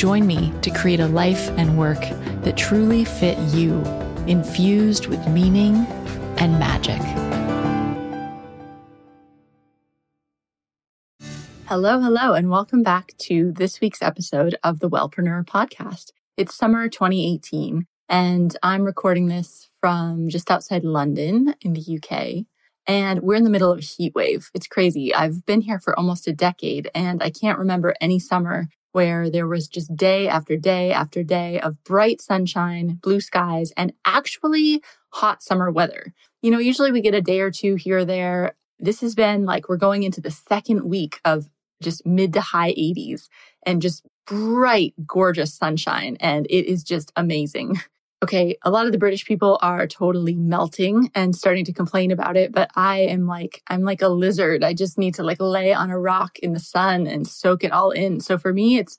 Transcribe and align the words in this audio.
Join 0.00 0.26
me 0.26 0.50
to 0.62 0.70
create 0.70 1.00
a 1.00 1.08
life 1.08 1.50
and 1.58 1.76
work 1.76 2.00
that 2.40 2.56
truly 2.56 3.04
fit 3.04 3.36
you, 3.52 3.82
infused 4.26 5.08
with 5.08 5.28
meaning 5.28 5.76
and 6.38 6.58
magic. 6.58 7.02
Hello, 11.66 12.00
hello, 12.00 12.32
and 12.32 12.48
welcome 12.48 12.82
back 12.82 13.12
to 13.18 13.52
this 13.52 13.82
week's 13.82 14.00
episode 14.00 14.56
of 14.64 14.80
the 14.80 14.88
Wellpreneur 14.88 15.44
podcast. 15.44 16.12
It's 16.38 16.54
summer 16.54 16.88
2018, 16.88 17.84
and 18.08 18.56
I'm 18.62 18.84
recording 18.84 19.28
this 19.28 19.68
from 19.82 20.30
just 20.30 20.50
outside 20.50 20.82
London 20.82 21.54
in 21.60 21.74
the 21.74 22.00
UK. 22.02 22.46
And 22.86 23.20
we're 23.20 23.34
in 23.34 23.44
the 23.44 23.50
middle 23.50 23.70
of 23.70 23.80
a 23.80 23.82
heat 23.82 24.14
wave. 24.14 24.48
It's 24.54 24.66
crazy. 24.66 25.14
I've 25.14 25.44
been 25.44 25.60
here 25.60 25.78
for 25.78 25.94
almost 25.98 26.26
a 26.26 26.32
decade, 26.32 26.90
and 26.94 27.22
I 27.22 27.28
can't 27.28 27.58
remember 27.58 27.94
any 28.00 28.18
summer 28.18 28.68
where 28.92 29.30
there 29.30 29.46
was 29.46 29.68
just 29.68 29.94
day 29.96 30.28
after 30.28 30.56
day 30.56 30.92
after 30.92 31.22
day 31.22 31.60
of 31.60 31.82
bright 31.84 32.20
sunshine, 32.20 32.98
blue 33.02 33.20
skies, 33.20 33.72
and 33.76 33.92
actually 34.04 34.82
hot 35.10 35.42
summer 35.42 35.70
weather. 35.70 36.12
You 36.42 36.50
know, 36.50 36.58
usually 36.58 36.92
we 36.92 37.00
get 37.00 37.14
a 37.14 37.22
day 37.22 37.40
or 37.40 37.50
two 37.50 37.74
here 37.74 37.98
or 37.98 38.04
there. 38.04 38.54
This 38.78 39.00
has 39.00 39.14
been 39.14 39.44
like 39.44 39.68
we're 39.68 39.76
going 39.76 40.02
into 40.02 40.20
the 40.20 40.30
second 40.30 40.84
week 40.84 41.20
of 41.24 41.48
just 41.82 42.06
mid 42.06 42.32
to 42.34 42.40
high 42.40 42.72
80s 42.72 43.28
and 43.64 43.82
just 43.82 44.06
bright, 44.26 44.94
gorgeous 45.06 45.54
sunshine. 45.54 46.16
And 46.20 46.46
it 46.46 46.66
is 46.66 46.82
just 46.82 47.12
amazing. 47.16 47.80
okay, 48.22 48.56
a 48.62 48.70
lot 48.70 48.86
of 48.86 48.92
the 48.92 48.98
British 48.98 49.24
people 49.24 49.58
are 49.62 49.86
totally 49.86 50.36
melting 50.36 51.10
and 51.14 51.34
starting 51.34 51.64
to 51.64 51.72
complain 51.72 52.10
about 52.10 52.36
it, 52.36 52.52
but 52.52 52.70
I 52.76 53.00
am 53.00 53.26
like, 53.26 53.62
I'm 53.66 53.82
like 53.82 54.02
a 54.02 54.08
lizard. 54.08 54.62
I 54.62 54.74
just 54.74 54.98
need 54.98 55.14
to 55.14 55.22
like 55.22 55.40
lay 55.40 55.72
on 55.72 55.90
a 55.90 55.98
rock 55.98 56.38
in 56.40 56.52
the 56.52 56.60
sun 56.60 57.06
and 57.06 57.26
soak 57.26 57.64
it 57.64 57.72
all 57.72 57.90
in. 57.90 58.20
So 58.20 58.36
for 58.36 58.52
me, 58.52 58.76
it's 58.76 58.98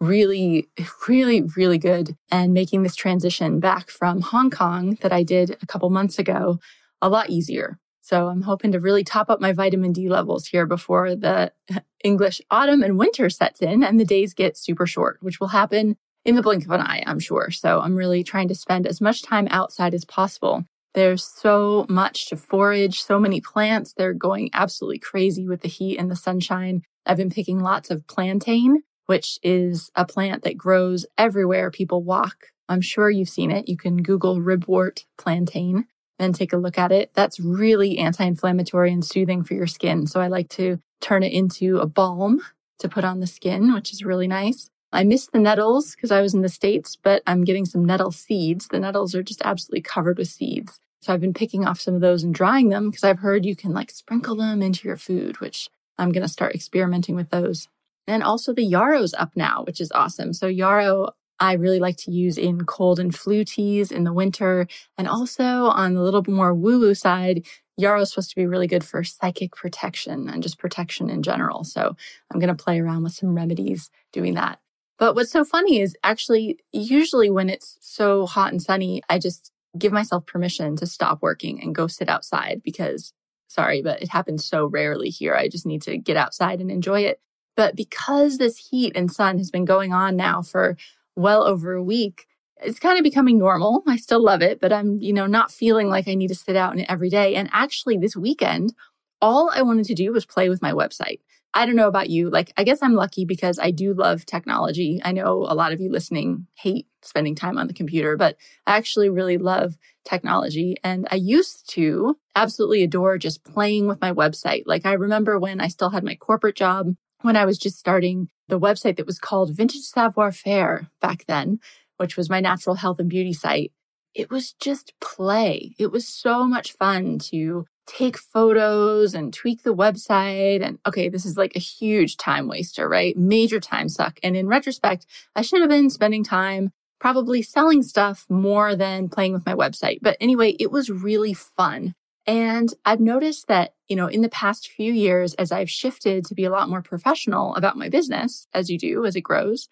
really, 0.00 0.68
really, 1.06 1.42
really 1.56 1.78
good. 1.78 2.16
And 2.30 2.54
making 2.54 2.82
this 2.82 2.96
transition 2.96 3.60
back 3.60 3.90
from 3.90 4.22
Hong 4.22 4.50
Kong 4.50 4.96
that 5.02 5.12
I 5.12 5.22
did 5.22 5.56
a 5.62 5.66
couple 5.66 5.90
months 5.90 6.18
ago 6.18 6.58
a 7.02 7.08
lot 7.08 7.30
easier. 7.30 7.78
So 8.00 8.28
I'm 8.28 8.42
hoping 8.42 8.72
to 8.72 8.80
really 8.80 9.04
top 9.04 9.30
up 9.30 9.40
my 9.40 9.52
vitamin 9.52 9.92
D 9.92 10.08
levels 10.08 10.46
here 10.46 10.66
before 10.66 11.14
the 11.14 11.52
English 12.04 12.40
autumn 12.50 12.82
and 12.82 12.98
winter 12.98 13.30
sets 13.30 13.60
in 13.60 13.84
and 13.84 14.00
the 14.00 14.04
days 14.04 14.34
get 14.34 14.56
super 14.56 14.86
short, 14.86 15.18
which 15.20 15.38
will 15.38 15.48
happen 15.48 15.96
in 16.24 16.34
the 16.34 16.42
blink 16.42 16.64
of 16.64 16.70
an 16.70 16.80
eye, 16.80 17.02
I'm 17.06 17.18
sure. 17.18 17.50
So 17.50 17.80
I'm 17.80 17.96
really 17.96 18.22
trying 18.22 18.48
to 18.48 18.54
spend 18.54 18.86
as 18.86 19.00
much 19.00 19.22
time 19.22 19.48
outside 19.50 19.94
as 19.94 20.04
possible. 20.04 20.64
There's 20.94 21.24
so 21.24 21.86
much 21.88 22.28
to 22.28 22.36
forage, 22.36 23.02
so 23.02 23.18
many 23.18 23.40
plants. 23.40 23.94
They're 23.94 24.12
going 24.12 24.50
absolutely 24.52 24.98
crazy 24.98 25.48
with 25.48 25.62
the 25.62 25.68
heat 25.68 25.98
and 25.98 26.10
the 26.10 26.16
sunshine. 26.16 26.82
I've 27.06 27.16
been 27.16 27.30
picking 27.30 27.60
lots 27.60 27.90
of 27.90 28.06
plantain, 28.06 28.82
which 29.06 29.38
is 29.42 29.90
a 29.94 30.04
plant 30.04 30.42
that 30.44 30.56
grows 30.56 31.06
everywhere 31.16 31.70
people 31.70 32.02
walk. 32.02 32.48
I'm 32.68 32.82
sure 32.82 33.10
you've 33.10 33.28
seen 33.28 33.50
it. 33.50 33.68
You 33.68 33.76
can 33.76 34.02
Google 34.02 34.38
ribwort 34.38 35.04
plantain 35.18 35.86
and 36.18 36.34
take 36.34 36.52
a 36.52 36.58
look 36.58 36.78
at 36.78 36.92
it. 36.92 37.10
That's 37.14 37.40
really 37.40 37.98
anti 37.98 38.24
inflammatory 38.24 38.92
and 38.92 39.04
soothing 39.04 39.42
for 39.42 39.54
your 39.54 39.66
skin. 39.66 40.06
So 40.06 40.20
I 40.20 40.28
like 40.28 40.48
to 40.50 40.78
turn 41.00 41.22
it 41.22 41.32
into 41.32 41.78
a 41.78 41.86
balm 41.86 42.40
to 42.78 42.88
put 42.88 43.04
on 43.04 43.20
the 43.20 43.26
skin, 43.26 43.74
which 43.74 43.92
is 43.92 44.04
really 44.04 44.28
nice. 44.28 44.70
I 44.92 45.04
missed 45.04 45.32
the 45.32 45.38
nettles 45.38 45.94
because 45.94 46.10
I 46.10 46.20
was 46.20 46.34
in 46.34 46.42
the 46.42 46.48
States, 46.48 46.96
but 46.96 47.22
I'm 47.26 47.44
getting 47.44 47.64
some 47.64 47.84
nettle 47.84 48.10
seeds. 48.12 48.68
The 48.68 48.80
nettles 48.80 49.14
are 49.14 49.22
just 49.22 49.42
absolutely 49.42 49.80
covered 49.80 50.18
with 50.18 50.28
seeds. 50.28 50.78
So 51.00 51.12
I've 51.12 51.20
been 51.20 51.34
picking 51.34 51.66
off 51.66 51.80
some 51.80 51.94
of 51.94 52.00
those 52.00 52.22
and 52.22 52.34
drying 52.34 52.68
them 52.68 52.90
because 52.90 53.02
I've 53.02 53.18
heard 53.18 53.44
you 53.44 53.56
can 53.56 53.72
like 53.72 53.90
sprinkle 53.90 54.36
them 54.36 54.62
into 54.62 54.86
your 54.86 54.96
food, 54.96 55.40
which 55.40 55.68
I'm 55.98 56.12
going 56.12 56.22
to 56.22 56.28
start 56.28 56.54
experimenting 56.54 57.16
with 57.16 57.30
those. 57.30 57.68
And 58.06 58.22
also 58.22 58.52
the 58.52 58.64
yarrow's 58.64 59.14
up 59.14 59.32
now, 59.34 59.64
which 59.64 59.80
is 59.80 59.90
awesome. 59.92 60.32
So 60.32 60.46
yarrow, 60.46 61.10
I 61.40 61.54
really 61.54 61.80
like 61.80 61.96
to 61.98 62.12
use 62.12 62.38
in 62.38 62.64
cold 62.66 63.00
and 63.00 63.14
flu 63.14 63.44
teas 63.44 63.90
in 63.90 64.04
the 64.04 64.12
winter. 64.12 64.68
And 64.96 65.08
also 65.08 65.66
on 65.66 65.94
the 65.94 66.02
little 66.02 66.22
bit 66.22 66.34
more 66.34 66.54
woo 66.54 66.78
woo 66.78 66.94
side, 66.94 67.46
yarrow 67.76 68.02
is 68.02 68.10
supposed 68.10 68.30
to 68.30 68.36
be 68.36 68.46
really 68.46 68.68
good 68.68 68.84
for 68.84 69.02
psychic 69.02 69.56
protection 69.56 70.28
and 70.28 70.42
just 70.42 70.58
protection 70.58 71.10
in 71.10 71.22
general. 71.22 71.64
So 71.64 71.96
I'm 72.30 72.40
going 72.40 72.54
to 72.54 72.62
play 72.62 72.78
around 72.78 73.02
with 73.02 73.14
some 73.14 73.34
remedies 73.34 73.90
doing 74.12 74.34
that. 74.34 74.61
But 75.02 75.16
what's 75.16 75.32
so 75.32 75.44
funny 75.44 75.80
is 75.80 75.96
actually, 76.04 76.60
usually 76.70 77.28
when 77.28 77.50
it's 77.50 77.76
so 77.80 78.24
hot 78.24 78.52
and 78.52 78.62
sunny, 78.62 79.02
I 79.08 79.18
just 79.18 79.50
give 79.76 79.92
myself 79.92 80.26
permission 80.26 80.76
to 80.76 80.86
stop 80.86 81.20
working 81.20 81.60
and 81.60 81.74
go 81.74 81.88
sit 81.88 82.08
outside 82.08 82.62
because, 82.64 83.12
sorry, 83.48 83.82
but 83.82 84.00
it 84.00 84.10
happens 84.10 84.44
so 84.44 84.64
rarely 84.64 85.08
here. 85.08 85.34
I 85.34 85.48
just 85.48 85.66
need 85.66 85.82
to 85.82 85.98
get 85.98 86.16
outside 86.16 86.60
and 86.60 86.70
enjoy 86.70 87.00
it. 87.00 87.20
But 87.56 87.74
because 87.74 88.38
this 88.38 88.68
heat 88.70 88.92
and 88.94 89.10
sun 89.10 89.38
has 89.38 89.50
been 89.50 89.64
going 89.64 89.92
on 89.92 90.14
now 90.14 90.40
for 90.40 90.76
well 91.16 91.42
over 91.48 91.72
a 91.72 91.82
week, 91.82 92.28
it's 92.58 92.78
kind 92.78 92.96
of 92.96 93.02
becoming 93.02 93.38
normal. 93.38 93.82
I 93.88 93.96
still 93.96 94.22
love 94.22 94.40
it, 94.40 94.60
but 94.60 94.72
I'm, 94.72 95.00
you 95.00 95.12
know, 95.12 95.26
not 95.26 95.50
feeling 95.50 95.88
like 95.88 96.06
I 96.06 96.14
need 96.14 96.28
to 96.28 96.36
sit 96.36 96.54
out 96.54 96.74
in 96.74 96.78
it 96.78 96.86
every 96.88 97.10
day. 97.10 97.34
And 97.34 97.50
actually, 97.52 97.96
this 97.96 98.14
weekend, 98.14 98.72
all 99.22 99.50
I 99.54 99.62
wanted 99.62 99.86
to 99.86 99.94
do 99.94 100.12
was 100.12 100.26
play 100.26 100.48
with 100.48 100.60
my 100.60 100.72
website. 100.72 101.20
I 101.54 101.66
don't 101.66 101.76
know 101.76 101.88
about 101.88 102.10
you. 102.10 102.30
Like, 102.30 102.52
I 102.56 102.64
guess 102.64 102.82
I'm 102.82 102.94
lucky 102.94 103.24
because 103.24 103.58
I 103.58 103.70
do 103.70 103.92
love 103.92 104.24
technology. 104.24 105.00
I 105.04 105.12
know 105.12 105.46
a 105.46 105.54
lot 105.54 105.72
of 105.72 105.80
you 105.80 105.90
listening 105.90 106.46
hate 106.54 106.86
spending 107.02 107.34
time 107.34 107.58
on 107.58 107.66
the 107.66 107.74
computer, 107.74 108.16
but 108.16 108.36
I 108.66 108.76
actually 108.76 109.10
really 109.10 109.36
love 109.36 109.76
technology. 110.04 110.76
And 110.82 111.06
I 111.10 111.16
used 111.16 111.68
to 111.70 112.16
absolutely 112.34 112.82
adore 112.82 113.18
just 113.18 113.44
playing 113.44 113.86
with 113.86 114.00
my 114.00 114.12
website. 114.12 114.62
Like, 114.66 114.86
I 114.86 114.94
remember 114.94 115.38
when 115.38 115.60
I 115.60 115.68
still 115.68 115.90
had 115.90 116.04
my 116.04 116.14
corporate 116.14 116.56
job, 116.56 116.94
when 117.20 117.36
I 117.36 117.44
was 117.44 117.58
just 117.58 117.78
starting 117.78 118.28
the 118.48 118.58
website 118.58 118.96
that 118.96 119.06
was 119.06 119.18
called 119.18 119.54
Vintage 119.54 119.82
Savoir 119.82 120.32
Faire 120.32 120.88
back 121.00 121.24
then, 121.26 121.60
which 121.98 122.16
was 122.16 122.30
my 122.30 122.40
natural 122.40 122.76
health 122.76 122.98
and 122.98 123.10
beauty 123.10 123.32
site. 123.32 123.72
It 124.14 124.30
was 124.30 124.52
just 124.54 124.92
play. 125.00 125.74
It 125.78 125.92
was 125.92 126.08
so 126.08 126.44
much 126.44 126.72
fun 126.72 127.18
to 127.30 127.66
take 127.86 128.16
photos 128.16 129.14
and 129.14 129.32
tweak 129.32 129.62
the 129.62 129.74
website. 129.74 130.64
And 130.64 130.78
okay, 130.86 131.08
this 131.08 131.24
is 131.24 131.36
like 131.36 131.56
a 131.56 131.60
huge 131.60 132.16
time 132.16 132.48
waster, 132.48 132.88
right? 132.88 133.16
Major 133.16 133.60
time 133.60 133.88
suck. 133.88 134.18
And 134.22 134.36
in 134.36 134.46
retrospect, 134.48 135.06
I 135.34 135.42
should 135.42 135.60
have 135.60 135.70
been 135.70 135.90
spending 135.90 136.24
time 136.24 136.72
probably 137.00 137.42
selling 137.42 137.82
stuff 137.82 138.26
more 138.28 138.76
than 138.76 139.08
playing 139.08 139.32
with 139.32 139.44
my 139.44 139.54
website. 139.54 139.98
But 140.00 140.16
anyway, 140.20 140.50
it 140.60 140.70
was 140.70 140.88
really 140.88 141.34
fun. 141.34 141.94
And 142.26 142.72
I've 142.84 143.00
noticed 143.00 143.48
that, 143.48 143.74
you 143.88 143.96
know, 143.96 144.06
in 144.06 144.22
the 144.22 144.28
past 144.28 144.68
few 144.68 144.92
years, 144.92 145.34
as 145.34 145.50
I've 145.50 145.68
shifted 145.68 146.24
to 146.26 146.34
be 146.36 146.44
a 146.44 146.50
lot 146.50 146.68
more 146.68 146.80
professional 146.80 147.56
about 147.56 147.76
my 147.76 147.88
business, 147.88 148.46
as 148.54 148.70
you 148.70 148.78
do 148.78 149.04
as 149.04 149.16
it 149.16 149.22
grows, 149.22 149.68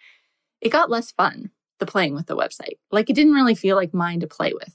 it 0.61 0.71
got 0.71 0.91
less 0.91 1.13
fun, 1.13 1.51
the 1.79 1.87
playing 1.87 2.15
with 2.15 2.27
the 2.27 2.37
website. 2.37 2.79
Like 2.91 3.09
it 3.09 3.15
didn't 3.15 3.35
really 3.35 3.55
feel 3.55 3.77
like 3.77 3.95
mine 3.95 4.19
to 4.21 4.27
play 4.27 4.53
with. 4.53 4.75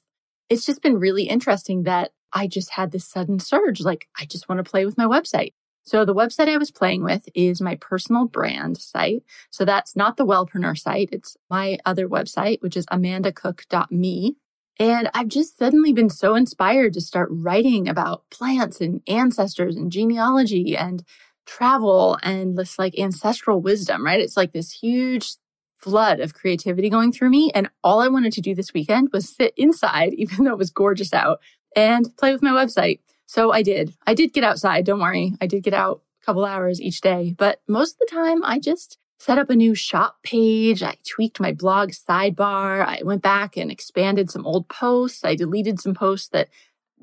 It's 0.50 0.66
just 0.66 0.82
been 0.82 0.98
really 0.98 1.24
interesting 1.24 1.84
that 1.84 2.12
I 2.36 2.48
just 2.48 2.72
had 2.72 2.92
this 2.92 3.08
sudden 3.08 3.40
surge. 3.40 3.82
Like, 3.82 4.08
I 4.20 4.26
just 4.26 4.48
want 4.48 4.60
to 4.60 4.70
play 4.70 4.86
with 4.86 4.98
my 4.98 5.06
website. 5.06 5.54
So 5.86 6.04
the 6.04 6.16
website 6.16 6.50
I 6.50 6.58
was 6.58 6.72
playing 6.72 7.04
with 7.04 7.30
is 7.36 7.62
my 7.62 7.76
personal 7.76 8.26
brand 8.26 8.78
site. 8.78 9.24
So 9.52 9.66
that's 9.66 9.96
not 9.96 10.18
the 10.18 10.26
Wellpreneur 10.26 10.78
site. 10.78 11.10
It's 11.12 11.38
my 11.50 11.78
other 11.86 12.10
website, 12.10 12.62
which 12.62 12.76
is 12.76 12.88
amandacook.me. 12.88 14.36
And 14.80 15.10
I've 15.14 15.28
just 15.30 15.58
suddenly 15.58 15.94
been 15.94 16.10
so 16.10 16.36
inspired 16.36 16.94
to 16.94 17.02
start 17.02 17.30
writing 17.32 17.88
about 17.88 18.24
plants 18.30 18.82
and 18.82 19.02
ancestors 19.08 19.78
and 19.78 19.92
genealogy 19.92 20.76
and 20.76 21.04
travel 21.46 22.18
and 22.24 22.58
this 22.58 22.78
like 22.78 22.98
ancestral 22.98 23.62
wisdom, 23.62 24.04
right? 24.04 24.20
It's 24.20 24.36
like 24.36 24.52
this 24.52 24.72
huge 24.72 25.36
flood 25.78 26.20
of 26.20 26.34
creativity 26.34 26.90
going 26.90 27.12
through 27.12 27.30
me. 27.30 27.52
And 27.54 27.70
all 27.84 28.02
I 28.02 28.08
wanted 28.08 28.34
to 28.34 28.42
do 28.42 28.56
this 28.56 28.74
weekend 28.74 29.10
was 29.14 29.30
sit 29.30 29.54
inside, 29.56 30.14
even 30.18 30.44
though 30.44 30.54
it 30.54 30.58
was 30.58 30.72
gorgeous 30.72 31.14
out, 31.14 31.40
and 31.76 32.16
play 32.18 32.32
with 32.32 32.42
my 32.42 32.52
website. 32.52 33.00
So 33.26 33.52
I 33.52 33.62
did. 33.62 33.94
I 34.06 34.14
did 34.14 34.34
get 34.34 34.44
outside. 34.44 34.86
Don't 34.86 35.00
worry. 35.00 35.34
I 35.42 35.48
did 35.48 35.64
get 35.64 35.74
out 35.74 36.02
a 36.22 36.26
couple 36.26 36.46
hours 36.46 36.82
each 36.82 37.02
day, 37.02 37.36
but 37.38 37.62
most 37.68 37.96
of 37.96 38.00
the 38.00 38.16
time 38.16 38.44
I 38.44 38.60
just 38.60 38.98
set 39.20 39.38
up 39.38 39.50
a 39.50 39.56
new 39.56 39.74
shop 39.74 40.18
page. 40.24 40.84
I 40.84 40.98
tweaked 41.08 41.40
my 41.40 41.52
blog 41.52 41.92
sidebar. 41.92 42.86
I 42.86 43.02
went 43.04 43.22
back 43.22 43.58
and 43.58 43.72
expanded 43.72 44.30
some 44.30 44.46
old 44.46 44.68
posts. 44.68 45.24
I 45.24 45.36
deleted 45.36 45.80
some 45.80 45.94
posts 45.94 46.28
that 46.30 46.50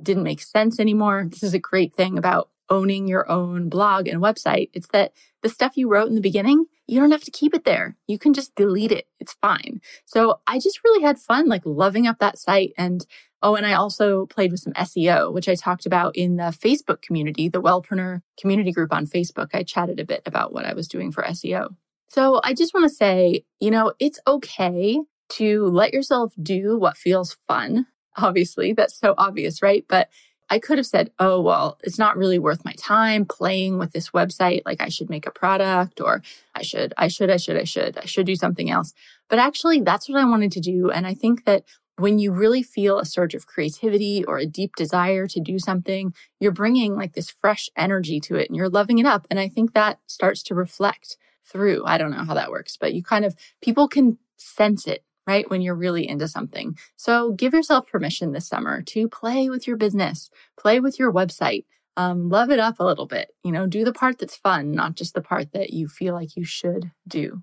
didn't 0.00 0.22
make 0.22 0.40
sense 0.40 0.78
anymore. 0.78 1.26
This 1.28 1.42
is 1.42 1.54
a 1.54 1.58
great 1.58 1.94
thing 1.94 2.18
about 2.18 2.50
owning 2.68 3.08
your 3.08 3.30
own 3.30 3.68
blog 3.68 4.08
and 4.08 4.22
website. 4.22 4.70
It's 4.72 4.88
that 4.88 5.12
the 5.42 5.48
stuff 5.48 5.76
you 5.76 5.88
wrote 5.88 6.08
in 6.08 6.14
the 6.14 6.20
beginning, 6.20 6.66
you 6.86 7.00
don't 7.00 7.10
have 7.10 7.24
to 7.24 7.30
keep 7.30 7.54
it 7.54 7.64
there. 7.64 7.96
You 8.06 8.18
can 8.18 8.34
just 8.34 8.54
delete 8.54 8.92
it. 8.92 9.06
It's 9.20 9.34
fine. 9.40 9.80
So 10.04 10.40
I 10.46 10.58
just 10.58 10.82
really 10.84 11.02
had 11.02 11.18
fun, 11.18 11.48
like 11.48 11.62
loving 11.64 12.06
up 12.06 12.18
that 12.18 12.38
site. 12.38 12.72
And 12.76 13.06
oh, 13.42 13.54
and 13.54 13.66
I 13.66 13.74
also 13.74 14.26
played 14.26 14.50
with 14.50 14.60
some 14.60 14.72
SEO, 14.74 15.32
which 15.32 15.48
I 15.48 15.54
talked 15.54 15.86
about 15.86 16.16
in 16.16 16.36
the 16.36 16.44
Facebook 16.44 17.02
community, 17.02 17.48
the 17.48 17.62
Wellpreneur 17.62 18.22
community 18.38 18.72
group 18.72 18.92
on 18.92 19.06
Facebook. 19.06 19.50
I 19.54 19.62
chatted 19.62 20.00
a 20.00 20.04
bit 20.04 20.22
about 20.26 20.52
what 20.52 20.64
I 20.64 20.74
was 20.74 20.88
doing 20.88 21.12
for 21.12 21.22
SEO. 21.22 21.74
So 22.08 22.40
I 22.44 22.52
just 22.52 22.74
want 22.74 22.84
to 22.84 22.94
say, 22.94 23.44
you 23.58 23.70
know, 23.70 23.94
it's 23.98 24.20
okay 24.26 24.98
to 25.30 25.66
let 25.66 25.94
yourself 25.94 26.34
do 26.42 26.76
what 26.76 26.96
feels 26.96 27.38
fun. 27.48 27.86
Obviously, 28.16 28.74
that's 28.74 28.98
so 28.98 29.14
obvious, 29.16 29.62
right? 29.62 29.86
But 29.88 30.10
I 30.52 30.58
could 30.58 30.76
have 30.76 30.86
said, 30.86 31.10
oh, 31.18 31.40
well, 31.40 31.78
it's 31.82 31.98
not 31.98 32.18
really 32.18 32.38
worth 32.38 32.62
my 32.62 32.74
time 32.76 33.24
playing 33.24 33.78
with 33.78 33.92
this 33.92 34.10
website. 34.10 34.60
Like 34.66 34.82
I 34.82 34.90
should 34.90 35.08
make 35.08 35.26
a 35.26 35.30
product 35.30 35.98
or 35.98 36.22
I 36.54 36.60
should, 36.60 36.92
I 36.98 37.08
should, 37.08 37.30
I 37.30 37.38
should, 37.38 37.56
I 37.56 37.64
should, 37.64 37.96
I 37.96 38.04
should 38.04 38.26
do 38.26 38.36
something 38.36 38.68
else. 38.70 38.92
But 39.30 39.38
actually, 39.38 39.80
that's 39.80 40.10
what 40.10 40.20
I 40.20 40.26
wanted 40.26 40.52
to 40.52 40.60
do. 40.60 40.90
And 40.90 41.06
I 41.06 41.14
think 41.14 41.46
that 41.46 41.64
when 41.96 42.18
you 42.18 42.32
really 42.32 42.62
feel 42.62 42.98
a 42.98 43.06
surge 43.06 43.32
of 43.34 43.46
creativity 43.46 44.26
or 44.26 44.36
a 44.36 44.44
deep 44.44 44.76
desire 44.76 45.26
to 45.28 45.40
do 45.40 45.58
something, 45.58 46.12
you're 46.38 46.52
bringing 46.52 46.96
like 46.96 47.14
this 47.14 47.30
fresh 47.30 47.70
energy 47.74 48.20
to 48.20 48.36
it 48.36 48.50
and 48.50 48.54
you're 48.54 48.68
loving 48.68 48.98
it 48.98 49.06
up. 49.06 49.26
And 49.30 49.40
I 49.40 49.48
think 49.48 49.72
that 49.72 50.00
starts 50.06 50.42
to 50.42 50.54
reflect 50.54 51.16
through. 51.50 51.86
I 51.86 51.96
don't 51.96 52.10
know 52.10 52.24
how 52.24 52.34
that 52.34 52.50
works, 52.50 52.76
but 52.78 52.92
you 52.92 53.02
kind 53.02 53.24
of, 53.24 53.34
people 53.62 53.88
can 53.88 54.18
sense 54.36 54.86
it 54.86 55.02
right? 55.26 55.48
When 55.50 55.62
you're 55.62 55.74
really 55.74 56.08
into 56.08 56.28
something. 56.28 56.76
So 56.96 57.32
give 57.32 57.54
yourself 57.54 57.86
permission 57.86 58.32
this 58.32 58.48
summer 58.48 58.82
to 58.82 59.08
play 59.08 59.48
with 59.48 59.66
your 59.66 59.76
business, 59.76 60.30
play 60.58 60.80
with 60.80 60.98
your 60.98 61.12
website, 61.12 61.64
um, 61.96 62.28
love 62.28 62.50
it 62.50 62.58
up 62.58 62.80
a 62.80 62.84
little 62.84 63.06
bit. 63.06 63.30
You 63.44 63.52
know, 63.52 63.66
do 63.66 63.84
the 63.84 63.92
part 63.92 64.18
that's 64.18 64.36
fun, 64.36 64.72
not 64.72 64.94
just 64.94 65.14
the 65.14 65.20
part 65.20 65.52
that 65.52 65.70
you 65.70 65.88
feel 65.88 66.14
like 66.14 66.36
you 66.36 66.44
should 66.44 66.90
do. 67.06 67.42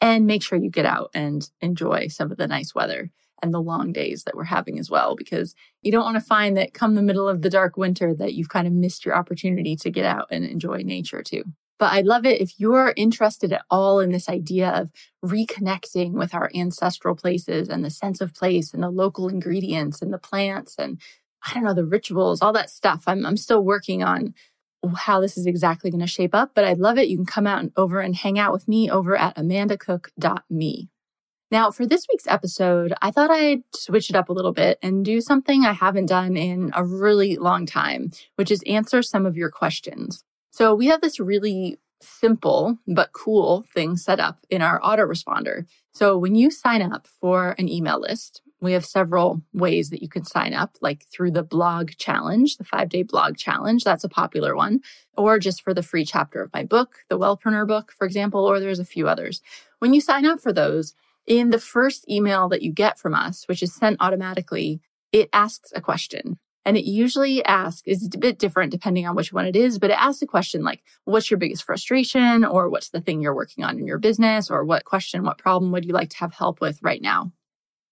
And 0.00 0.26
make 0.26 0.42
sure 0.42 0.58
you 0.58 0.70
get 0.70 0.86
out 0.86 1.10
and 1.14 1.48
enjoy 1.60 2.08
some 2.08 2.30
of 2.30 2.38
the 2.38 2.46
nice 2.46 2.74
weather 2.74 3.10
and 3.42 3.52
the 3.52 3.60
long 3.60 3.92
days 3.92 4.24
that 4.24 4.34
we're 4.34 4.44
having 4.44 4.78
as 4.78 4.90
well, 4.90 5.16
because 5.16 5.54
you 5.82 5.90
don't 5.90 6.04
want 6.04 6.16
to 6.16 6.20
find 6.20 6.56
that 6.56 6.74
come 6.74 6.94
the 6.94 7.02
middle 7.02 7.28
of 7.28 7.42
the 7.42 7.50
dark 7.50 7.76
winter 7.76 8.14
that 8.14 8.34
you've 8.34 8.48
kind 8.48 8.66
of 8.66 8.72
missed 8.72 9.04
your 9.04 9.14
opportunity 9.14 9.76
to 9.76 9.90
get 9.90 10.04
out 10.04 10.26
and 10.30 10.44
enjoy 10.44 10.82
nature 10.82 11.22
too. 11.22 11.44
But 11.80 11.94
I'd 11.94 12.06
love 12.06 12.26
it 12.26 12.42
if 12.42 12.60
you're 12.60 12.92
interested 12.94 13.54
at 13.54 13.64
all 13.70 14.00
in 14.00 14.12
this 14.12 14.28
idea 14.28 14.68
of 14.68 14.92
reconnecting 15.24 16.12
with 16.12 16.34
our 16.34 16.50
ancestral 16.54 17.16
places 17.16 17.70
and 17.70 17.82
the 17.82 17.90
sense 17.90 18.20
of 18.20 18.34
place 18.34 18.74
and 18.74 18.82
the 18.82 18.90
local 18.90 19.28
ingredients 19.28 20.02
and 20.02 20.12
the 20.12 20.18
plants 20.18 20.76
and 20.78 21.00
I 21.42 21.54
don't 21.54 21.64
know, 21.64 21.72
the 21.72 21.86
rituals, 21.86 22.42
all 22.42 22.52
that 22.52 22.68
stuff. 22.68 23.04
I'm, 23.06 23.24
I'm 23.24 23.38
still 23.38 23.64
working 23.64 24.02
on 24.02 24.34
how 24.94 25.20
this 25.20 25.38
is 25.38 25.46
exactly 25.46 25.90
going 25.90 26.02
to 26.02 26.06
shape 26.06 26.34
up, 26.34 26.50
but 26.54 26.64
I'd 26.64 26.78
love 26.78 26.98
it. 26.98 27.08
You 27.08 27.16
can 27.16 27.24
come 27.24 27.46
out 27.46 27.60
and 27.60 27.72
over 27.78 28.00
and 28.00 28.14
hang 28.14 28.38
out 28.38 28.52
with 28.52 28.68
me 28.68 28.90
over 28.90 29.16
at 29.16 29.36
amandacook.me. 29.36 30.88
Now, 31.50 31.70
for 31.70 31.86
this 31.86 32.06
week's 32.12 32.26
episode, 32.26 32.92
I 33.00 33.10
thought 33.10 33.30
I'd 33.30 33.62
switch 33.74 34.10
it 34.10 34.16
up 34.16 34.28
a 34.28 34.34
little 34.34 34.52
bit 34.52 34.78
and 34.82 35.02
do 35.02 35.22
something 35.22 35.64
I 35.64 35.72
haven't 35.72 36.06
done 36.06 36.36
in 36.36 36.72
a 36.74 36.84
really 36.84 37.36
long 37.36 37.64
time, 37.64 38.10
which 38.36 38.50
is 38.50 38.62
answer 38.66 39.02
some 39.02 39.24
of 39.24 39.36
your 39.36 39.50
questions. 39.50 40.24
So 40.50 40.74
we 40.74 40.86
have 40.86 41.00
this 41.00 41.20
really 41.20 41.78
simple 42.02 42.78
but 42.86 43.12
cool 43.12 43.64
thing 43.74 43.96
set 43.96 44.20
up 44.20 44.38
in 44.48 44.62
our 44.62 44.80
autoresponder. 44.80 45.66
So 45.92 46.16
when 46.16 46.34
you 46.34 46.50
sign 46.50 46.82
up 46.82 47.06
for 47.06 47.54
an 47.58 47.68
email 47.68 48.00
list, 48.00 48.42
we 48.60 48.72
have 48.72 48.84
several 48.84 49.42
ways 49.52 49.90
that 49.90 50.02
you 50.02 50.08
can 50.08 50.24
sign 50.24 50.52
up, 50.52 50.76
like 50.80 51.06
through 51.10 51.30
the 51.30 51.42
blog 51.42 51.92
challenge, 51.96 52.56
the 52.56 52.64
five 52.64 52.90
day 52.90 53.02
blog 53.02 53.36
challenge. 53.36 53.84
That's 53.84 54.04
a 54.04 54.08
popular 54.08 54.54
one, 54.54 54.80
or 55.16 55.38
just 55.38 55.62
for 55.62 55.72
the 55.72 55.82
free 55.82 56.04
chapter 56.04 56.42
of 56.42 56.52
my 56.52 56.64
book, 56.64 56.98
the 57.08 57.18
Wellpreneur 57.18 57.66
book, 57.66 57.92
for 57.92 58.06
example, 58.06 58.44
or 58.44 58.60
there's 58.60 58.78
a 58.78 58.84
few 58.84 59.08
others. 59.08 59.40
When 59.78 59.94
you 59.94 60.00
sign 60.00 60.26
up 60.26 60.40
for 60.40 60.52
those, 60.52 60.94
in 61.26 61.50
the 61.50 61.60
first 61.60 62.08
email 62.08 62.48
that 62.48 62.62
you 62.62 62.72
get 62.72 62.98
from 62.98 63.14
us, 63.14 63.46
which 63.46 63.62
is 63.62 63.74
sent 63.74 63.96
automatically, 64.00 64.80
it 65.12 65.28
asks 65.32 65.72
a 65.74 65.80
question. 65.80 66.38
And 66.64 66.76
it 66.76 66.84
usually 66.84 67.44
asks, 67.44 67.82
is 67.86 68.10
a 68.14 68.18
bit 68.18 68.38
different 68.38 68.70
depending 68.70 69.06
on 69.06 69.16
which 69.16 69.32
one 69.32 69.46
it 69.46 69.56
is, 69.56 69.78
but 69.78 69.90
it 69.90 70.00
asks 70.00 70.22
a 70.22 70.26
question 70.26 70.62
like, 70.62 70.82
what's 71.04 71.30
your 71.30 71.38
biggest 71.38 71.64
frustration? 71.64 72.44
Or 72.44 72.68
what's 72.68 72.90
the 72.90 73.00
thing 73.00 73.22
you're 73.22 73.34
working 73.34 73.64
on 73.64 73.78
in 73.78 73.86
your 73.86 73.98
business? 73.98 74.50
Or 74.50 74.64
what 74.64 74.84
question, 74.84 75.22
what 75.22 75.38
problem 75.38 75.72
would 75.72 75.84
you 75.84 75.92
like 75.92 76.10
to 76.10 76.18
have 76.18 76.34
help 76.34 76.60
with 76.60 76.78
right 76.82 77.00
now? 77.00 77.32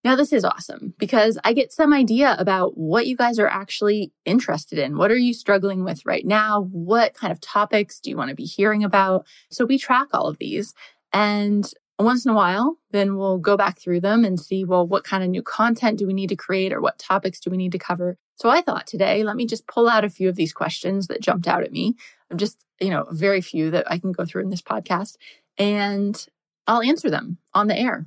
Now, 0.04 0.14
this 0.14 0.32
is 0.32 0.44
awesome 0.44 0.94
because 0.98 1.38
I 1.44 1.52
get 1.52 1.72
some 1.72 1.92
idea 1.92 2.36
about 2.38 2.78
what 2.78 3.08
you 3.08 3.16
guys 3.16 3.38
are 3.38 3.48
actually 3.48 4.12
interested 4.24 4.78
in. 4.78 4.96
What 4.96 5.10
are 5.10 5.16
you 5.16 5.34
struggling 5.34 5.82
with 5.82 6.06
right 6.06 6.24
now? 6.24 6.68
What 6.70 7.14
kind 7.14 7.32
of 7.32 7.40
topics 7.40 7.98
do 7.98 8.08
you 8.08 8.16
want 8.16 8.30
to 8.30 8.36
be 8.36 8.44
hearing 8.44 8.84
about? 8.84 9.26
So 9.50 9.64
we 9.64 9.76
track 9.76 10.08
all 10.12 10.28
of 10.28 10.38
these. 10.38 10.72
And 11.12 11.70
once 12.04 12.24
in 12.24 12.30
a 12.30 12.34
while, 12.34 12.78
then 12.92 13.16
we'll 13.16 13.38
go 13.38 13.56
back 13.56 13.78
through 13.78 14.00
them 14.00 14.24
and 14.24 14.38
see, 14.38 14.64
well, 14.64 14.86
what 14.86 15.04
kind 15.04 15.24
of 15.24 15.30
new 15.30 15.42
content 15.42 15.98
do 15.98 16.06
we 16.06 16.12
need 16.12 16.28
to 16.28 16.36
create 16.36 16.72
or 16.72 16.80
what 16.80 16.98
topics 16.98 17.40
do 17.40 17.50
we 17.50 17.56
need 17.56 17.72
to 17.72 17.78
cover? 17.78 18.16
So 18.36 18.48
I 18.48 18.60
thought 18.60 18.86
today, 18.86 19.24
let 19.24 19.36
me 19.36 19.46
just 19.46 19.66
pull 19.66 19.88
out 19.88 20.04
a 20.04 20.10
few 20.10 20.28
of 20.28 20.36
these 20.36 20.52
questions 20.52 21.08
that 21.08 21.20
jumped 21.20 21.48
out 21.48 21.64
at 21.64 21.72
me. 21.72 21.96
I'm 22.30 22.38
just, 22.38 22.64
you 22.80 22.90
know, 22.90 23.06
very 23.10 23.40
few 23.40 23.70
that 23.72 23.90
I 23.90 23.98
can 23.98 24.12
go 24.12 24.24
through 24.24 24.42
in 24.42 24.50
this 24.50 24.62
podcast 24.62 25.16
and 25.56 26.24
I'll 26.68 26.82
answer 26.82 27.10
them 27.10 27.38
on 27.52 27.66
the 27.66 27.76
air. 27.76 28.06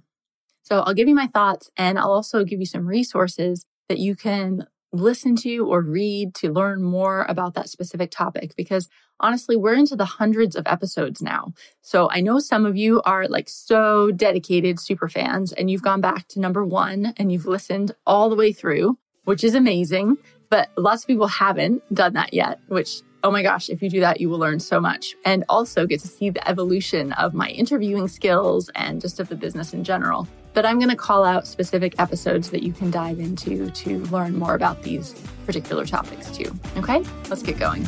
So 0.63 0.79
I'll 0.81 0.93
give 0.93 1.09
you 1.09 1.15
my 1.15 1.27
thoughts 1.27 1.69
and 1.75 1.99
I'll 1.99 2.13
also 2.13 2.45
give 2.45 2.59
you 2.61 2.65
some 2.65 2.87
resources 2.87 3.65
that 3.89 3.99
you 3.99 4.15
can 4.15 4.67
listen 4.91 5.35
to 5.37 5.67
or 5.67 5.81
read 5.81 6.35
to 6.35 6.51
learn 6.51 6.83
more 6.83 7.25
about 7.29 7.53
that 7.53 7.69
specific 7.69 8.11
topic 8.11 8.55
because 8.55 8.89
honestly, 9.19 9.55
we're 9.55 9.75
into 9.75 9.95
the 9.95 10.05
hundreds 10.05 10.55
of 10.55 10.67
episodes 10.67 11.21
now. 11.21 11.53
So 11.81 12.09
I 12.11 12.21
know 12.21 12.39
some 12.39 12.65
of 12.65 12.75
you 12.75 13.01
are 13.03 13.27
like 13.27 13.47
so 13.47 14.11
dedicated 14.11 14.79
super 14.79 15.07
fans 15.07 15.53
and 15.53 15.69
you've 15.69 15.83
gone 15.83 16.01
back 16.01 16.27
to 16.29 16.39
number 16.39 16.65
one 16.65 17.13
and 17.17 17.31
you've 17.31 17.45
listened 17.45 17.93
all 18.05 18.29
the 18.29 18.35
way 18.35 18.51
through, 18.51 18.97
which 19.25 19.43
is 19.43 19.55
amazing. 19.55 20.17
But 20.49 20.69
lots 20.75 21.03
of 21.03 21.07
people 21.07 21.27
haven't 21.27 21.81
done 21.93 22.13
that 22.13 22.33
yet, 22.33 22.59
which 22.67 23.01
Oh 23.23 23.29
my 23.29 23.43
gosh, 23.43 23.69
if 23.69 23.83
you 23.83 23.89
do 23.91 23.99
that, 23.99 24.19
you 24.19 24.29
will 24.29 24.39
learn 24.39 24.59
so 24.59 24.79
much 24.79 25.15
and 25.25 25.45
also 25.47 25.85
get 25.85 25.99
to 25.99 26.07
see 26.07 26.31
the 26.31 26.49
evolution 26.49 27.13
of 27.13 27.35
my 27.35 27.49
interviewing 27.49 28.07
skills 28.07 28.71
and 28.73 28.99
just 28.99 29.19
of 29.19 29.29
the 29.29 29.35
business 29.35 29.75
in 29.75 29.83
general. 29.83 30.27
But 30.53 30.65
I'm 30.65 30.79
going 30.79 30.89
to 30.89 30.97
call 30.97 31.23
out 31.23 31.47
specific 31.47 31.95
episodes 31.97 32.49
that 32.49 32.61
you 32.61 32.73
can 32.73 32.91
dive 32.91 33.19
into 33.19 33.69
to 33.69 33.99
learn 34.05 34.37
more 34.37 34.53
about 34.55 34.83
these 34.83 35.13
particular 35.45 35.85
topics 35.85 36.29
too. 36.31 36.53
Okay, 36.77 37.03
let's 37.29 37.41
get 37.41 37.57
going. 37.57 37.87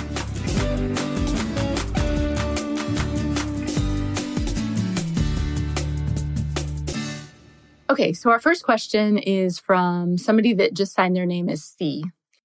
Okay, 7.90 8.14
so 8.14 8.32
our 8.32 8.40
first 8.40 8.64
question 8.64 9.18
is 9.18 9.60
from 9.60 10.18
somebody 10.18 10.54
that 10.54 10.74
just 10.74 10.94
signed 10.96 11.16
their 11.16 11.26
name 11.28 11.48
as 11.48 11.64
C. 11.64 12.04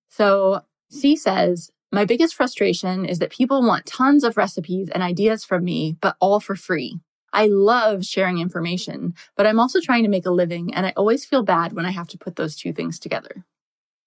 So 0.08 0.62
C 0.90 1.16
says, 1.16 1.70
my 1.90 2.04
biggest 2.04 2.34
frustration 2.34 3.06
is 3.06 3.18
that 3.20 3.30
people 3.30 3.62
want 3.62 3.86
tons 3.86 4.24
of 4.24 4.36
recipes 4.36 4.90
and 4.90 5.02
ideas 5.02 5.44
from 5.44 5.64
me, 5.64 5.96
but 6.02 6.16
all 6.20 6.38
for 6.38 6.54
free. 6.54 6.98
I 7.32 7.46
love 7.46 8.04
sharing 8.04 8.38
information, 8.38 9.14
but 9.36 9.46
I'm 9.46 9.60
also 9.60 9.80
trying 9.80 10.02
to 10.04 10.08
make 10.08 10.26
a 10.26 10.30
living, 10.30 10.74
and 10.74 10.86
I 10.86 10.92
always 10.96 11.24
feel 11.24 11.42
bad 11.42 11.72
when 11.72 11.86
I 11.86 11.90
have 11.90 12.08
to 12.08 12.18
put 12.18 12.36
those 12.36 12.56
two 12.56 12.72
things 12.72 12.98
together. 12.98 13.44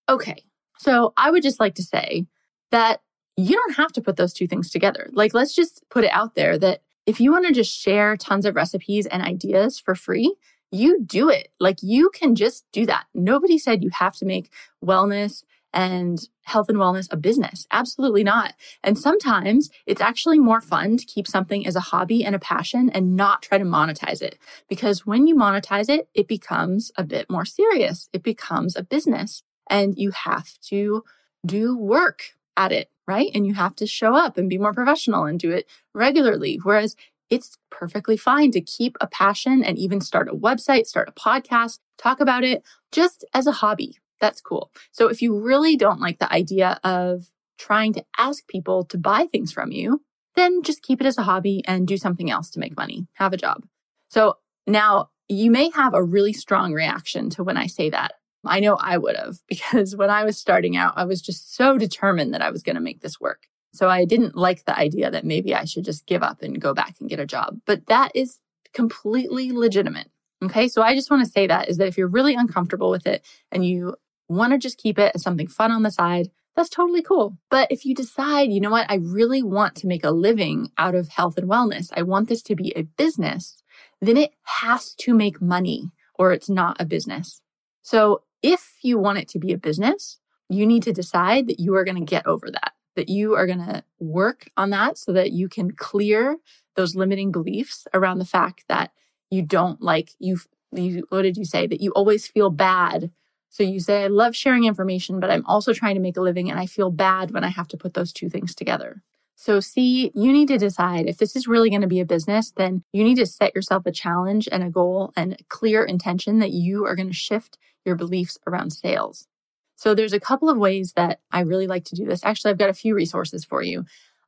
Okay, 0.10 0.44
so 0.78 1.14
I 1.18 1.32
would 1.32 1.44
just 1.44 1.60
like 1.60 1.76
to 1.76 1.84
say 1.84 2.26
that 2.72 3.02
you 3.38 3.56
don't 3.56 3.76
have 3.76 3.92
to 3.94 4.02
put 4.02 4.18
those 4.18 4.34
two 4.34 4.48
things 4.48 4.70
together. 4.70 5.10
Like, 5.14 5.34
let's 5.34 5.56
just 5.56 5.84
put 5.90 6.04
it 6.04 6.12
out 6.12 6.36
there 6.36 6.58
that 6.58 6.82
if 7.06 7.20
you 7.20 7.32
want 7.32 7.48
to 7.48 7.54
just 7.54 7.76
share 7.76 8.18
tons 8.18 8.46
of 8.46 8.56
recipes 8.56 9.06
and 9.06 9.24
ideas 9.24 9.80
for 9.80 9.96
free, 9.96 10.36
you 10.72 11.04
do 11.04 11.30
it. 11.30 11.50
Like, 11.60 11.80
you 11.82 12.10
can 12.10 12.36
just 12.36 12.66
do 12.72 12.86
that. 12.86 13.06
Nobody 13.14 13.58
said 13.58 13.84
you 13.84 13.90
have 13.94 14.16
to 14.18 14.26
make 14.26 14.52
wellness 14.84 15.44
and 15.74 16.28
health 16.44 16.70
and 16.70 16.78
wellness 16.78 17.08
a 17.12 17.18
business. 17.18 17.68
Absolutely 17.72 18.24
not. 18.24 18.54
And 18.84 18.98
sometimes 18.98 19.70
it's 19.86 20.02
actually 20.02 20.40
more 20.40 20.62
fun 20.62 20.98
to 20.98 21.06
keep 21.06 21.28
something 21.28 21.66
as 21.66 21.76
a 21.76 21.80
hobby 21.82 22.24
and 22.26 22.36
a 22.36 22.40
passion 22.40 22.90
and 22.90 23.16
not 23.16 23.42
try 23.42 23.58
to 23.58 23.64
monetize 23.64 24.22
it. 24.22 24.38
Because 24.68 25.06
when 25.06 25.28
you 25.28 25.36
monetize 25.36 25.90
it, 25.90 26.10
it 26.14 26.28
becomes 26.28 26.92
a 26.98 27.04
bit 27.04 27.30
more 27.30 27.46
serious. 27.46 28.10
It 28.14 28.24
becomes 28.24 28.76
a 28.76 28.84
business 28.84 29.44
and 29.70 29.98
you 29.98 30.12
have 30.12 30.60
to 30.70 31.04
do 31.46 31.78
work 31.78 32.24
at 32.58 32.72
it, 32.72 32.90
right? 33.08 33.30
And 33.34 33.48
you 33.48 33.54
have 33.54 33.76
to 33.78 33.88
show 33.88 34.16
up 34.16 34.38
and 34.38 34.50
be 34.50 34.58
more 34.58 34.74
professional 34.74 35.26
and 35.26 35.40
do 35.40 35.52
it 35.52 35.68
regularly. 35.94 36.60
Whereas 36.62 36.96
it's 37.30 37.58
perfectly 37.70 38.18
fine 38.18 38.52
to 38.52 38.62
keep 38.62 38.98
a 39.00 39.08
passion 39.08 39.64
and 39.64 39.80
even 39.80 40.02
start 40.02 40.28
a 40.28 40.34
website, 40.36 40.86
start 40.86 41.08
a 41.08 41.14
podcast, 41.14 41.80
talk 41.98 42.20
about 42.20 42.44
it 42.44 42.62
just 42.92 43.24
as 43.34 43.48
a 43.48 43.54
hobby, 43.54 43.98
that's 44.22 44.40
cool. 44.40 44.72
So 44.92 45.10
if 45.10 45.22
you 45.22 45.38
really 45.38 45.76
don't 45.76 46.00
like 46.00 46.20
the 46.20 46.32
idea 46.32 46.80
of 46.84 47.30
trying 47.58 47.94
to 47.94 48.06
ask 48.18 48.48
people 48.48 48.86
to 48.86 48.98
buy 48.98 49.26
things 49.26 49.52
from 49.52 49.72
you, 49.72 50.02
then 50.36 50.64
just 50.64 50.82
keep 50.82 51.02
it 51.02 51.08
as 51.08 51.18
a 51.18 51.24
hobby 51.24 51.62
and 51.68 51.88
do 51.88 51.98
something 51.98 52.32
else 52.32 52.50
to 52.52 52.60
make 52.60 52.78
money. 52.78 53.08
Have 53.14 53.34
a 53.34 53.38
job. 53.38 53.66
So 54.10 54.38
now 54.66 55.10
you 55.28 55.52
may 55.52 55.70
have 55.72 55.94
a 55.94 56.04
really 56.04 56.34
strong 56.34 56.74
reaction 56.74 57.30
to 57.32 57.44
when 57.44 57.58
I 57.58 57.68
say 57.68 57.90
that. 57.90 58.14
I 58.46 58.60
know 58.60 58.76
I 58.76 58.98
would 58.98 59.16
have 59.16 59.38
because 59.50 59.96
when 59.96 60.10
I 60.10 60.24
was 60.24 60.38
starting 60.38 60.78
out, 60.78 60.94
I 60.96 61.06
was 61.06 61.22
just 61.22 61.56
so 61.56 61.78
determined 61.78 62.34
that 62.34 62.42
I 62.42 62.52
was 62.52 62.64
going 62.64 62.76
to 62.76 62.82
make 62.82 63.02
this 63.02 63.20
work. 63.20 63.44
So 63.74 63.90
I 63.90 64.06
didn't 64.06 64.36
like 64.36 64.66
the 64.66 64.78
idea 64.78 65.10
that 65.12 65.26
maybe 65.26 65.56
I 65.56 65.64
should 65.66 65.86
just 65.86 66.06
give 66.06 66.24
up 66.24 66.42
and 66.42 66.60
go 66.60 66.74
back 66.74 66.96
and 67.00 67.10
get 67.10 67.20
a 67.20 67.26
job. 67.26 67.60
But 67.66 67.88
that 67.88 68.12
is 68.14 68.40
completely 68.74 69.52
legitimate. 69.52 70.10
Okay. 70.44 70.68
So 70.68 70.82
I 70.82 70.96
just 70.96 71.12
want 71.12 71.24
to 71.24 71.32
say 71.32 71.48
that 71.48 71.70
is 71.70 71.78
that 71.78 71.88
if 71.88 71.98
you're 71.98 72.08
really 72.08 72.36
uncomfortable 72.36 72.90
with 72.90 73.06
it 73.06 73.24
and 73.52 73.66
you 73.66 73.96
want 74.32 74.54
to 74.54 74.58
just 74.58 74.78
keep 74.78 74.98
it 74.98 75.12
as 75.14 75.22
something 75.22 75.48
fun 75.48 75.72
on 75.72 75.84
the 75.84 75.92
side, 75.92 76.30
that's 76.56 76.70
totally 76.70 77.02
cool. 77.02 77.38
But 77.50 77.72
if 77.72 77.86
you 77.86 77.96
decide, 77.96 78.52
you 78.52 78.60
know 78.60 78.72
what, 78.72 78.90
I 78.90 78.96
really 78.96 79.42
want 79.42 79.76
to 79.78 79.88
make 79.88 80.04
a 80.04 80.12
living 80.12 80.72
out 80.78 80.96
of 80.96 81.10
health 81.10 81.38
and 81.38 81.50
wellness, 81.50 81.90
I 81.96 82.02
want 82.02 82.28
this 82.28 82.42
to 82.44 82.56
be 82.56 82.74
a 82.76 82.84
business, 82.84 83.64
then 84.02 84.18
it 84.18 84.32
has 84.44 84.94
to 84.96 85.14
make 85.14 85.42
money 85.42 85.92
or 86.16 86.34
it's 86.34 86.50
not 86.50 86.80
a 86.80 86.86
business. 86.86 87.42
So 87.82 88.24
if 88.44 88.76
you 88.82 88.98
want 88.98 89.20
it 89.20 89.28
to 89.30 89.40
be 89.40 89.54
a 89.54 89.58
business, 89.58 90.20
you 90.50 90.66
need 90.66 90.84
to 90.84 90.94
decide 90.94 91.48
that 91.48 91.60
you 91.60 91.76
are 91.76 91.86
going 91.86 91.98
to 91.98 92.10
get 92.10 92.28
over 92.28 92.52
that, 92.52 92.74
that 92.96 93.10
you 93.10 93.36
are 93.36 93.48
going 93.48 93.66
to 93.66 93.84
work 94.00 94.50
on 94.58 94.72
that 94.72 94.98
so 94.98 95.14
that 95.14 95.32
you 95.32 95.48
can 95.48 95.72
clear 95.72 96.38
those 96.76 96.96
limiting 96.96 97.32
beliefs 97.32 97.88
around 97.94 98.20
the 98.20 98.26
fact 98.26 98.66
that 98.68 98.92
you 99.30 99.42
don't 99.42 99.82
like 99.82 100.12
you, 100.20 100.38
you 100.74 101.06
what 101.10 101.22
did 101.22 101.38
you 101.38 101.46
say 101.46 101.68
that 101.68 101.82
you 101.82 101.92
always 101.92 102.28
feel 102.28 102.50
bad 102.50 103.12
so 103.52 103.64
you 103.64 103.82
say, 103.82 104.06
I 104.06 104.08
love 104.08 104.34
sharing 104.34 104.64
information, 104.64 105.20
but 105.20 105.30
I'm 105.30 105.46
also 105.46 105.74
trying 105.74 105.96
to 105.96 106.02
make 106.02 106.16
a 106.16 106.22
living 106.22 106.50
and 106.50 106.58
I 106.58 106.66
feel 106.66 106.90
bad 106.90 107.32
when 107.32 107.44
I 107.44 107.50
have 107.50 107.68
to 107.70 107.78
put 107.78 107.94
those 107.94 108.14
two 108.14 108.30
things 108.30 108.56
together. 108.56 109.04
So, 109.36 109.60
C, 109.60 110.10
you 110.16 110.32
need 110.32 110.48
to 110.48 110.58
decide 110.58 111.08
if 111.08 111.18
this 111.18 111.36
is 111.36 111.50
really 111.50 111.70
going 111.70 111.82
to 111.82 111.88
be 111.88 112.00
a 112.00 112.06
business, 112.06 112.54
then 112.56 112.84
you 112.94 113.04
need 113.04 113.18
to 113.18 113.26
set 113.26 113.54
yourself 113.54 113.86
a 113.86 113.92
challenge 113.92 114.48
and 114.50 114.64
a 114.64 114.70
goal 114.70 115.12
and 115.18 115.34
a 115.34 115.44
clear 115.50 115.84
intention 115.84 116.40
that 116.40 116.52
you 116.52 116.86
are 116.86 116.96
going 116.96 117.10
to 117.10 117.14
shift 117.14 117.58
your 117.84 117.96
beliefs 117.96 118.38
around 118.48 118.72
sales. 118.72 119.28
So, 119.76 119.94
there's 119.94 120.14
a 120.14 120.20
couple 120.20 120.50
of 120.50 120.58
ways 120.58 120.94
that 120.94 121.20
I 121.32 121.42
really 121.42 121.68
like 121.68 121.84
to 121.86 121.96
do 121.96 122.06
this. 122.06 122.24
Actually, 122.24 122.52
I've 122.52 122.58
got 122.58 122.70
a 122.70 122.74
few 122.74 122.96
resources 122.96 123.44
for 123.44 123.62
you. 123.62 123.84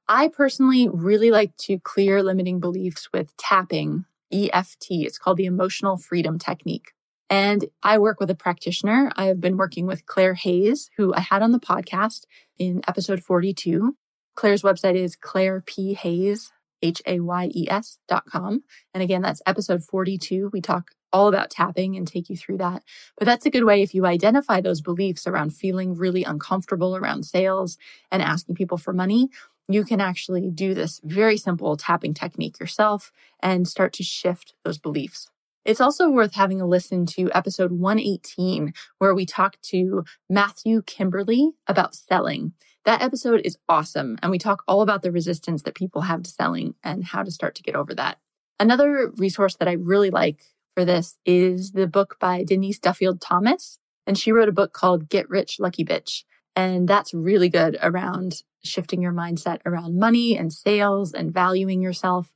I 0.09 0.27
personally 0.27 0.89
really 0.91 1.31
like 1.31 1.55
to 1.57 1.79
clear 1.79 2.21
limiting 2.21 2.59
beliefs 2.59 3.07
with 3.13 3.37
tapping, 3.37 4.03
EFT. 4.33 4.87
It's 4.89 5.17
called 5.17 5.37
the 5.37 5.45
emotional 5.45 5.95
freedom 5.95 6.37
technique. 6.39 6.91
And 7.33 7.65
I 7.81 7.97
work 7.97 8.19
with 8.19 8.29
a 8.29 8.35
practitioner. 8.35 9.11
I've 9.15 9.41
been 9.41 9.57
working 9.57 9.87
with 9.87 10.05
Claire 10.05 10.35
Hayes, 10.35 10.91
who 10.97 11.15
I 11.15 11.21
had 11.21 11.41
on 11.41 11.51
the 11.51 11.59
podcast 11.59 12.27
in 12.59 12.83
episode 12.87 13.23
42. 13.23 13.97
Claire's 14.35 14.61
website 14.61 14.93
is 14.93 15.17
clairephayes, 15.17 16.51
H-A-Y-E-S 16.83 17.97
dot 18.07 18.25
com. 18.27 18.61
And 18.93 19.01
again, 19.01 19.23
that's 19.23 19.41
episode 19.47 19.83
42. 19.83 20.51
We 20.53 20.61
talk 20.61 20.91
all 21.11 21.27
about 21.27 21.49
tapping 21.49 21.95
and 21.95 22.07
take 22.07 22.29
you 22.29 22.37
through 22.37 22.59
that. 22.59 22.83
But 23.17 23.25
that's 23.25 23.47
a 23.47 23.49
good 23.49 23.63
way 23.63 23.81
if 23.81 23.95
you 23.95 24.05
identify 24.05 24.61
those 24.61 24.81
beliefs 24.81 25.25
around 25.25 25.55
feeling 25.55 25.95
really 25.95 26.23
uncomfortable 26.23 26.95
around 26.95 27.23
sales 27.23 27.79
and 28.11 28.21
asking 28.21 28.53
people 28.53 28.77
for 28.77 28.93
money, 28.93 29.29
you 29.67 29.83
can 29.85 29.99
actually 29.99 30.51
do 30.51 30.75
this 30.75 31.01
very 31.03 31.37
simple 31.37 31.77
tapping 31.77 32.13
technique 32.13 32.59
yourself 32.59 33.11
and 33.39 33.67
start 33.67 33.91
to 33.93 34.03
shift 34.03 34.53
those 34.63 34.77
beliefs. 34.77 35.31
It's 35.65 35.81
also 35.81 36.09
worth 36.09 36.33
having 36.33 36.59
a 36.59 36.67
listen 36.67 37.05
to 37.07 37.31
episode 37.33 37.71
118, 37.71 38.73
where 38.97 39.15
we 39.15 39.25
talk 39.25 39.59
to 39.63 40.03
Matthew 40.29 40.81
Kimberly 40.81 41.51
about 41.67 41.95
selling. 41.95 42.53
That 42.85 43.01
episode 43.01 43.41
is 43.45 43.57
awesome. 43.69 44.17
And 44.21 44.29
we 44.29 44.39
talk 44.39 44.63
all 44.67 44.81
about 44.81 45.03
the 45.03 45.11
resistance 45.11 45.63
that 45.63 45.75
people 45.75 46.01
have 46.01 46.23
to 46.23 46.29
selling 46.29 46.75
and 46.83 47.05
how 47.05 47.23
to 47.23 47.31
start 47.31 47.55
to 47.55 47.63
get 47.63 47.75
over 47.75 47.95
that. 47.95 48.17
Another 48.59 49.11
resource 49.15 49.55
that 49.55 49.69
I 49.69 49.73
really 49.73 50.09
like 50.09 50.43
for 50.75 50.83
this 50.83 51.17
is 51.25 51.71
the 51.71 51.87
book 51.87 52.17
by 52.19 52.43
Denise 52.43 52.79
Duffield 52.79 53.21
Thomas. 53.21 53.79
And 54.05 54.17
she 54.17 54.33
wrote 54.33 54.49
a 54.49 54.53
book 54.53 54.73
called 54.73 55.07
Get 55.07 55.29
Rich 55.29 55.59
Lucky 55.59 55.85
Bitch. 55.85 56.23
And 56.57 56.87
that's 56.87 57.13
really 57.13 57.49
good 57.49 57.77
around 57.81 58.41
shifting 58.63 59.01
your 59.01 59.13
mindset 59.13 59.59
around 59.65 59.97
money 59.97 60.37
and 60.37 60.51
sales 60.51 61.13
and 61.13 61.33
valuing 61.33 61.81
yourself. 61.81 62.33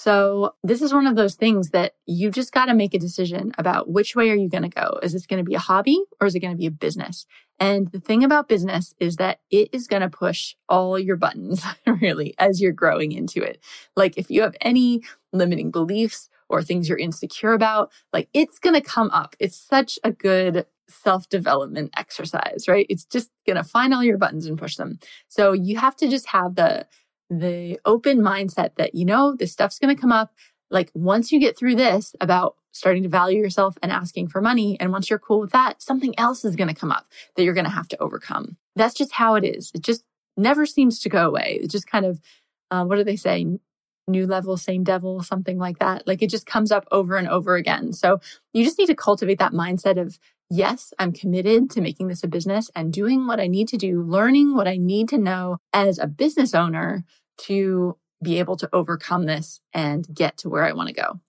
So 0.00 0.54
this 0.62 0.80
is 0.80 0.94
one 0.94 1.08
of 1.08 1.16
those 1.16 1.34
things 1.34 1.70
that 1.70 1.94
you 2.06 2.30
just 2.30 2.52
got 2.52 2.66
to 2.66 2.74
make 2.74 2.94
a 2.94 3.00
decision 3.00 3.50
about 3.58 3.90
which 3.90 4.14
way 4.14 4.30
are 4.30 4.36
you 4.36 4.48
going 4.48 4.62
to 4.62 4.68
go? 4.68 5.00
Is 5.02 5.12
this 5.12 5.26
going 5.26 5.44
to 5.44 5.44
be 5.44 5.56
a 5.56 5.58
hobby 5.58 6.00
or 6.20 6.28
is 6.28 6.36
it 6.36 6.38
going 6.38 6.52
to 6.52 6.56
be 6.56 6.66
a 6.66 6.70
business? 6.70 7.26
And 7.58 7.90
the 7.90 7.98
thing 7.98 8.22
about 8.22 8.48
business 8.48 8.94
is 9.00 9.16
that 9.16 9.40
it 9.50 9.70
is 9.72 9.88
going 9.88 10.02
to 10.02 10.08
push 10.08 10.54
all 10.68 11.00
your 11.00 11.16
buttons 11.16 11.64
really 12.00 12.32
as 12.38 12.60
you're 12.60 12.70
growing 12.70 13.10
into 13.10 13.42
it. 13.42 13.60
Like 13.96 14.16
if 14.16 14.30
you 14.30 14.42
have 14.42 14.54
any 14.60 15.02
limiting 15.32 15.72
beliefs 15.72 16.28
or 16.48 16.62
things 16.62 16.88
you're 16.88 16.96
insecure 16.96 17.52
about, 17.52 17.90
like 18.12 18.28
it's 18.32 18.60
going 18.60 18.80
to 18.80 18.80
come 18.80 19.10
up. 19.10 19.34
It's 19.40 19.56
such 19.56 19.98
a 20.04 20.12
good 20.12 20.64
self 20.88 21.28
development 21.28 21.90
exercise, 21.96 22.66
right? 22.68 22.86
It's 22.88 23.04
just 23.04 23.30
going 23.48 23.56
to 23.56 23.64
find 23.64 23.92
all 23.92 24.04
your 24.04 24.16
buttons 24.16 24.46
and 24.46 24.56
push 24.56 24.76
them. 24.76 25.00
So 25.26 25.50
you 25.50 25.76
have 25.78 25.96
to 25.96 26.08
just 26.08 26.28
have 26.28 26.54
the 26.54 26.86
the 27.30 27.78
open 27.84 28.20
mindset 28.20 28.74
that, 28.76 28.94
you 28.94 29.04
know, 29.04 29.34
this 29.34 29.52
stuff's 29.52 29.78
going 29.78 29.94
to 29.94 30.00
come 30.00 30.12
up. 30.12 30.32
Like 30.70 30.90
once 30.94 31.32
you 31.32 31.40
get 31.40 31.56
through 31.56 31.76
this 31.76 32.14
about 32.20 32.56
starting 32.72 33.02
to 33.02 33.08
value 33.08 33.40
yourself 33.40 33.76
and 33.82 33.90
asking 33.90 34.28
for 34.28 34.40
money, 34.40 34.78
and 34.80 34.92
once 34.92 35.10
you're 35.10 35.18
cool 35.18 35.40
with 35.40 35.52
that, 35.52 35.82
something 35.82 36.14
else 36.18 36.44
is 36.44 36.56
going 36.56 36.68
to 36.68 36.74
come 36.74 36.92
up 36.92 37.06
that 37.36 37.44
you're 37.44 37.54
going 37.54 37.64
to 37.64 37.70
have 37.70 37.88
to 37.88 38.02
overcome. 38.02 38.56
That's 38.76 38.94
just 38.94 39.12
how 39.12 39.34
it 39.34 39.44
is. 39.44 39.72
It 39.74 39.82
just 39.82 40.04
never 40.36 40.66
seems 40.66 41.00
to 41.00 41.08
go 41.08 41.26
away. 41.26 41.58
It 41.62 41.70
just 41.70 41.86
kind 41.86 42.06
of, 42.06 42.20
uh, 42.70 42.84
what 42.84 42.96
do 42.96 43.04
they 43.04 43.16
say? 43.16 43.58
New 44.08 44.26
level, 44.26 44.56
same 44.56 44.84
devil, 44.84 45.22
something 45.22 45.58
like 45.58 45.78
that. 45.80 46.06
Like 46.06 46.22
it 46.22 46.30
just 46.30 46.46
comes 46.46 46.72
up 46.72 46.86
over 46.90 47.16
and 47.16 47.28
over 47.28 47.56
again. 47.56 47.92
So 47.92 48.20
you 48.54 48.64
just 48.64 48.78
need 48.78 48.86
to 48.86 48.96
cultivate 48.96 49.38
that 49.38 49.52
mindset 49.52 50.00
of 50.00 50.18
yes, 50.50 50.94
I'm 50.98 51.12
committed 51.12 51.70
to 51.72 51.80
making 51.80 52.08
this 52.08 52.24
a 52.24 52.28
business 52.28 52.70
and 52.74 52.92
doing 52.92 53.26
what 53.26 53.40
I 53.40 53.46
need 53.46 53.68
to 53.68 53.76
do, 53.76 54.02
learning 54.02 54.54
what 54.56 54.68
I 54.68 54.78
need 54.78 55.08
to 55.10 55.18
know 55.18 55.58
as 55.72 55.98
a 55.98 56.06
business 56.06 56.54
owner 56.54 57.04
to 57.42 57.96
be 58.22 58.38
able 58.38 58.56
to 58.56 58.68
overcome 58.72 59.26
this 59.26 59.60
and 59.72 60.06
get 60.12 60.38
to 60.38 60.48
where 60.48 60.64
I 60.64 60.72
want 60.72 60.88
to 60.88 60.94
go. 60.94 61.20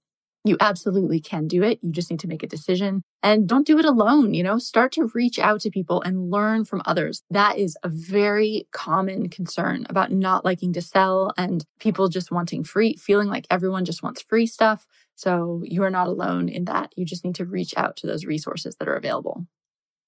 You 0.46 0.55
absolutely 0.62 1.19
can 1.19 1.48
do 1.48 1.63
it. 1.63 1.79
You 1.81 1.91
just 1.91 2.10
need 2.10 2.22
to 2.22 2.27
make 2.27 2.43
a 2.43 2.48
decision 2.48 3.03
and 3.22 3.48
don't 3.48 3.67
do 3.67 3.77
it 3.77 3.86
alone. 3.86 4.34
You 4.34 4.43
know, 4.43 4.58
start 4.58 4.93
to 4.93 5.12
reach 5.13 5.38
out 5.38 5.62
to 5.62 5.69
people 5.69 6.01
and 6.01 6.31
learn 6.31 6.63
from 6.63 6.81
others. 6.86 7.24
That 7.29 7.58
is 7.58 7.77
a 7.84 7.89
very 7.89 8.67
common 8.72 9.29
concern 9.29 9.86
about 9.89 10.12
not 10.12 10.46
liking 10.46 10.72
to 10.74 10.81
sell 10.81 11.34
and 11.38 11.65
people 11.79 12.08
just 12.08 12.31
wanting 12.31 12.63
free, 12.63 12.96
feeling 12.96 13.27
like 13.27 13.48
everyone 13.50 13.84
just 13.84 14.01
wants 14.01 14.22
free 14.22 14.46
stuff. 14.46 14.88
So 15.15 15.62
you 15.65 15.84
are 15.84 15.89
not 15.89 16.08
alone 16.08 16.48
in 16.48 16.65
that. 16.65 16.93
You 16.96 17.05
just 17.05 17.25
need 17.25 17.36
to 17.36 17.46
reach 17.46 17.74
out 17.75 17.98
to 17.98 18.08
those 18.08 18.25
resources 18.25 18.77
that 18.77 18.88
are 18.88 18.96
available. 18.96 19.46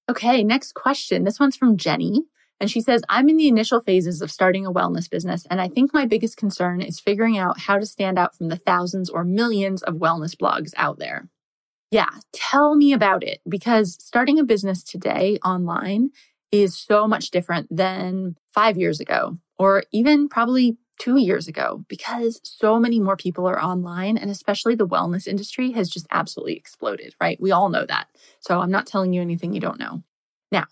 Okay, 0.09 0.43
next 0.43 0.73
question. 0.73 1.25
This 1.25 1.39
one's 1.39 1.57
from 1.57 1.75
Jenny. 1.77 2.23
And 2.61 2.69
she 2.69 2.79
says, 2.79 3.01
I'm 3.09 3.27
in 3.27 3.37
the 3.37 3.47
initial 3.47 3.81
phases 3.81 4.21
of 4.21 4.29
starting 4.29 4.67
a 4.67 4.71
wellness 4.71 5.09
business. 5.09 5.47
And 5.49 5.59
I 5.59 5.67
think 5.67 5.95
my 5.95 6.05
biggest 6.05 6.37
concern 6.37 6.79
is 6.79 6.99
figuring 6.99 7.35
out 7.35 7.59
how 7.59 7.79
to 7.79 7.87
stand 7.87 8.19
out 8.19 8.37
from 8.37 8.49
the 8.49 8.55
thousands 8.55 9.09
or 9.09 9.23
millions 9.23 9.81
of 9.81 9.95
wellness 9.95 10.35
blogs 10.35 10.71
out 10.77 10.99
there. 10.99 11.27
Yeah, 11.89 12.11
tell 12.31 12.75
me 12.75 12.93
about 12.93 13.23
it 13.23 13.41
because 13.49 13.97
starting 13.99 14.37
a 14.37 14.43
business 14.43 14.83
today 14.83 15.39
online 15.43 16.11
is 16.51 16.77
so 16.77 17.07
much 17.07 17.31
different 17.31 17.67
than 17.75 18.35
five 18.53 18.77
years 18.77 18.99
ago 18.99 19.39
or 19.57 19.83
even 19.91 20.29
probably 20.29 20.77
two 20.99 21.17
years 21.17 21.47
ago 21.47 21.83
because 21.87 22.39
so 22.43 22.79
many 22.79 22.99
more 22.99 23.17
people 23.17 23.47
are 23.47 23.59
online 23.59 24.19
and 24.19 24.29
especially 24.29 24.75
the 24.75 24.87
wellness 24.87 25.27
industry 25.27 25.71
has 25.71 25.89
just 25.89 26.05
absolutely 26.11 26.57
exploded, 26.57 27.15
right? 27.19 27.41
We 27.41 27.49
all 27.49 27.69
know 27.69 27.87
that. 27.87 28.07
So 28.39 28.59
I'm 28.59 28.69
not 28.69 28.85
telling 28.85 29.13
you 29.13 29.21
anything 29.21 29.51
you 29.51 29.59
don't 29.59 29.79
know. 29.79 30.03
Now, 30.51 30.65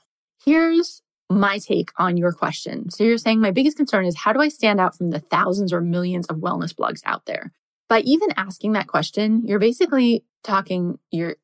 here's 0.46 1.02
my 1.30 1.60
take 1.60 1.92
on 1.98 2.18
your 2.18 2.32
question. 2.32 2.90
So 2.90 3.04
you're 3.04 3.18
saying 3.18 3.40
my 3.40 3.52
biggest 3.52 3.78
concern 3.78 4.06
is 4.06 4.18
how 4.18 4.34
do 4.34 4.42
I 4.42 4.48
stand 4.48 4.80
out 4.80 4.98
from 4.98 5.10
the 5.10 5.20
thousands 5.20 5.72
or 5.72 5.82
millions 5.82 6.28
of 6.28 6.38
wellness 6.38 6.74
blogs 6.74 7.02
out 7.06 7.26
there? 7.26 7.52
By 7.88 8.02
even 8.02 8.30
asking 8.36 8.74
that 8.74 8.88
question, 8.88 9.44
you're 9.46 9.60
basically 9.60 10.24
talking, 10.44 11.00
you're 11.12 11.36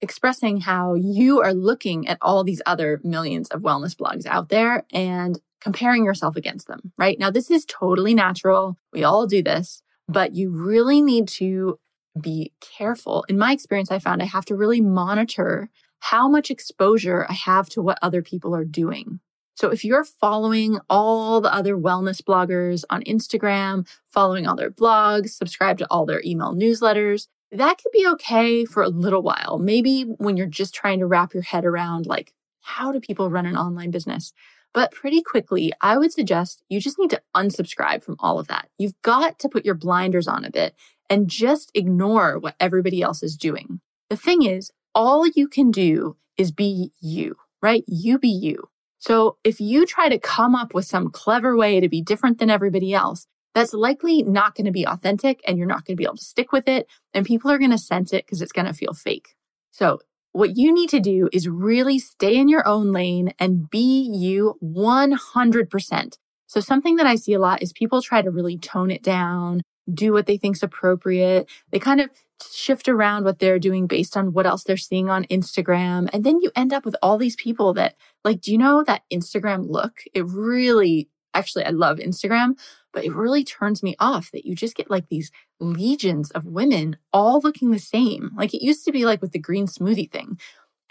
expressing 0.00 0.60
how 0.60 0.94
you 0.94 1.40
are 1.40 1.54
looking 1.54 2.06
at 2.08 2.18
all 2.20 2.44
these 2.44 2.62
other 2.66 3.00
millions 3.02 3.48
of 3.48 3.62
wellness 3.62 3.96
blogs 3.96 4.26
out 4.26 4.48
there 4.48 4.84
and 4.92 5.40
comparing 5.60 6.04
yourself 6.04 6.36
against 6.36 6.68
them, 6.68 6.92
right? 6.96 7.18
Now, 7.18 7.30
this 7.30 7.50
is 7.50 7.64
totally 7.64 8.14
natural. 8.14 8.76
We 8.92 9.02
all 9.02 9.26
do 9.26 9.42
this, 9.42 9.82
but 10.08 10.34
you 10.34 10.50
really 10.50 11.02
need 11.02 11.28
to 11.28 11.78
be 12.20 12.52
careful. 12.60 13.24
In 13.28 13.38
my 13.38 13.52
experience, 13.52 13.90
I 13.90 13.98
found 13.98 14.22
I 14.22 14.26
have 14.26 14.44
to 14.46 14.56
really 14.56 14.80
monitor 14.80 15.68
how 16.00 16.28
much 16.28 16.50
exposure 16.50 17.26
I 17.28 17.32
have 17.32 17.68
to 17.70 17.82
what 17.82 17.98
other 18.02 18.22
people 18.22 18.54
are 18.54 18.64
doing. 18.64 19.20
So 19.58 19.70
if 19.70 19.84
you're 19.84 20.04
following 20.04 20.78
all 20.88 21.40
the 21.40 21.52
other 21.52 21.76
wellness 21.76 22.22
bloggers 22.22 22.84
on 22.90 23.02
Instagram, 23.02 23.88
following 24.06 24.46
all 24.46 24.54
their 24.54 24.70
blogs, 24.70 25.30
subscribe 25.30 25.78
to 25.78 25.86
all 25.90 26.06
their 26.06 26.22
email 26.24 26.54
newsletters, 26.54 27.26
that 27.50 27.78
could 27.78 27.90
be 27.92 28.06
okay 28.06 28.64
for 28.64 28.84
a 28.84 28.88
little 28.88 29.20
while. 29.20 29.58
Maybe 29.58 30.02
when 30.02 30.36
you're 30.36 30.46
just 30.46 30.76
trying 30.76 31.00
to 31.00 31.06
wrap 31.06 31.34
your 31.34 31.42
head 31.42 31.64
around 31.64 32.06
like, 32.06 32.32
how 32.60 32.92
do 32.92 33.00
people 33.00 33.30
run 33.30 33.46
an 33.46 33.56
online 33.56 33.90
business? 33.90 34.32
But 34.72 34.92
pretty 34.92 35.22
quickly, 35.22 35.72
I 35.80 35.98
would 35.98 36.12
suggest 36.12 36.62
you 36.68 36.78
just 36.78 37.00
need 37.00 37.10
to 37.10 37.22
unsubscribe 37.34 38.04
from 38.04 38.14
all 38.20 38.38
of 38.38 38.46
that. 38.46 38.68
You've 38.78 39.02
got 39.02 39.40
to 39.40 39.48
put 39.48 39.64
your 39.64 39.74
blinders 39.74 40.28
on 40.28 40.44
a 40.44 40.52
bit 40.52 40.76
and 41.10 41.26
just 41.26 41.72
ignore 41.74 42.38
what 42.38 42.54
everybody 42.60 43.02
else 43.02 43.24
is 43.24 43.36
doing. 43.36 43.80
The 44.08 44.16
thing 44.16 44.44
is, 44.44 44.70
all 44.94 45.26
you 45.26 45.48
can 45.48 45.72
do 45.72 46.16
is 46.36 46.52
be 46.52 46.92
you, 47.00 47.34
right? 47.60 47.82
You 47.88 48.20
be 48.20 48.28
you. 48.28 48.68
So 48.98 49.36
if 49.44 49.60
you 49.60 49.86
try 49.86 50.08
to 50.08 50.18
come 50.18 50.54
up 50.54 50.74
with 50.74 50.84
some 50.84 51.10
clever 51.10 51.56
way 51.56 51.80
to 51.80 51.88
be 51.88 52.02
different 52.02 52.38
than 52.38 52.50
everybody 52.50 52.92
else, 52.92 53.26
that's 53.54 53.72
likely 53.72 54.22
not 54.22 54.54
going 54.54 54.66
to 54.66 54.72
be 54.72 54.86
authentic 54.86 55.40
and 55.46 55.56
you're 55.56 55.66
not 55.66 55.84
going 55.84 55.96
to 55.96 56.00
be 56.00 56.04
able 56.04 56.16
to 56.16 56.24
stick 56.24 56.52
with 56.52 56.68
it. 56.68 56.86
And 57.14 57.26
people 57.26 57.50
are 57.50 57.58
going 57.58 57.70
to 57.70 57.78
sense 57.78 58.12
it 58.12 58.26
because 58.26 58.42
it's 58.42 58.52
going 58.52 58.66
to 58.66 58.72
feel 58.72 58.92
fake. 58.92 59.34
So 59.70 60.00
what 60.32 60.56
you 60.56 60.72
need 60.72 60.90
to 60.90 61.00
do 61.00 61.28
is 61.32 61.48
really 61.48 61.98
stay 61.98 62.36
in 62.36 62.48
your 62.48 62.66
own 62.66 62.92
lane 62.92 63.32
and 63.38 63.68
be 63.70 64.00
you 64.12 64.56
100%. 64.62 66.18
So 66.46 66.60
something 66.60 66.96
that 66.96 67.06
I 67.06 67.16
see 67.16 67.34
a 67.34 67.38
lot 67.38 67.62
is 67.62 67.72
people 67.72 68.02
try 68.02 68.22
to 68.22 68.30
really 68.30 68.58
tone 68.58 68.90
it 68.90 69.02
down, 69.02 69.62
do 69.92 70.12
what 70.12 70.26
they 70.26 70.36
think's 70.36 70.62
appropriate. 70.62 71.48
They 71.70 71.78
kind 71.78 72.00
of 72.00 72.10
shift 72.52 72.88
around 72.88 73.24
what 73.24 73.38
they're 73.38 73.58
doing 73.58 73.86
based 73.86 74.16
on 74.16 74.32
what 74.32 74.46
else 74.46 74.64
they're 74.64 74.76
seeing 74.76 75.08
on 75.10 75.24
Instagram. 75.24 76.08
And 76.12 76.24
then 76.24 76.40
you 76.40 76.50
end 76.54 76.72
up 76.72 76.84
with 76.84 76.96
all 77.02 77.18
these 77.18 77.36
people 77.36 77.74
that 77.74 77.96
like, 78.24 78.40
do 78.40 78.52
you 78.52 78.58
know 78.58 78.84
that 78.84 79.02
Instagram 79.12 79.68
look? 79.68 80.00
It 80.14 80.24
really, 80.26 81.08
actually, 81.34 81.64
I 81.64 81.70
love 81.70 81.98
Instagram, 81.98 82.58
but 82.92 83.04
it 83.04 83.14
really 83.14 83.44
turns 83.44 83.82
me 83.82 83.96
off 83.98 84.30
that 84.32 84.44
you 84.44 84.54
just 84.54 84.76
get 84.76 84.90
like 84.90 85.08
these 85.08 85.30
legions 85.60 86.30
of 86.30 86.44
women 86.44 86.96
all 87.12 87.40
looking 87.40 87.70
the 87.70 87.78
same. 87.78 88.30
Like 88.36 88.54
it 88.54 88.64
used 88.64 88.84
to 88.84 88.92
be 88.92 89.04
like 89.04 89.20
with 89.20 89.32
the 89.32 89.38
green 89.38 89.66
smoothie 89.66 90.10
thing. 90.10 90.38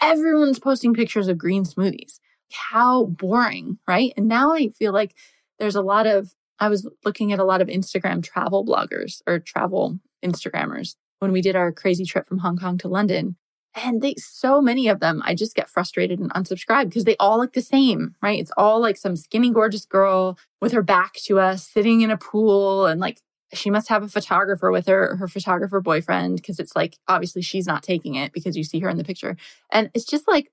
Everyone's 0.00 0.58
posting 0.58 0.94
pictures 0.94 1.28
of 1.28 1.38
green 1.38 1.64
smoothies. 1.64 2.20
How 2.52 3.04
boring, 3.04 3.78
right? 3.86 4.12
And 4.16 4.28
now 4.28 4.52
I 4.52 4.68
feel 4.68 4.92
like 4.92 5.14
there's 5.58 5.76
a 5.76 5.82
lot 5.82 6.06
of, 6.06 6.34
I 6.60 6.68
was 6.68 6.88
looking 7.04 7.32
at 7.32 7.38
a 7.38 7.44
lot 7.44 7.60
of 7.60 7.68
Instagram 7.68 8.22
travel 8.22 8.64
bloggers 8.64 9.22
or 9.26 9.38
travel 9.38 9.98
Instagrammers 10.24 10.96
when 11.18 11.32
we 11.32 11.40
did 11.40 11.56
our 11.56 11.72
crazy 11.72 12.04
trip 12.04 12.26
from 12.26 12.38
Hong 12.38 12.56
Kong 12.56 12.78
to 12.78 12.88
London. 12.88 13.36
And 13.74 14.02
they, 14.02 14.14
so 14.16 14.60
many 14.60 14.88
of 14.88 15.00
them, 15.00 15.22
I 15.24 15.34
just 15.34 15.54
get 15.54 15.68
frustrated 15.68 16.18
and 16.18 16.32
unsubscribe 16.32 16.86
because 16.86 17.04
they 17.04 17.16
all 17.18 17.38
look 17.38 17.52
the 17.52 17.60
same, 17.60 18.14
right? 18.22 18.38
It's 18.38 18.50
all 18.56 18.80
like 18.80 18.96
some 18.96 19.14
skinny, 19.14 19.50
gorgeous 19.50 19.84
girl 19.84 20.38
with 20.60 20.72
her 20.72 20.82
back 20.82 21.14
to 21.26 21.38
us 21.38 21.68
sitting 21.68 22.00
in 22.00 22.10
a 22.10 22.16
pool. 22.16 22.86
And 22.86 23.00
like, 23.00 23.20
she 23.52 23.70
must 23.70 23.88
have 23.88 24.02
a 24.02 24.08
photographer 24.08 24.70
with 24.70 24.86
her, 24.86 25.16
her 25.16 25.28
photographer 25.28 25.80
boyfriend, 25.80 26.36
because 26.36 26.58
it's 26.58 26.74
like, 26.74 26.98
obviously 27.06 27.42
she's 27.42 27.66
not 27.66 27.82
taking 27.82 28.14
it 28.14 28.32
because 28.32 28.56
you 28.56 28.64
see 28.64 28.80
her 28.80 28.88
in 28.88 28.96
the 28.96 29.04
picture. 29.04 29.36
And 29.72 29.90
it's 29.94 30.04
just 30.04 30.26
like, 30.26 30.50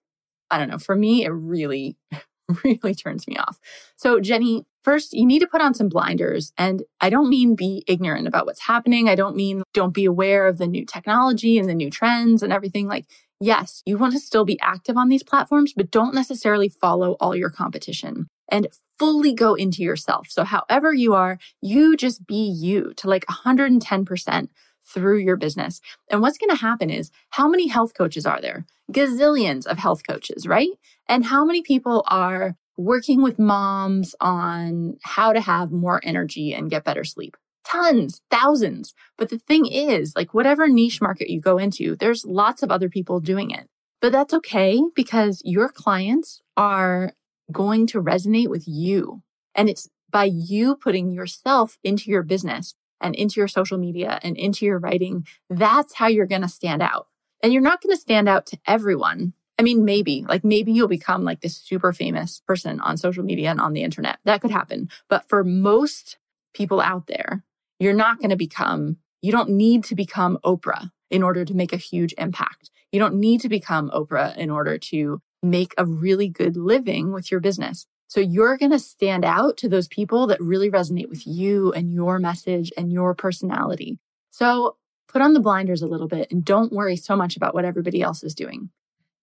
I 0.52 0.58
don't 0.58 0.70
know, 0.70 0.78
for 0.78 0.96
me, 0.96 1.26
it 1.26 1.30
really, 1.30 1.98
really 2.64 2.94
turns 2.94 3.28
me 3.28 3.38
off. 3.38 3.60
So, 3.96 4.20
Jenny, 4.20 4.66
First, 4.86 5.14
you 5.14 5.26
need 5.26 5.40
to 5.40 5.48
put 5.48 5.62
on 5.62 5.74
some 5.74 5.90
blinders. 5.90 6.54
And 6.60 6.84
I 7.02 7.10
don't 7.10 7.28
mean 7.28 7.56
be 7.56 7.84
ignorant 7.88 8.28
about 8.28 8.46
what's 8.46 8.62
happening. 8.62 9.10
I 9.10 9.16
don't 9.16 9.36
mean 9.36 9.64
don't 9.74 9.96
be 9.96 10.06
aware 10.06 10.46
of 10.46 10.60
the 10.60 10.68
new 10.68 10.86
technology 10.86 11.58
and 11.58 11.68
the 11.68 11.74
new 11.74 11.90
trends 11.90 12.44
and 12.44 12.54
everything. 12.54 12.88
Like, 12.88 13.08
yes, 13.40 13.82
you 13.88 13.98
want 13.98 14.14
to 14.14 14.20
still 14.20 14.46
be 14.46 14.60
active 14.62 14.96
on 14.96 15.10
these 15.10 15.24
platforms, 15.24 15.74
but 15.76 15.90
don't 15.90 16.14
necessarily 16.14 16.70
follow 16.70 17.14
all 17.20 17.36
your 17.36 17.50
competition 17.50 18.28
and 18.48 18.68
fully 19.00 19.34
go 19.34 19.56
into 19.56 19.82
yourself. 19.82 20.28
So, 20.30 20.44
however 20.44 20.94
you 20.94 21.16
are, 21.16 21.40
you 21.64 21.98
just 21.98 22.28
be 22.28 22.48
you 22.48 22.94
to 22.98 23.10
like 23.10 23.26
110% 23.26 24.50
through 24.86 25.18
your 25.18 25.36
business. 25.36 25.82
And 26.12 26.22
what's 26.22 26.38
going 26.38 26.52
to 26.52 26.62
happen 26.62 26.92
is 26.92 27.10
how 27.32 27.48
many 27.48 27.70
health 27.70 27.96
coaches 27.98 28.28
are 28.28 28.40
there? 28.40 28.68
Gazillions 28.92 29.66
of 29.66 29.80
health 29.80 30.04
coaches, 30.08 30.48
right? 30.48 30.70
And 31.10 31.26
how 31.26 31.44
many 31.44 31.64
people 31.64 32.04
are 32.06 32.56
working 32.78 33.22
with 33.22 33.40
moms 33.40 34.16
on 34.20 34.98
how 35.04 35.34
to 35.34 35.42
have 35.42 35.72
more 35.72 36.02
energy 36.04 36.54
and 36.54 36.70
get 36.70 36.84
better 36.84 37.04
sleep. 37.04 37.38
Tons, 37.66 38.22
thousands. 38.30 38.94
But 39.18 39.30
the 39.30 39.40
thing 39.40 39.66
is, 39.66 40.14
like 40.16 40.34
whatever 40.34 40.68
niche 40.68 41.02
market 41.02 41.30
you 41.30 41.42
go 41.42 41.58
into, 41.58 41.96
there's 41.96 42.26
lots 42.26 42.62
of 42.62 42.72
other 42.72 42.90
people 42.90 43.20
doing 43.20 43.50
it. 43.52 43.68
But 44.02 44.12
that's 44.12 44.34
okay 44.36 44.82
because 44.96 45.42
your 45.44 45.70
clients 45.70 46.42
are 46.56 47.14
going 47.52 47.88
to 47.88 48.02
resonate 48.02 48.50
with 48.50 48.66
you. 48.68 49.24
And 49.56 49.70
it's 49.70 49.88
by 50.12 50.26
you 50.26 50.76
putting 50.76 51.12
yourself 51.12 51.78
into 51.84 52.12
your 52.12 52.24
business 52.24 52.76
and 53.02 53.16
into 53.16 53.40
your 53.40 53.48
social 53.48 53.78
media 53.78 54.20
and 54.22 54.38
into 54.38 54.66
your 54.66 54.80
writing. 54.80 55.26
That's 55.50 55.96
how 55.96 56.08
you're 56.08 56.28
going 56.28 56.42
to 56.42 56.48
stand 56.48 56.82
out. 56.82 57.08
And 57.42 57.52
you're 57.52 57.62
not 57.62 57.82
going 57.82 57.96
to 57.96 58.02
stand 58.02 58.30
out 58.30 58.46
to 58.48 58.60
everyone 58.68 59.34
I 59.58 59.64
mean, 59.64 59.86
maybe, 59.86 60.26
like 60.28 60.44
maybe 60.44 60.74
you'll 60.74 60.88
become 60.88 61.24
like 61.24 61.42
this 61.42 61.56
super 61.56 61.94
famous 61.94 62.42
person 62.46 62.80
on 62.82 62.98
social 62.98 63.24
media 63.24 63.52
and 63.52 63.62
on 63.62 63.74
the 63.74 63.84
internet. 63.84 64.20
That 64.26 64.42
could 64.42 64.52
happen. 64.52 64.90
But 65.10 65.30
for 65.30 65.44
most 65.44 66.18
people 66.54 66.82
out 66.82 67.08
there, 67.08 67.44
you're 67.80 67.94
not 67.94 68.20
going 68.20 68.32
to 68.32 68.36
become, 68.36 68.98
you 69.22 69.32
don't 69.32 69.50
need 69.50 69.84
to 69.86 69.96
become 69.96 70.38
Oprah 70.44 70.92
in 71.10 71.24
order 71.24 71.46
to 71.46 71.54
make 71.54 71.72
a 71.72 71.78
huge 71.78 72.14
impact. 72.18 72.70
You 72.92 73.00
don't 73.00 73.16
need 73.16 73.42
to 73.42 73.50
become 73.50 73.90
Oprah 73.92 74.36
in 74.36 74.50
order 74.50 74.78
to 74.78 75.22
make 75.42 75.74
a 75.78 75.86
really 75.86 76.28
good 76.28 76.58
living 76.58 77.12
with 77.12 77.32
your 77.32 77.40
business. 77.40 77.86
So 78.08 78.20
you're 78.20 78.58
going 78.58 78.72
to 78.72 78.80
stand 78.80 79.26
out 79.26 79.58
to 79.58 79.70
those 79.70 79.88
people 79.88 80.28
that 80.28 80.42
really 80.42 80.70
resonate 80.70 81.10
with 81.10 81.26
you 81.26 81.72
and 81.74 81.94
your 81.94 82.20
message 82.20 82.72
and 82.78 82.92
your 82.92 83.14
personality. 83.16 84.00
So 84.32 84.78
put 85.08 85.22
on 85.22 85.34
the 85.34 85.40
blinders 85.40 85.82
a 85.82 85.88
little 85.88 86.08
bit 86.08 86.32
and 86.32 86.44
don't 86.44 86.74
worry 86.74 86.96
so 86.98 87.16
much 87.16 87.36
about 87.36 87.54
what 87.54 87.66
everybody 87.66 88.02
else 88.02 88.24
is 88.24 88.36
doing. 88.36 88.70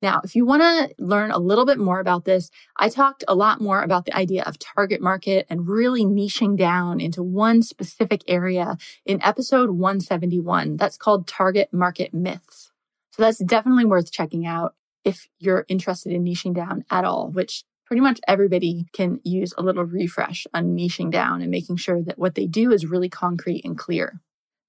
Now, 0.03 0.21
if 0.25 0.35
you 0.35 0.45
want 0.45 0.63
to 0.63 0.93
learn 0.99 1.31
a 1.31 1.39
little 1.39 1.65
bit 1.65 1.79
more 1.79 2.01
about 2.01 2.25
this, 2.25 2.51
I 2.77 2.89
talked 2.89 3.23
a 3.29 3.37
lot 3.37 3.61
more 3.61 3.83
about 3.83 4.05
the 4.05 4.17
idea 4.17 4.43
of 4.43 4.59
target 4.59 5.01
market 5.01 5.47
and 5.49 5.69
really 5.69 6.05
niching 6.05 6.57
down 6.57 7.01
into 7.01 7.23
one 7.23 7.63
specific 7.63 8.23
area 8.27 8.77
in 9.07 9.23
episode 9.23 9.71
171. 9.71 10.77
That's 10.77 10.97
called 10.97 11.29
Target 11.29 11.69
Market 11.73 12.13
Myths. 12.13 12.73
So 13.13 13.23
that's 13.23 13.39
definitely 13.39 13.85
worth 13.85 14.11
checking 14.11 14.45
out 14.45 14.75
if 15.05 15.29
you're 15.39 15.67
interested 15.69 16.13
in 16.13 16.25
niching 16.25 16.55
down 16.55 16.85
at 16.91 17.05
all, 17.05 17.31
which 17.31 17.63
pretty 17.87 18.01
much 18.01 18.21
everybody 18.27 18.87
can 18.93 19.21
use 19.23 19.55
a 19.57 19.63
little 19.63 19.85
refresh 19.85 20.47
on 20.53 20.77
niching 20.77 21.13
down 21.13 21.43
and 21.43 21.51
making 21.51 21.77
sure 21.77 22.03
that 22.03 22.19
what 22.19 22.35
they 22.35 22.47
do 22.47 22.73
is 22.73 22.87
really 22.87 23.09
concrete 23.09 23.65
and 23.65 23.79
clear. 23.79 24.21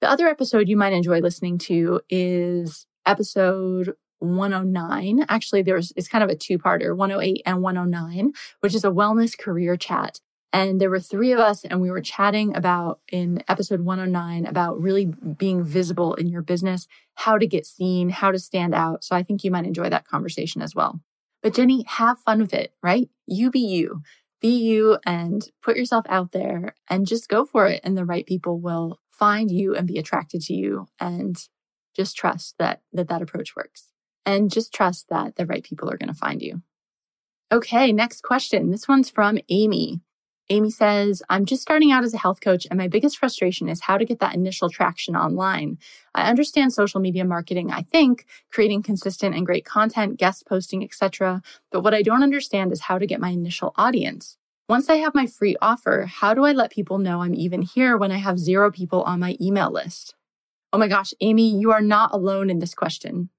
The 0.02 0.10
other 0.10 0.28
episode 0.28 0.68
you 0.68 0.78
might 0.78 0.94
enjoy 0.94 1.20
listening 1.20 1.58
to 1.60 2.02
is 2.10 2.86
episode 3.06 3.94
109. 4.24 5.26
Actually, 5.30 5.62
there's 5.62 5.92
it's 5.96 6.08
kind 6.08 6.24
of 6.24 6.30
a 6.30 6.36
two-parter, 6.36 6.96
108 6.96 7.42
and 7.46 7.62
109, 7.62 8.34
which 8.62 8.74
is 8.74 8.86
a 8.86 8.92
wellness 8.92 9.38
career 9.38 9.76
chat. 9.76 10.20
And 10.52 10.80
there 10.80 10.90
were 10.90 11.00
three 11.00 11.32
of 11.32 11.40
us, 11.40 11.66
and 11.66 11.82
we 11.82 11.90
were 11.90 12.00
chatting 12.00 12.56
about 12.56 13.00
in 13.12 13.44
episode 13.48 13.82
109 13.82 14.46
about 14.46 14.80
really 14.80 15.06
being 15.06 15.64
visible 15.64 16.14
in 16.14 16.28
your 16.28 16.44
business, 16.44 16.88
how 17.16 17.40
to 17.40 17.48
get 17.48 17.66
seen, 17.66 18.10
how 18.10 18.32
to 18.32 18.38
stand 18.38 18.76
out. 18.76 19.04
So 19.04 19.16
I 19.16 19.24
think 19.24 19.44
you 19.44 19.50
might 19.50 19.66
enjoy 19.66 19.90
that 19.90 20.08
conversation 20.08 20.62
as 20.62 20.76
well. 20.76 21.02
But 21.42 21.56
Jenny, 21.56 21.84
have 21.88 22.20
fun 22.20 22.40
with 22.40 22.54
it, 22.54 22.72
right? 22.84 23.10
You 23.26 23.50
be 23.50 23.62
you, 23.62 24.04
be 24.42 24.56
you, 24.56 25.00
and 25.06 25.50
put 25.64 25.76
yourself 25.76 26.06
out 26.08 26.34
there 26.34 26.76
and 26.88 27.08
just 27.08 27.30
go 27.30 27.46
for 27.46 27.66
it. 27.66 27.82
And 27.84 27.98
the 27.98 28.06
right 28.06 28.26
people 28.26 28.60
will 28.60 29.00
find 29.12 29.50
you 29.50 29.76
and 29.76 29.88
be 29.88 29.98
attracted 29.98 30.42
to 30.44 30.54
you. 30.54 30.88
And 31.00 31.36
just 31.96 32.16
trust 32.16 32.56
that 32.60 32.82
that, 32.92 33.08
that 33.08 33.22
approach 33.22 33.56
works 33.56 33.93
and 34.26 34.52
just 34.52 34.74
trust 34.74 35.10
that 35.10 35.36
the 35.36 35.46
right 35.46 35.64
people 35.64 35.90
are 35.90 35.98
going 35.98 36.08
to 36.08 36.14
find 36.14 36.42
you. 36.42 36.62
Okay, 37.52 37.92
next 37.92 38.22
question. 38.22 38.72
This 38.72 38.88
one's 38.88 39.10
from 39.10 39.38
Amy. 39.50 40.02
Amy 40.50 40.70
says, 40.70 41.24
I'm 41.30 41.46
just 41.46 41.62
starting 41.62 41.92
out 41.92 42.04
as 42.04 42.14
a 42.14 42.18
health 42.18 42.42
coach, 42.42 42.68
and 42.70 42.78
my 42.78 42.88
biggest 42.88 43.18
frustration 43.18 43.70
is 43.70 43.82
how 43.82 43.98
to 43.98 44.06
get 44.06 44.20
that 44.20 44.36
initial 44.36 44.70
traction 44.70 45.16
online. 45.16 45.78
I 46.14 46.30
understand 46.30 46.74
social 46.74 47.00
media 47.00 47.24
marketing, 47.24 47.72
I 47.72 47.84
think, 47.84 48.26
creating 48.52 48.84
consistent 48.84 49.36
and 49.36 49.46
great 49.46 49.66
content, 49.66 50.18
guest 50.18 50.46
posting, 50.46 50.84
etc. 50.84 51.42
But 51.72 51.82
what 51.82 51.94
I 51.94 52.02
don't 52.02 52.24
understand 52.24 52.74
is 52.74 52.82
how 52.82 52.98
to 52.98 53.08
get 53.08 53.22
my 53.22 53.30
initial 53.30 53.74
audience. 53.78 54.38
Once 54.68 54.90
I 54.90 54.96
have 54.98 55.16
my 55.16 55.28
free 55.28 55.56
offer, 55.62 56.06
how 56.08 56.34
do 56.34 56.46
I 56.46 56.52
let 56.52 56.72
people 56.72 56.98
know 56.98 57.22
I'm 57.22 57.36
even 57.36 57.62
here 57.62 57.98
when 57.98 58.12
I 58.12 58.18
have 58.18 58.40
zero 58.40 58.72
people 58.72 59.04
on 59.04 59.20
my 59.20 59.38
email 59.40 59.72
list? 59.72 60.16
Oh 60.74 60.78
my 60.78 60.88
gosh, 60.88 61.14
Amy, 61.22 61.58
you 61.58 61.72
are 61.72 61.82
not 61.82 62.14
alone 62.14 62.50
in 62.50 62.60
this 62.60 62.74
question. 62.74 63.30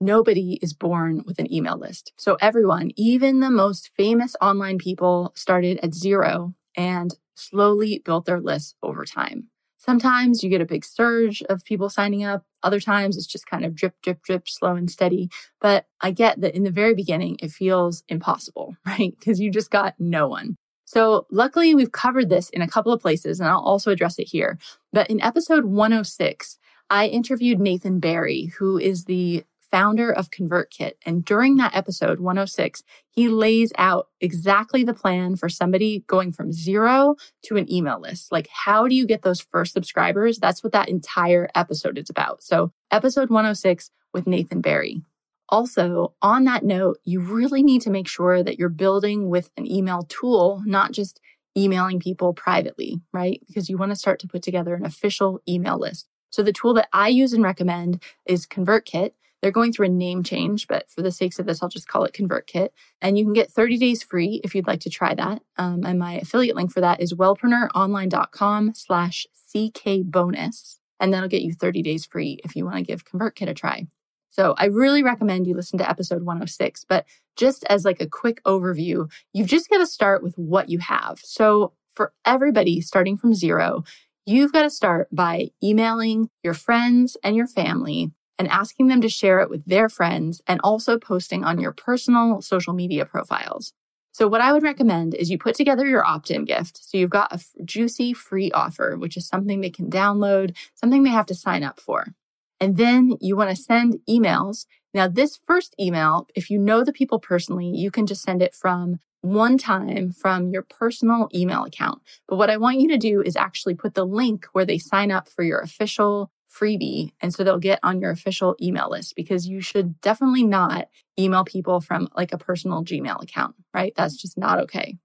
Nobody 0.00 0.58
is 0.62 0.72
born 0.72 1.24
with 1.26 1.38
an 1.38 1.52
email 1.52 1.76
list. 1.76 2.12
So 2.16 2.36
everyone, 2.40 2.92
even 2.96 3.40
the 3.40 3.50
most 3.50 3.90
famous 3.96 4.36
online 4.40 4.78
people 4.78 5.32
started 5.34 5.78
at 5.82 5.94
zero 5.94 6.54
and 6.76 7.16
slowly 7.34 8.02
built 8.04 8.24
their 8.24 8.40
lists 8.40 8.74
over 8.82 9.04
time. 9.04 9.48
Sometimes 9.76 10.42
you 10.42 10.50
get 10.50 10.60
a 10.60 10.66
big 10.66 10.84
surge 10.84 11.42
of 11.42 11.64
people 11.64 11.88
signing 11.88 12.24
up. 12.24 12.44
Other 12.62 12.80
times 12.80 13.16
it's 13.16 13.26
just 13.26 13.46
kind 13.46 13.64
of 13.64 13.74
drip, 13.74 13.94
drip, 14.02 14.22
drip, 14.22 14.48
slow 14.48 14.74
and 14.74 14.90
steady. 14.90 15.30
But 15.60 15.86
I 16.00 16.10
get 16.10 16.40
that 16.40 16.54
in 16.54 16.64
the 16.64 16.70
very 16.70 16.94
beginning, 16.94 17.36
it 17.40 17.50
feels 17.50 18.02
impossible, 18.08 18.76
right? 18.86 19.14
Because 19.18 19.40
you 19.40 19.50
just 19.50 19.70
got 19.70 19.94
no 19.98 20.28
one. 20.28 20.56
So 20.84 21.26
luckily 21.30 21.74
we've 21.74 21.92
covered 21.92 22.28
this 22.28 22.48
in 22.50 22.62
a 22.62 22.68
couple 22.68 22.92
of 22.92 23.00
places 23.00 23.40
and 23.40 23.48
I'll 23.48 23.60
also 23.60 23.90
address 23.90 24.18
it 24.18 24.28
here. 24.28 24.58
But 24.92 25.10
in 25.10 25.20
episode 25.20 25.64
106, 25.64 26.58
I 26.90 27.06
interviewed 27.06 27.60
Nathan 27.60 28.00
Barry, 28.00 28.52
who 28.58 28.78
is 28.78 29.04
the 29.04 29.44
founder 29.70 30.10
of 30.10 30.30
ConvertKit. 30.30 30.92
And 31.04 31.24
during 31.24 31.56
that 31.56 31.74
episode 31.74 32.20
106, 32.20 32.82
he 33.10 33.28
lays 33.28 33.72
out 33.76 34.08
exactly 34.20 34.84
the 34.84 34.94
plan 34.94 35.36
for 35.36 35.48
somebody 35.48 36.04
going 36.06 36.32
from 36.32 36.52
zero 36.52 37.16
to 37.44 37.56
an 37.56 37.70
email 37.72 38.00
list. 38.00 38.32
Like, 38.32 38.48
how 38.50 38.88
do 38.88 38.94
you 38.94 39.06
get 39.06 39.22
those 39.22 39.40
first 39.40 39.72
subscribers? 39.72 40.38
That's 40.38 40.62
what 40.62 40.72
that 40.72 40.88
entire 40.88 41.48
episode 41.54 41.98
is 41.98 42.10
about. 42.10 42.42
So, 42.42 42.72
episode 42.90 43.30
106 43.30 43.90
with 44.12 44.26
Nathan 44.26 44.60
Barry. 44.60 45.02
Also, 45.50 46.14
on 46.20 46.44
that 46.44 46.64
note, 46.64 46.98
you 47.04 47.20
really 47.20 47.62
need 47.62 47.80
to 47.82 47.90
make 47.90 48.06
sure 48.06 48.42
that 48.42 48.58
you're 48.58 48.68
building 48.68 49.30
with 49.30 49.50
an 49.56 49.70
email 49.70 50.02
tool, 50.08 50.62
not 50.66 50.92
just 50.92 51.20
emailing 51.56 51.98
people 51.98 52.34
privately, 52.34 53.00
right? 53.12 53.42
Because 53.46 53.68
you 53.68 53.78
want 53.78 53.90
to 53.90 53.96
start 53.96 54.20
to 54.20 54.28
put 54.28 54.42
together 54.42 54.74
an 54.74 54.84
official 54.84 55.40
email 55.48 55.78
list. 55.78 56.06
So 56.30 56.42
the 56.42 56.52
tool 56.52 56.74
that 56.74 56.88
I 56.92 57.08
use 57.08 57.32
and 57.32 57.42
recommend 57.42 58.02
is 58.26 58.46
ConvertKit. 58.46 59.12
They're 59.40 59.52
going 59.52 59.72
through 59.72 59.86
a 59.86 59.90
name 59.90 60.22
change, 60.22 60.66
but 60.66 60.90
for 60.90 61.02
the 61.02 61.12
sakes 61.12 61.38
of 61.38 61.46
this, 61.46 61.62
I'll 61.62 61.68
just 61.68 61.86
call 61.86 62.04
it 62.04 62.12
ConvertKit. 62.12 62.70
And 63.00 63.16
you 63.16 63.24
can 63.24 63.32
get 63.32 63.50
30 63.50 63.78
days 63.78 64.02
free 64.02 64.40
if 64.42 64.54
you'd 64.54 64.66
like 64.66 64.80
to 64.80 64.90
try 64.90 65.14
that. 65.14 65.42
Um, 65.56 65.84
and 65.84 65.98
my 65.98 66.14
affiliate 66.14 66.56
link 66.56 66.72
for 66.72 66.80
that 66.80 67.00
is 67.00 67.14
wellpreneuronline.com 67.14 68.74
slash 68.74 69.26
CK 69.52 70.02
bonus. 70.04 70.80
And 71.00 71.14
that'll 71.14 71.28
get 71.28 71.42
you 71.42 71.52
30 71.52 71.82
days 71.82 72.04
free 72.04 72.40
if 72.44 72.56
you 72.56 72.64
want 72.64 72.76
to 72.78 72.82
give 72.82 73.04
ConvertKit 73.04 73.48
a 73.48 73.54
try. 73.54 73.86
So 74.30 74.54
I 74.58 74.66
really 74.66 75.02
recommend 75.02 75.46
you 75.46 75.54
listen 75.54 75.78
to 75.78 75.88
episode 75.88 76.22
106. 76.22 76.84
But 76.88 77.06
just 77.36 77.64
as 77.64 77.84
like 77.84 78.00
a 78.00 78.08
quick 78.08 78.42
overview, 78.44 79.10
you've 79.32 79.48
just 79.48 79.70
got 79.70 79.78
to 79.78 79.86
start 79.86 80.22
with 80.22 80.36
what 80.36 80.68
you 80.68 80.78
have. 80.80 81.20
So 81.22 81.72
for 81.94 82.12
everybody 82.24 82.80
starting 82.80 83.16
from 83.16 83.34
zero, 83.34 83.84
you've 84.26 84.52
got 84.52 84.62
to 84.62 84.70
start 84.70 85.08
by 85.12 85.48
emailing 85.62 86.30
your 86.42 86.54
friends 86.54 87.16
and 87.22 87.34
your 87.34 87.46
family 87.46 88.12
and 88.38 88.48
asking 88.48 88.88
them 88.88 89.00
to 89.00 89.08
share 89.08 89.40
it 89.40 89.50
with 89.50 89.64
their 89.64 89.88
friends 89.88 90.40
and 90.46 90.60
also 90.62 90.98
posting 90.98 91.44
on 91.44 91.60
your 91.60 91.72
personal 91.72 92.40
social 92.40 92.72
media 92.72 93.04
profiles. 93.04 93.72
So, 94.12 94.26
what 94.26 94.40
I 94.40 94.52
would 94.52 94.62
recommend 94.62 95.14
is 95.14 95.30
you 95.30 95.38
put 95.38 95.54
together 95.54 95.86
your 95.86 96.04
opt 96.04 96.30
in 96.30 96.44
gift. 96.44 96.80
So, 96.82 96.98
you've 96.98 97.10
got 97.10 97.30
a 97.30 97.36
f- 97.36 97.52
juicy 97.64 98.12
free 98.12 98.50
offer, 98.52 98.96
which 98.96 99.16
is 99.16 99.28
something 99.28 99.60
they 99.60 99.70
can 99.70 99.90
download, 99.90 100.56
something 100.74 101.02
they 101.02 101.10
have 101.10 101.26
to 101.26 101.34
sign 101.34 101.62
up 101.62 101.78
for. 101.78 102.14
And 102.60 102.76
then 102.76 103.16
you 103.20 103.36
want 103.36 103.50
to 103.50 103.56
send 103.56 104.00
emails. 104.08 104.66
Now, 104.92 105.06
this 105.06 105.38
first 105.46 105.74
email, 105.78 106.26
if 106.34 106.50
you 106.50 106.58
know 106.58 106.82
the 106.82 106.92
people 106.92 107.20
personally, 107.20 107.68
you 107.68 107.90
can 107.90 108.06
just 108.06 108.22
send 108.22 108.42
it 108.42 108.54
from 108.54 108.98
one 109.20 109.58
time 109.58 110.12
from 110.12 110.50
your 110.50 110.62
personal 110.62 111.28
email 111.34 111.64
account. 111.64 112.02
But 112.26 112.36
what 112.36 112.50
I 112.50 112.56
want 112.56 112.80
you 112.80 112.88
to 112.88 112.98
do 112.98 113.20
is 113.20 113.36
actually 113.36 113.74
put 113.74 113.94
the 113.94 114.06
link 114.06 114.46
where 114.52 114.64
they 114.64 114.78
sign 114.78 115.10
up 115.10 115.28
for 115.28 115.42
your 115.42 115.60
official 115.60 116.30
freebie. 116.58 117.12
And 117.20 117.32
so 117.32 117.44
they'll 117.44 117.58
get 117.58 117.80
on 117.82 118.00
your 118.00 118.10
official 118.10 118.56
email 118.60 118.90
list 118.90 119.14
because 119.16 119.46
you 119.46 119.60
should 119.60 120.00
definitely 120.00 120.44
not 120.44 120.88
email 121.18 121.44
people 121.44 121.80
from 121.80 122.08
like 122.16 122.32
a 122.32 122.38
personal 122.38 122.84
Gmail 122.84 123.22
account, 123.22 123.54
right? 123.74 123.92
That's 123.96 124.16
just 124.16 124.38
not 124.38 124.58
okay. 124.60 124.96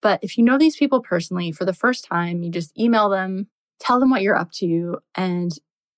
But 0.00 0.20
if 0.22 0.38
you 0.38 0.44
know 0.44 0.58
these 0.58 0.76
people 0.76 1.00
personally 1.00 1.52
for 1.52 1.64
the 1.64 1.72
first 1.72 2.04
time, 2.04 2.42
you 2.42 2.50
just 2.50 2.78
email 2.78 3.08
them, 3.08 3.48
tell 3.80 3.98
them 3.98 4.10
what 4.10 4.22
you're 4.22 4.36
up 4.36 4.52
to, 4.52 4.98
and 5.14 5.52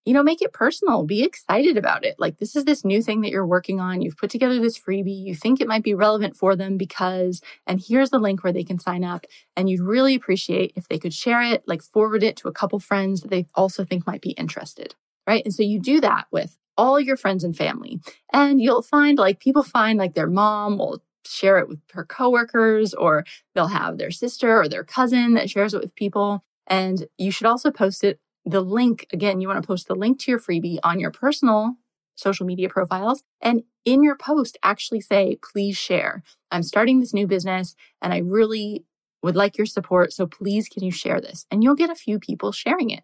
you 0.07 0.15
know, 0.15 0.23
make 0.23 0.41
it 0.41 0.53
personal. 0.53 1.05
Be 1.05 1.23
excited 1.23 1.77
about 1.77 2.05
it. 2.05 2.17
Like, 2.19 2.39
this 2.39 2.57
is 2.57 2.65
this 2.65 2.85
new 2.85 3.03
thing 3.03 3.21
that 3.21 3.31
you're 3.31 3.47
working 3.47 3.81
on. 3.81 4.01
You've 4.01 4.17
put 4.17 4.31
together 4.31 4.59
this 4.59 4.79
freebie. 4.79 5.25
You 5.25 5.35
think 5.35 5.61
it 5.61 5.69
might 5.69 5.83
be 5.83 5.95
relevant 5.95 6.37
for 6.37 6.57
them 6.57 6.77
because, 6.79 7.43
and 7.67 7.81
here's 7.87 8.11
the 8.11 8.19
link 8.19 8.43
where 8.43 8.53
they 8.53 8.65
can 8.65 8.79
sign 8.79 9.05
up. 9.05 9.27
And 9.57 9.69
you'd 9.69 9.81
really 9.81 10.15
appreciate 10.15 10.73
if 10.75 10.89
they 10.89 10.99
could 10.99 11.13
share 11.13 11.43
it, 11.43 11.65
like 11.67 11.83
forward 11.83 12.23
it 12.23 12.37
to 12.39 12.49
a 12.49 12.53
couple 12.53 12.79
friends 12.81 13.21
that 13.21 13.31
they 13.31 13.47
also 13.55 13.85
think 13.85 14.07
might 14.07 14.23
be 14.23 14.31
interested. 14.31 14.95
Right. 15.27 15.45
And 15.45 15.55
so 15.55 15.63
you 15.63 15.81
do 15.81 16.01
that 16.01 16.27
with 16.33 16.57
all 16.77 16.99
your 16.99 17.17
friends 17.17 17.45
and 17.45 17.57
family. 17.57 18.01
And 18.33 18.61
you'll 18.61 18.83
find 18.83 19.19
like 19.19 19.41
people 19.41 19.63
find 19.63 19.99
like 19.99 20.15
their 20.15 20.27
mom 20.27 20.79
will 20.79 21.03
share 21.27 21.59
it 21.59 21.69
with 21.69 21.81
her 21.93 22.05
coworkers, 22.05 22.95
or 22.95 23.25
they'll 23.55 23.69
have 23.69 23.99
their 23.99 24.11
sister 24.11 24.61
or 24.61 24.69
their 24.69 24.85
cousin 24.85 25.35
that 25.35 25.51
shares 25.51 25.75
it 25.75 25.81
with 25.81 25.95
people. 25.95 26.43
And 26.67 27.07
you 27.19 27.31
should 27.31 27.47
also 27.47 27.71
post 27.71 28.03
it 28.03 28.19
the 28.47 28.63
link, 28.63 29.07
again, 29.13 29.41
you 29.41 29.49
want 29.49 29.63
to 29.63 29.67
post 29.67 29.87
the 29.87 29.95
link 29.95 30.19
to 30.21 30.31
your 30.31 30.41
freebie 30.41 30.79
on 30.83 30.99
your 30.99 31.11
personal 31.11 31.77
social 32.15 32.47
media 32.47 32.69
profiles. 32.69 33.23
And 33.41 33.63
in 33.85 34.03
your 34.03 34.17
post, 34.17 34.59
actually 34.63 35.01
say, 35.01 35.39
please 35.53 35.77
share. 35.77 36.23
I'm 36.51 36.63
starting 36.63 37.01
this 37.01 37.15
new 37.15 37.27
business 37.27 37.77
and 38.03 38.13
I 38.13 38.19
really 38.19 38.85
would 39.23 39.37
like 39.37 39.59
your 39.59 39.67
support. 39.67 40.13
So 40.13 40.27
please, 40.27 40.69
can 40.69 40.83
you 40.83 40.91
share 40.91 41.21
this? 41.21 41.47
And 41.51 41.63
you'll 41.63 41.75
get 41.75 41.91
a 41.91 41.95
few 41.95 42.19
people 42.19 42.53
sharing 42.53 42.91
it. 42.91 43.03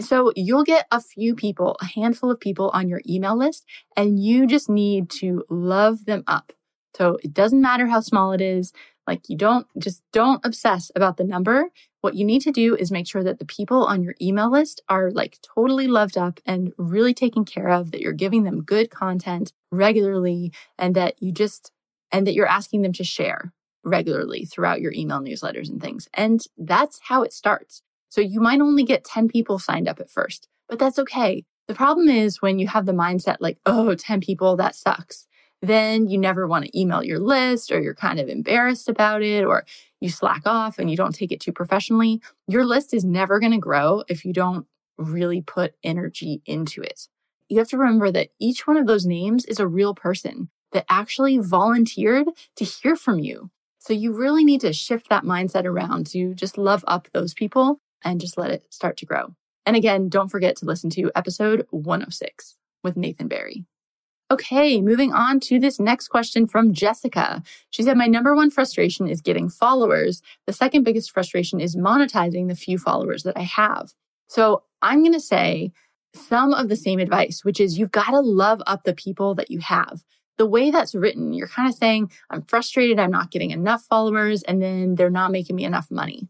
So 0.00 0.32
you'll 0.36 0.64
get 0.64 0.86
a 0.90 1.00
few 1.00 1.34
people, 1.34 1.76
a 1.80 1.86
handful 1.86 2.30
of 2.30 2.40
people 2.40 2.70
on 2.70 2.88
your 2.88 3.00
email 3.08 3.36
list, 3.36 3.64
and 3.96 4.22
you 4.22 4.46
just 4.46 4.68
need 4.68 5.10
to 5.20 5.44
love 5.48 6.04
them 6.06 6.24
up. 6.26 6.52
So 6.96 7.18
it 7.22 7.32
doesn't 7.32 7.60
matter 7.60 7.86
how 7.86 8.00
small 8.00 8.32
it 8.32 8.40
is. 8.40 8.72
Like 9.06 9.28
you 9.28 9.36
don't 9.36 9.66
just 9.78 10.02
don't 10.12 10.44
obsess 10.44 10.90
about 10.94 11.16
the 11.16 11.24
number. 11.24 11.70
What 12.00 12.14
you 12.14 12.24
need 12.24 12.42
to 12.42 12.52
do 12.52 12.76
is 12.76 12.90
make 12.90 13.06
sure 13.06 13.24
that 13.24 13.38
the 13.38 13.44
people 13.44 13.84
on 13.84 14.02
your 14.02 14.14
email 14.20 14.50
list 14.50 14.82
are 14.88 15.10
like 15.10 15.38
totally 15.42 15.86
loved 15.86 16.16
up 16.16 16.40
and 16.46 16.72
really 16.78 17.12
taken 17.14 17.44
care 17.44 17.68
of, 17.68 17.90
that 17.90 18.00
you're 18.00 18.12
giving 18.12 18.44
them 18.44 18.62
good 18.62 18.90
content 18.90 19.52
regularly 19.70 20.52
and 20.78 20.94
that 20.94 21.20
you 21.22 21.32
just, 21.32 21.72
and 22.12 22.26
that 22.26 22.34
you're 22.34 22.46
asking 22.46 22.82
them 22.82 22.92
to 22.94 23.04
share 23.04 23.52
regularly 23.82 24.44
throughout 24.44 24.80
your 24.80 24.92
email 24.92 25.20
newsletters 25.20 25.68
and 25.68 25.80
things. 25.80 26.08
And 26.14 26.40
that's 26.56 27.00
how 27.04 27.22
it 27.22 27.32
starts. 27.32 27.82
So 28.10 28.20
you 28.20 28.40
might 28.40 28.60
only 28.60 28.84
get 28.84 29.04
10 29.04 29.28
people 29.28 29.58
signed 29.58 29.88
up 29.88 29.98
at 30.00 30.10
first, 30.10 30.48
but 30.68 30.78
that's 30.78 30.98
okay. 30.98 31.44
The 31.66 31.74
problem 31.74 32.08
is 32.08 32.42
when 32.42 32.58
you 32.58 32.68
have 32.68 32.84
the 32.84 32.92
mindset 32.92 33.36
like, 33.40 33.58
oh, 33.64 33.94
10 33.94 34.20
people, 34.20 34.56
that 34.56 34.74
sucks 34.74 35.26
then 35.62 36.08
you 36.08 36.18
never 36.18 36.46
want 36.46 36.64
to 36.64 36.78
email 36.78 37.02
your 37.02 37.18
list 37.18 37.70
or 37.70 37.80
you're 37.80 37.94
kind 37.94 38.18
of 38.18 38.28
embarrassed 38.28 38.88
about 38.88 39.22
it 39.22 39.44
or 39.44 39.64
you 40.00 40.08
slack 40.08 40.42
off 40.46 40.78
and 40.78 40.90
you 40.90 40.96
don't 40.96 41.14
take 41.14 41.32
it 41.32 41.40
too 41.40 41.52
professionally. 41.52 42.20
Your 42.46 42.64
list 42.64 42.94
is 42.94 43.04
never 43.04 43.38
going 43.38 43.52
to 43.52 43.58
grow 43.58 44.02
if 44.08 44.24
you 44.24 44.32
don't 44.32 44.66
really 44.96 45.42
put 45.42 45.74
energy 45.84 46.42
into 46.46 46.82
it. 46.82 47.08
You 47.48 47.58
have 47.58 47.68
to 47.68 47.78
remember 47.78 48.10
that 48.10 48.28
each 48.38 48.66
one 48.66 48.76
of 48.76 48.86
those 48.86 49.04
names 49.04 49.44
is 49.44 49.58
a 49.58 49.66
real 49.66 49.94
person 49.94 50.50
that 50.72 50.86
actually 50.88 51.36
volunteered 51.38 52.28
to 52.56 52.64
hear 52.64 52.96
from 52.96 53.18
you. 53.18 53.50
So 53.78 53.92
you 53.92 54.12
really 54.12 54.44
need 54.44 54.60
to 54.60 54.72
shift 54.72 55.08
that 55.08 55.24
mindset 55.24 55.64
around 55.64 56.06
to 56.08 56.34
just 56.34 56.56
love 56.56 56.84
up 56.86 57.08
those 57.12 57.34
people 57.34 57.80
and 58.04 58.20
just 58.20 58.38
let 58.38 58.50
it 58.50 58.64
start 58.70 58.96
to 58.98 59.06
grow. 59.06 59.34
And 59.66 59.76
again, 59.76 60.08
don't 60.08 60.28
forget 60.30 60.56
to 60.56 60.64
listen 60.64 60.90
to 60.90 61.10
episode 61.14 61.66
106 61.70 62.56
with 62.82 62.96
Nathan 62.96 63.28
Barry. 63.28 63.66
Okay, 64.32 64.80
moving 64.80 65.12
on 65.12 65.40
to 65.40 65.58
this 65.58 65.80
next 65.80 66.08
question 66.08 66.46
from 66.46 66.72
Jessica. 66.72 67.42
She 67.70 67.82
said, 67.82 67.96
My 67.96 68.06
number 68.06 68.34
one 68.34 68.50
frustration 68.50 69.08
is 69.08 69.20
getting 69.20 69.48
followers. 69.48 70.22
The 70.46 70.52
second 70.52 70.84
biggest 70.84 71.10
frustration 71.10 71.60
is 71.60 71.74
monetizing 71.74 72.48
the 72.48 72.54
few 72.54 72.78
followers 72.78 73.24
that 73.24 73.36
I 73.36 73.42
have. 73.42 73.92
So 74.28 74.62
I'm 74.82 75.00
going 75.02 75.14
to 75.14 75.20
say 75.20 75.72
some 76.14 76.54
of 76.54 76.68
the 76.68 76.76
same 76.76 77.00
advice, 77.00 77.44
which 77.44 77.58
is 77.58 77.76
you've 77.76 77.90
got 77.90 78.10
to 78.10 78.20
love 78.20 78.62
up 78.68 78.84
the 78.84 78.94
people 78.94 79.34
that 79.34 79.50
you 79.50 79.58
have. 79.58 80.04
The 80.38 80.46
way 80.46 80.70
that's 80.70 80.94
written, 80.94 81.32
you're 81.32 81.48
kind 81.48 81.68
of 81.68 81.74
saying, 81.74 82.12
I'm 82.30 82.42
frustrated, 82.42 83.00
I'm 83.00 83.10
not 83.10 83.32
getting 83.32 83.50
enough 83.50 83.82
followers, 83.82 84.42
and 84.44 84.62
then 84.62 84.94
they're 84.94 85.10
not 85.10 85.32
making 85.32 85.56
me 85.56 85.64
enough 85.64 85.90
money. 85.90 86.28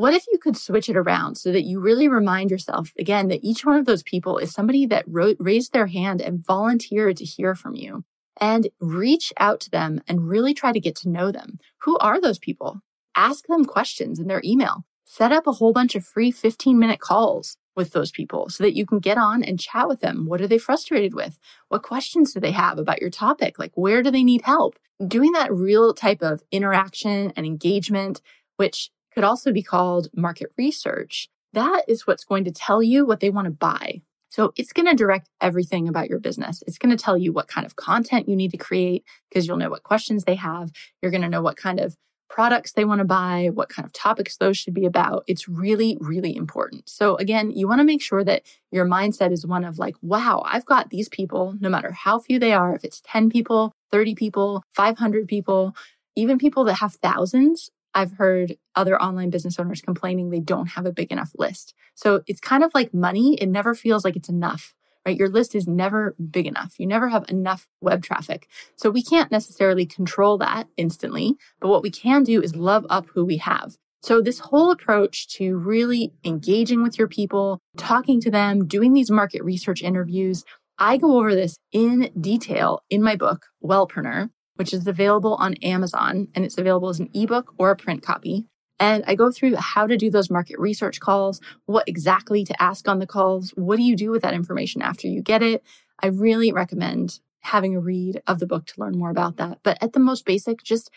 What 0.00 0.14
if 0.14 0.24
you 0.32 0.38
could 0.38 0.56
switch 0.56 0.88
it 0.88 0.96
around 0.96 1.34
so 1.34 1.52
that 1.52 1.66
you 1.66 1.78
really 1.78 2.08
remind 2.08 2.50
yourself 2.50 2.90
again 2.98 3.28
that 3.28 3.44
each 3.44 3.66
one 3.66 3.76
of 3.76 3.84
those 3.84 4.02
people 4.02 4.38
is 4.38 4.50
somebody 4.50 4.86
that 4.86 5.04
wrote, 5.06 5.36
raised 5.38 5.74
their 5.74 5.88
hand 5.88 6.22
and 6.22 6.42
volunteered 6.42 7.18
to 7.18 7.26
hear 7.26 7.54
from 7.54 7.74
you 7.74 8.04
and 8.40 8.70
reach 8.80 9.30
out 9.36 9.60
to 9.60 9.70
them 9.70 10.00
and 10.08 10.26
really 10.26 10.54
try 10.54 10.72
to 10.72 10.80
get 10.80 10.96
to 10.96 11.10
know 11.10 11.30
them. 11.30 11.58
Who 11.82 11.98
are 11.98 12.18
those 12.18 12.38
people? 12.38 12.80
Ask 13.14 13.46
them 13.46 13.66
questions 13.66 14.18
in 14.18 14.26
their 14.26 14.40
email. 14.42 14.86
Set 15.04 15.32
up 15.32 15.46
a 15.46 15.52
whole 15.52 15.74
bunch 15.74 15.94
of 15.94 16.02
free 16.02 16.30
15 16.30 16.78
minute 16.78 17.00
calls 17.00 17.58
with 17.76 17.92
those 17.92 18.10
people 18.10 18.48
so 18.48 18.64
that 18.64 18.74
you 18.74 18.86
can 18.86 19.00
get 19.00 19.18
on 19.18 19.44
and 19.44 19.60
chat 19.60 19.86
with 19.86 20.00
them. 20.00 20.24
What 20.24 20.40
are 20.40 20.48
they 20.48 20.56
frustrated 20.56 21.12
with? 21.12 21.38
What 21.68 21.82
questions 21.82 22.32
do 22.32 22.40
they 22.40 22.52
have 22.52 22.78
about 22.78 23.02
your 23.02 23.10
topic? 23.10 23.58
Like, 23.58 23.72
where 23.74 24.02
do 24.02 24.10
they 24.10 24.24
need 24.24 24.46
help? 24.46 24.78
Doing 25.06 25.32
that 25.32 25.52
real 25.52 25.92
type 25.92 26.22
of 26.22 26.42
interaction 26.50 27.34
and 27.36 27.44
engagement, 27.44 28.22
which 28.56 28.90
could 29.14 29.24
also 29.24 29.52
be 29.52 29.62
called 29.62 30.08
market 30.14 30.52
research. 30.56 31.28
That 31.52 31.84
is 31.88 32.06
what's 32.06 32.24
going 32.24 32.44
to 32.44 32.52
tell 32.52 32.82
you 32.82 33.04
what 33.04 33.20
they 33.20 33.30
want 33.30 33.46
to 33.46 33.50
buy. 33.50 34.02
So 34.30 34.52
it's 34.56 34.72
going 34.72 34.86
to 34.86 34.94
direct 34.94 35.28
everything 35.40 35.88
about 35.88 36.08
your 36.08 36.20
business. 36.20 36.62
It's 36.66 36.78
going 36.78 36.96
to 36.96 37.02
tell 37.02 37.18
you 37.18 37.32
what 37.32 37.48
kind 37.48 37.66
of 37.66 37.74
content 37.74 38.28
you 38.28 38.36
need 38.36 38.52
to 38.52 38.56
create 38.56 39.04
because 39.28 39.46
you'll 39.46 39.56
know 39.56 39.70
what 39.70 39.82
questions 39.82 40.24
they 40.24 40.36
have. 40.36 40.70
You're 41.02 41.10
going 41.10 41.22
to 41.22 41.28
know 41.28 41.42
what 41.42 41.56
kind 41.56 41.80
of 41.80 41.96
products 42.28 42.72
they 42.72 42.84
want 42.84 43.00
to 43.00 43.04
buy, 43.04 43.50
what 43.52 43.68
kind 43.68 43.84
of 43.84 43.92
topics 43.92 44.36
those 44.36 44.56
should 44.56 44.72
be 44.72 44.86
about. 44.86 45.24
It's 45.26 45.48
really, 45.48 45.98
really 46.00 46.34
important. 46.36 46.88
So 46.88 47.16
again, 47.16 47.50
you 47.50 47.66
want 47.66 47.80
to 47.80 47.84
make 47.84 48.00
sure 48.00 48.22
that 48.22 48.44
your 48.70 48.86
mindset 48.86 49.32
is 49.32 49.44
one 49.44 49.64
of 49.64 49.80
like, 49.80 49.96
wow, 50.00 50.44
I've 50.46 50.64
got 50.64 50.90
these 50.90 51.08
people, 51.08 51.56
no 51.58 51.68
matter 51.68 51.90
how 51.90 52.20
few 52.20 52.38
they 52.38 52.52
are, 52.52 52.74
if 52.74 52.84
it's 52.84 53.02
10 53.04 53.30
people, 53.30 53.72
30 53.90 54.14
people, 54.14 54.62
500 54.74 55.26
people, 55.26 55.74
even 56.14 56.38
people 56.38 56.62
that 56.64 56.74
have 56.74 56.94
thousands, 56.94 57.68
I've 57.94 58.12
heard 58.12 58.56
other 58.74 59.00
online 59.00 59.30
business 59.30 59.58
owners 59.58 59.80
complaining 59.80 60.30
they 60.30 60.40
don't 60.40 60.68
have 60.68 60.86
a 60.86 60.92
big 60.92 61.10
enough 61.10 61.32
list. 61.36 61.74
So 61.94 62.22
it's 62.26 62.40
kind 62.40 62.62
of 62.62 62.72
like 62.74 62.94
money. 62.94 63.34
It 63.34 63.48
never 63.48 63.74
feels 63.74 64.04
like 64.04 64.16
it's 64.16 64.28
enough, 64.28 64.74
right? 65.04 65.16
Your 65.16 65.28
list 65.28 65.54
is 65.54 65.66
never 65.66 66.14
big 66.30 66.46
enough. 66.46 66.74
You 66.78 66.86
never 66.86 67.08
have 67.08 67.28
enough 67.28 67.66
web 67.80 68.02
traffic. 68.02 68.48
So 68.76 68.90
we 68.90 69.02
can't 69.02 69.30
necessarily 69.30 69.86
control 69.86 70.38
that 70.38 70.68
instantly, 70.76 71.36
but 71.60 71.68
what 71.68 71.82
we 71.82 71.90
can 71.90 72.22
do 72.22 72.40
is 72.40 72.54
love 72.54 72.86
up 72.88 73.06
who 73.14 73.24
we 73.24 73.38
have. 73.38 73.76
So 74.02 74.22
this 74.22 74.38
whole 74.38 74.70
approach 74.70 75.28
to 75.36 75.56
really 75.58 76.14
engaging 76.24 76.82
with 76.82 76.98
your 76.98 77.08
people, 77.08 77.58
talking 77.76 78.20
to 78.22 78.30
them, 78.30 78.66
doing 78.66 78.94
these 78.94 79.10
market 79.10 79.44
research 79.44 79.82
interviews, 79.82 80.44
I 80.78 80.96
go 80.96 81.18
over 81.18 81.34
this 81.34 81.58
in 81.72 82.10
detail 82.18 82.80
in 82.88 83.02
my 83.02 83.14
book, 83.14 83.46
Wellpreneur, 83.62 84.30
which 84.60 84.74
is 84.74 84.86
available 84.86 85.36
on 85.36 85.54
Amazon 85.62 86.28
and 86.34 86.44
it's 86.44 86.58
available 86.58 86.90
as 86.90 87.00
an 87.00 87.08
ebook 87.14 87.54
or 87.56 87.70
a 87.70 87.76
print 87.76 88.02
copy. 88.02 88.44
And 88.78 89.02
I 89.06 89.14
go 89.14 89.30
through 89.30 89.56
how 89.56 89.86
to 89.86 89.96
do 89.96 90.10
those 90.10 90.28
market 90.28 90.58
research 90.58 91.00
calls, 91.00 91.40
what 91.64 91.88
exactly 91.88 92.44
to 92.44 92.62
ask 92.62 92.86
on 92.86 92.98
the 92.98 93.06
calls, 93.06 93.52
what 93.52 93.76
do 93.76 93.82
you 93.82 93.96
do 93.96 94.10
with 94.10 94.20
that 94.20 94.34
information 94.34 94.82
after 94.82 95.08
you 95.08 95.22
get 95.22 95.42
it. 95.42 95.64
I 96.02 96.08
really 96.08 96.52
recommend 96.52 97.20
having 97.40 97.74
a 97.74 97.80
read 97.80 98.20
of 98.26 98.38
the 98.38 98.46
book 98.46 98.66
to 98.66 98.74
learn 98.78 98.98
more 98.98 99.08
about 99.08 99.38
that. 99.38 99.60
But 99.62 99.78
at 99.82 99.94
the 99.94 99.98
most 99.98 100.26
basic, 100.26 100.62
just 100.62 100.90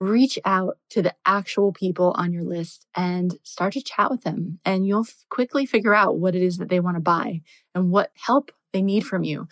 reach 0.00 0.38
out 0.46 0.78
to 0.88 1.02
the 1.02 1.14
actual 1.26 1.74
people 1.74 2.14
on 2.16 2.32
your 2.32 2.42
list 2.42 2.86
and 2.94 3.38
start 3.42 3.74
to 3.74 3.82
chat 3.82 4.10
with 4.10 4.22
them. 4.22 4.60
And 4.64 4.86
you'll 4.86 5.00
f- 5.00 5.26
quickly 5.28 5.66
figure 5.66 5.94
out 5.94 6.16
what 6.18 6.34
it 6.34 6.40
is 6.40 6.56
that 6.56 6.70
they 6.70 6.80
want 6.80 6.96
to 6.96 7.02
buy 7.02 7.42
and 7.74 7.90
what 7.90 8.12
help 8.14 8.50
they 8.72 8.80
need 8.80 9.04
from 9.04 9.24
you. 9.24 9.46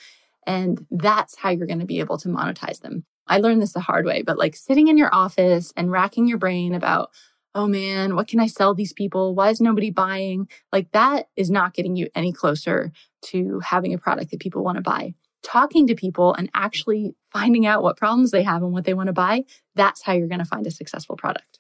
And 0.47 0.87
that's 0.91 1.37
how 1.37 1.51
you're 1.51 1.67
going 1.67 1.81
to 1.81 1.85
be 1.85 2.01
able 2.01 2.17
to 2.17 2.29
monetize 2.29 2.81
them. 2.81 3.05
I 3.27 3.39
learned 3.39 3.63
this 3.63 3.73
the 3.73 3.81
hard 3.81 4.05
way, 4.05 4.23
but 4.23 4.39
like 4.39 4.57
sitting 4.57 4.89
in 4.89 4.99
your 4.99 5.15
office 5.15 5.73
and 5.77 5.91
racking 5.91 6.27
your 6.27 6.39
brain 6.39 6.75
about, 6.75 7.11
oh 7.55 7.67
man, 7.67 8.17
what 8.17 8.29
can 8.29 8.41
I 8.41 8.47
sell 8.47 8.75
these 8.75 8.93
people? 8.93 9.35
Why 9.35 9.51
is 9.51 9.61
nobody 9.61 9.91
buying? 9.91 10.49
Like 10.73 10.91
that 10.93 11.29
is 11.37 11.51
not 11.51 11.75
getting 11.75 11.97
you 11.97 12.09
any 12.15 12.33
closer 12.33 12.93
to 13.27 13.61
having 13.61 13.95
a 13.95 13.99
product 13.99 14.31
that 14.31 14.41
people 14.41 14.65
want 14.65 14.77
to 14.77 14.83
buy 14.83 15.15
talking 15.43 15.87
to 15.89 15.95
people 15.95 16.35
and 16.35 16.51
actually 16.55 17.15
finding 17.31 17.67
out 17.67 17.83
what 17.83 17.97
problems 17.97 18.31
they 18.31 18.43
have 18.43 18.63
and 18.63 18.73
what 18.73 18.85
they 18.85 18.95
want 18.95 19.09
to 19.09 19.13
buy, 19.13 19.45
that's 19.75 20.03
how 20.03 20.13
you're 20.13 20.29
going 20.29 20.39
to 20.39 20.45
find 20.45 20.67
a 20.67 20.71
successful 20.71 21.17
product. 21.17 21.59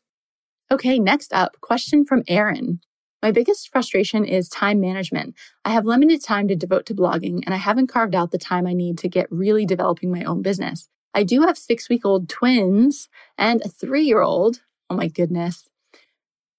Okay, 0.71 0.99
next 0.99 1.33
up, 1.33 1.61
question 1.61 2.05
from 2.05 2.23
Aaron. 2.29 2.81
My 3.23 3.31
biggest 3.31 3.71
frustration 3.71 4.25
is 4.25 4.49
time 4.49 4.81
management. 4.81 5.35
I 5.65 5.71
have 5.71 5.85
limited 5.85 6.25
time 6.25 6.49
to 6.49 6.57
devote 6.57 6.87
to 6.87 6.95
blogging, 6.95 7.43
and 7.45 7.55
I 7.55 7.59
haven't 7.59 7.87
carved 7.87 8.15
out 8.15 8.31
the 8.31 8.39
time 8.39 8.67
I 8.67 8.73
need 8.73 8.99
to 8.99 9.09
get 9.09 9.31
really 9.31 9.67
developing 9.67 10.11
my 10.11 10.25
own 10.25 10.43
business. 10.43 10.89
I 11.15 11.25
do 11.25 11.43
have 11.43 11.59
six 11.59 11.89
week 11.89 12.05
old 12.05 12.29
twins 12.29 13.09
and 13.39 13.61
a 13.63 13.69
three 13.69 14.05
year 14.05 14.21
old. 14.21 14.61
Oh 14.91 14.97
my 14.97 15.09
goodness. 15.09 15.69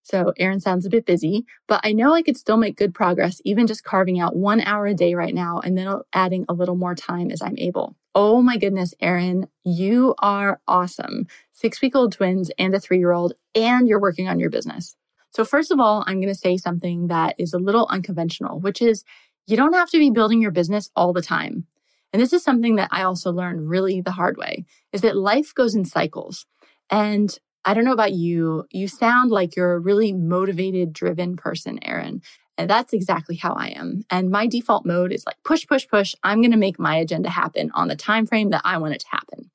So 0.03 0.33
Aaron 0.37 0.59
sounds 0.59 0.85
a 0.85 0.89
bit 0.89 1.05
busy, 1.05 1.45
but 1.65 1.79
I 1.83 1.93
know 1.93 2.13
I 2.13 2.23
could 2.23 2.35
still 2.35 2.57
make 2.57 2.77
good 2.77 2.93
progress, 2.93 3.41
even 3.45 3.67
just 3.67 3.85
carving 3.85 4.19
out 4.19 4.35
one 4.35 4.59
hour 4.59 4.85
a 4.85 4.93
day 4.93 5.15
right 5.15 5.33
now 5.33 5.59
and 5.63 5.77
then 5.77 6.01
adding 6.11 6.45
a 6.49 6.53
little 6.53 6.75
more 6.75 6.93
time 6.93 7.31
as 7.31 7.41
I'm 7.41 7.57
able. 7.57 7.95
Oh 8.13 8.41
my 8.41 8.57
goodness, 8.57 8.93
Aaron, 8.99 9.47
you 9.63 10.13
are 10.19 10.59
awesome. 10.67 11.25
Six 11.53 11.81
week 11.81 11.95
old 11.95 12.11
twins 12.11 12.51
and 12.59 12.75
a 12.75 12.79
three 12.79 12.99
year 12.99 13.13
old, 13.13 13.33
and 13.55 13.87
you're 13.87 13.99
working 13.99 14.27
on 14.27 14.39
your 14.39 14.49
business. 14.49 14.95
So, 15.31 15.45
first 15.45 15.71
of 15.71 15.79
all, 15.79 16.03
I'm 16.05 16.19
going 16.19 16.33
to 16.33 16.39
say 16.39 16.57
something 16.57 17.07
that 17.07 17.35
is 17.39 17.53
a 17.53 17.57
little 17.57 17.87
unconventional, 17.89 18.59
which 18.59 18.81
is 18.81 19.03
you 19.47 19.57
don't 19.57 19.73
have 19.73 19.89
to 19.91 19.97
be 19.97 20.11
building 20.11 20.41
your 20.41 20.51
business 20.51 20.91
all 20.95 21.11
the 21.11 21.23
time. 21.23 21.65
And 22.13 22.21
this 22.21 22.32
is 22.32 22.43
something 22.43 22.76
that 22.76 22.89
I 22.91 23.04
also 23.04 23.32
learned 23.32 23.67
really 23.67 23.99
the 23.99 24.12
hard 24.12 24.38
way 24.38 24.65
is 24.93 25.02
that 25.02 25.17
life 25.17 25.54
goes 25.54 25.73
in 25.73 25.84
cycles. 25.84 26.45
And 26.89 27.38
I 27.65 27.73
don't 27.73 27.86
know 27.86 27.93
about 27.93 28.13
you. 28.13 28.65
You 28.71 28.88
sound 28.88 29.32
like 29.32 29.56
you're 29.56 29.73
a 29.73 29.80
really 29.80 30.13
motivated, 30.13 30.93
driven 30.93 31.36
person, 31.36 31.80
Aaron. 31.82 32.21
And 32.58 32.69
that's 32.69 32.93
exactly 32.93 33.36
how 33.36 33.54
I 33.54 33.69
am. 33.69 34.04
And 34.12 34.30
my 34.30 34.45
default 34.45 34.86
mode 34.86 35.12
is 35.12 35.26
like 35.26 35.38
push, 35.43 35.65
push, 35.65 35.88
push. 35.88 36.13
I'm 36.23 36.41
going 36.41 36.52
to 36.52 36.58
make 36.58 36.78
my 36.78 36.97
agenda 36.97 37.30
happen 37.30 37.71
on 37.73 37.88
the 37.88 37.95
time 37.95 38.28
frame 38.28 38.52
that 38.52 38.62
I 38.63 38.78
want 38.78 38.93
it 38.93 38.99
to 39.02 39.10
happen. 39.10 39.49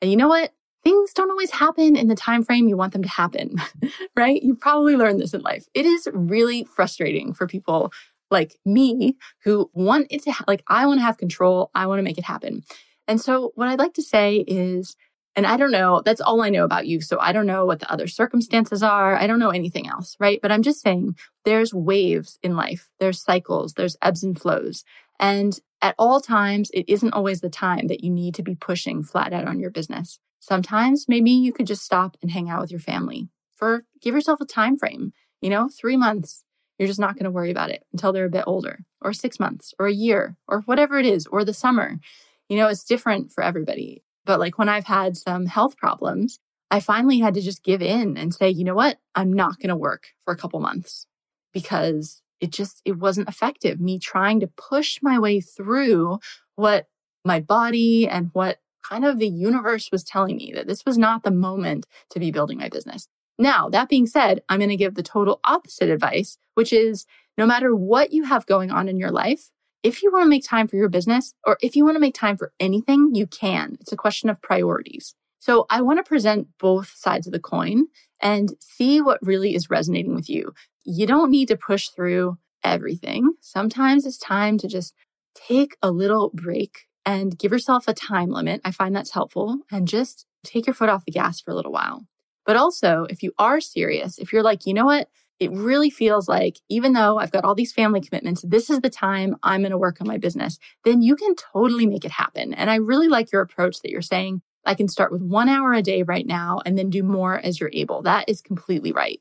And 0.00 0.10
you 0.10 0.16
know 0.16 0.28
what? 0.28 0.52
Things 0.84 1.12
don't 1.12 1.30
always 1.30 1.50
happen 1.50 1.96
in 1.96 2.06
the 2.06 2.14
time 2.14 2.44
frame 2.44 2.68
you 2.68 2.76
want 2.76 2.92
them 2.92 3.02
to 3.02 3.08
happen, 3.08 3.56
right? 4.16 4.42
You 4.42 4.54
probably 4.54 4.96
learned 4.96 5.20
this 5.20 5.34
in 5.34 5.42
life. 5.42 5.66
It 5.74 5.84
is 5.84 6.08
really 6.12 6.64
frustrating 6.64 7.34
for 7.34 7.46
people 7.46 7.92
like 8.30 8.58
me 8.64 9.16
who 9.44 9.70
want 9.72 10.08
it 10.10 10.22
to 10.24 10.32
ha- 10.32 10.44
like 10.46 10.62
I 10.66 10.86
want 10.86 10.98
to 10.98 11.04
have 11.04 11.18
control. 11.18 11.70
I 11.74 11.86
want 11.86 11.98
to 11.98 12.02
make 12.02 12.18
it 12.18 12.24
happen. 12.24 12.62
And 13.06 13.20
so 13.20 13.52
what 13.54 13.68
I'd 13.68 13.78
like 13.78 13.94
to 13.94 14.02
say 14.02 14.44
is 14.46 14.96
and 15.38 15.46
I 15.46 15.56
don't 15.56 15.70
know, 15.70 16.02
that's 16.04 16.20
all 16.20 16.42
I 16.42 16.48
know 16.48 16.64
about 16.64 16.88
you. 16.88 17.00
So 17.00 17.16
I 17.20 17.30
don't 17.30 17.46
know 17.46 17.64
what 17.64 17.78
the 17.78 17.88
other 17.92 18.08
circumstances 18.08 18.82
are. 18.82 19.14
I 19.14 19.28
don't 19.28 19.38
know 19.38 19.50
anything 19.50 19.88
else, 19.88 20.16
right? 20.18 20.40
But 20.42 20.50
I'm 20.50 20.62
just 20.62 20.80
saying 20.80 21.14
there's 21.44 21.72
waves 21.72 22.40
in 22.42 22.56
life, 22.56 22.88
there's 22.98 23.22
cycles, 23.22 23.74
there's 23.74 23.96
ebbs 24.02 24.24
and 24.24 24.36
flows. 24.36 24.82
And 25.20 25.56
at 25.80 25.94
all 25.96 26.20
times, 26.20 26.70
it 26.74 26.86
isn't 26.88 27.14
always 27.14 27.40
the 27.40 27.48
time 27.48 27.86
that 27.86 28.02
you 28.02 28.10
need 28.10 28.34
to 28.34 28.42
be 28.42 28.56
pushing 28.56 29.04
flat 29.04 29.32
out 29.32 29.46
on 29.46 29.60
your 29.60 29.70
business. 29.70 30.18
Sometimes 30.40 31.06
maybe 31.08 31.30
you 31.30 31.52
could 31.52 31.68
just 31.68 31.84
stop 31.84 32.16
and 32.20 32.32
hang 32.32 32.50
out 32.50 32.60
with 32.60 32.72
your 32.72 32.80
family 32.80 33.28
for 33.54 33.84
give 34.00 34.16
yourself 34.16 34.40
a 34.40 34.44
time 34.44 34.76
frame, 34.76 35.12
you 35.40 35.50
know, 35.50 35.68
three 35.68 35.96
months. 35.96 36.42
You're 36.78 36.88
just 36.88 37.00
not 37.00 37.14
going 37.14 37.24
to 37.24 37.30
worry 37.30 37.50
about 37.50 37.70
it 37.70 37.84
until 37.92 38.12
they're 38.12 38.26
a 38.26 38.30
bit 38.30 38.44
older, 38.46 38.84
or 39.00 39.12
six 39.12 39.40
months, 39.40 39.74
or 39.78 39.86
a 39.86 39.92
year, 39.92 40.36
or 40.46 40.60
whatever 40.62 40.98
it 40.98 41.06
is, 41.06 41.26
or 41.26 41.44
the 41.44 41.54
summer. 41.54 41.98
You 42.48 42.56
know, 42.56 42.68
it's 42.68 42.84
different 42.84 43.32
for 43.32 43.42
everybody. 43.42 44.02
But 44.24 44.40
like 44.40 44.58
when 44.58 44.68
I've 44.68 44.86
had 44.86 45.16
some 45.16 45.46
health 45.46 45.76
problems, 45.76 46.38
I 46.70 46.80
finally 46.80 47.18
had 47.18 47.34
to 47.34 47.40
just 47.40 47.64
give 47.64 47.82
in 47.82 48.16
and 48.16 48.34
say, 48.34 48.50
you 48.50 48.64
know 48.64 48.74
what? 48.74 48.98
I'm 49.14 49.32
not 49.32 49.58
going 49.58 49.70
to 49.70 49.76
work 49.76 50.08
for 50.24 50.32
a 50.32 50.36
couple 50.36 50.60
months 50.60 51.06
because 51.52 52.22
it 52.40 52.52
just 52.52 52.82
it 52.84 52.98
wasn't 52.98 53.28
effective 53.28 53.80
me 53.80 53.98
trying 53.98 54.40
to 54.40 54.46
push 54.46 55.00
my 55.02 55.18
way 55.18 55.40
through 55.40 56.18
what 56.56 56.86
my 57.24 57.40
body 57.40 58.08
and 58.08 58.30
what 58.32 58.58
kind 58.88 59.04
of 59.04 59.18
the 59.18 59.28
universe 59.28 59.90
was 59.90 60.04
telling 60.04 60.36
me 60.36 60.52
that 60.54 60.66
this 60.66 60.84
was 60.86 60.96
not 60.96 61.22
the 61.22 61.30
moment 61.30 61.86
to 62.10 62.20
be 62.20 62.30
building 62.30 62.58
my 62.58 62.68
business. 62.68 63.08
Now, 63.38 63.68
that 63.68 63.88
being 63.88 64.06
said, 64.06 64.42
I'm 64.48 64.58
going 64.58 64.70
to 64.70 64.76
give 64.76 64.94
the 64.94 65.02
total 65.02 65.40
opposite 65.44 65.90
advice, 65.90 66.38
which 66.54 66.72
is 66.72 67.06
no 67.36 67.46
matter 67.46 67.74
what 67.74 68.12
you 68.12 68.24
have 68.24 68.46
going 68.46 68.70
on 68.70 68.88
in 68.88 68.98
your 68.98 69.12
life, 69.12 69.50
if 69.82 70.02
you 70.02 70.10
want 70.10 70.24
to 70.24 70.28
make 70.28 70.44
time 70.44 70.66
for 70.66 70.76
your 70.76 70.88
business 70.88 71.34
or 71.46 71.56
if 71.62 71.76
you 71.76 71.84
want 71.84 71.94
to 71.94 72.00
make 72.00 72.14
time 72.14 72.36
for 72.36 72.52
anything, 72.58 73.14
you 73.14 73.26
can. 73.26 73.76
It's 73.80 73.92
a 73.92 73.96
question 73.96 74.28
of 74.28 74.42
priorities. 74.42 75.14
So 75.38 75.66
I 75.70 75.82
want 75.82 75.98
to 75.98 76.08
present 76.08 76.48
both 76.58 76.92
sides 76.96 77.28
of 77.28 77.32
the 77.32 77.38
coin 77.38 77.86
and 78.20 78.54
see 78.60 79.00
what 79.00 79.20
really 79.22 79.54
is 79.54 79.70
resonating 79.70 80.16
with 80.16 80.28
you. 80.28 80.52
You 80.84 81.06
don't 81.06 81.30
need 81.30 81.46
to 81.48 81.56
push 81.56 81.88
through 81.88 82.38
everything. 82.64 83.34
Sometimes 83.40 84.04
it's 84.04 84.18
time 84.18 84.58
to 84.58 84.66
just 84.66 84.94
take 85.34 85.76
a 85.80 85.92
little 85.92 86.30
break 86.34 86.88
and 87.06 87.38
give 87.38 87.52
yourself 87.52 87.86
a 87.86 87.94
time 87.94 88.30
limit. 88.30 88.60
I 88.64 88.72
find 88.72 88.96
that's 88.96 89.12
helpful 89.12 89.60
and 89.70 89.86
just 89.86 90.26
take 90.44 90.66
your 90.66 90.74
foot 90.74 90.88
off 90.88 91.04
the 91.04 91.12
gas 91.12 91.40
for 91.40 91.52
a 91.52 91.54
little 91.54 91.72
while. 91.72 92.04
But 92.48 92.56
also, 92.56 93.06
if 93.10 93.22
you 93.22 93.32
are 93.38 93.60
serious, 93.60 94.16
if 94.16 94.32
you're 94.32 94.42
like, 94.42 94.64
you 94.64 94.72
know 94.72 94.86
what, 94.86 95.10
it 95.38 95.52
really 95.52 95.90
feels 95.90 96.30
like 96.30 96.62
even 96.70 96.94
though 96.94 97.18
I've 97.18 97.30
got 97.30 97.44
all 97.44 97.54
these 97.54 97.74
family 97.74 98.00
commitments, 98.00 98.40
this 98.40 98.70
is 98.70 98.80
the 98.80 98.88
time 98.88 99.36
I'm 99.42 99.60
going 99.60 99.70
to 99.70 99.76
work 99.76 100.00
on 100.00 100.06
my 100.06 100.16
business, 100.16 100.58
then 100.82 101.02
you 101.02 101.14
can 101.14 101.34
totally 101.34 101.84
make 101.84 102.06
it 102.06 102.10
happen. 102.10 102.54
And 102.54 102.70
I 102.70 102.76
really 102.76 103.06
like 103.06 103.32
your 103.32 103.42
approach 103.42 103.82
that 103.82 103.90
you're 103.90 104.00
saying, 104.00 104.40
I 104.64 104.74
can 104.74 104.88
start 104.88 105.12
with 105.12 105.20
one 105.20 105.50
hour 105.50 105.74
a 105.74 105.82
day 105.82 106.02
right 106.04 106.26
now 106.26 106.62
and 106.64 106.78
then 106.78 106.88
do 106.88 107.02
more 107.02 107.38
as 107.38 107.60
you're 107.60 107.70
able. 107.74 108.00
That 108.00 108.30
is 108.30 108.40
completely 108.40 108.92
right. 108.92 109.20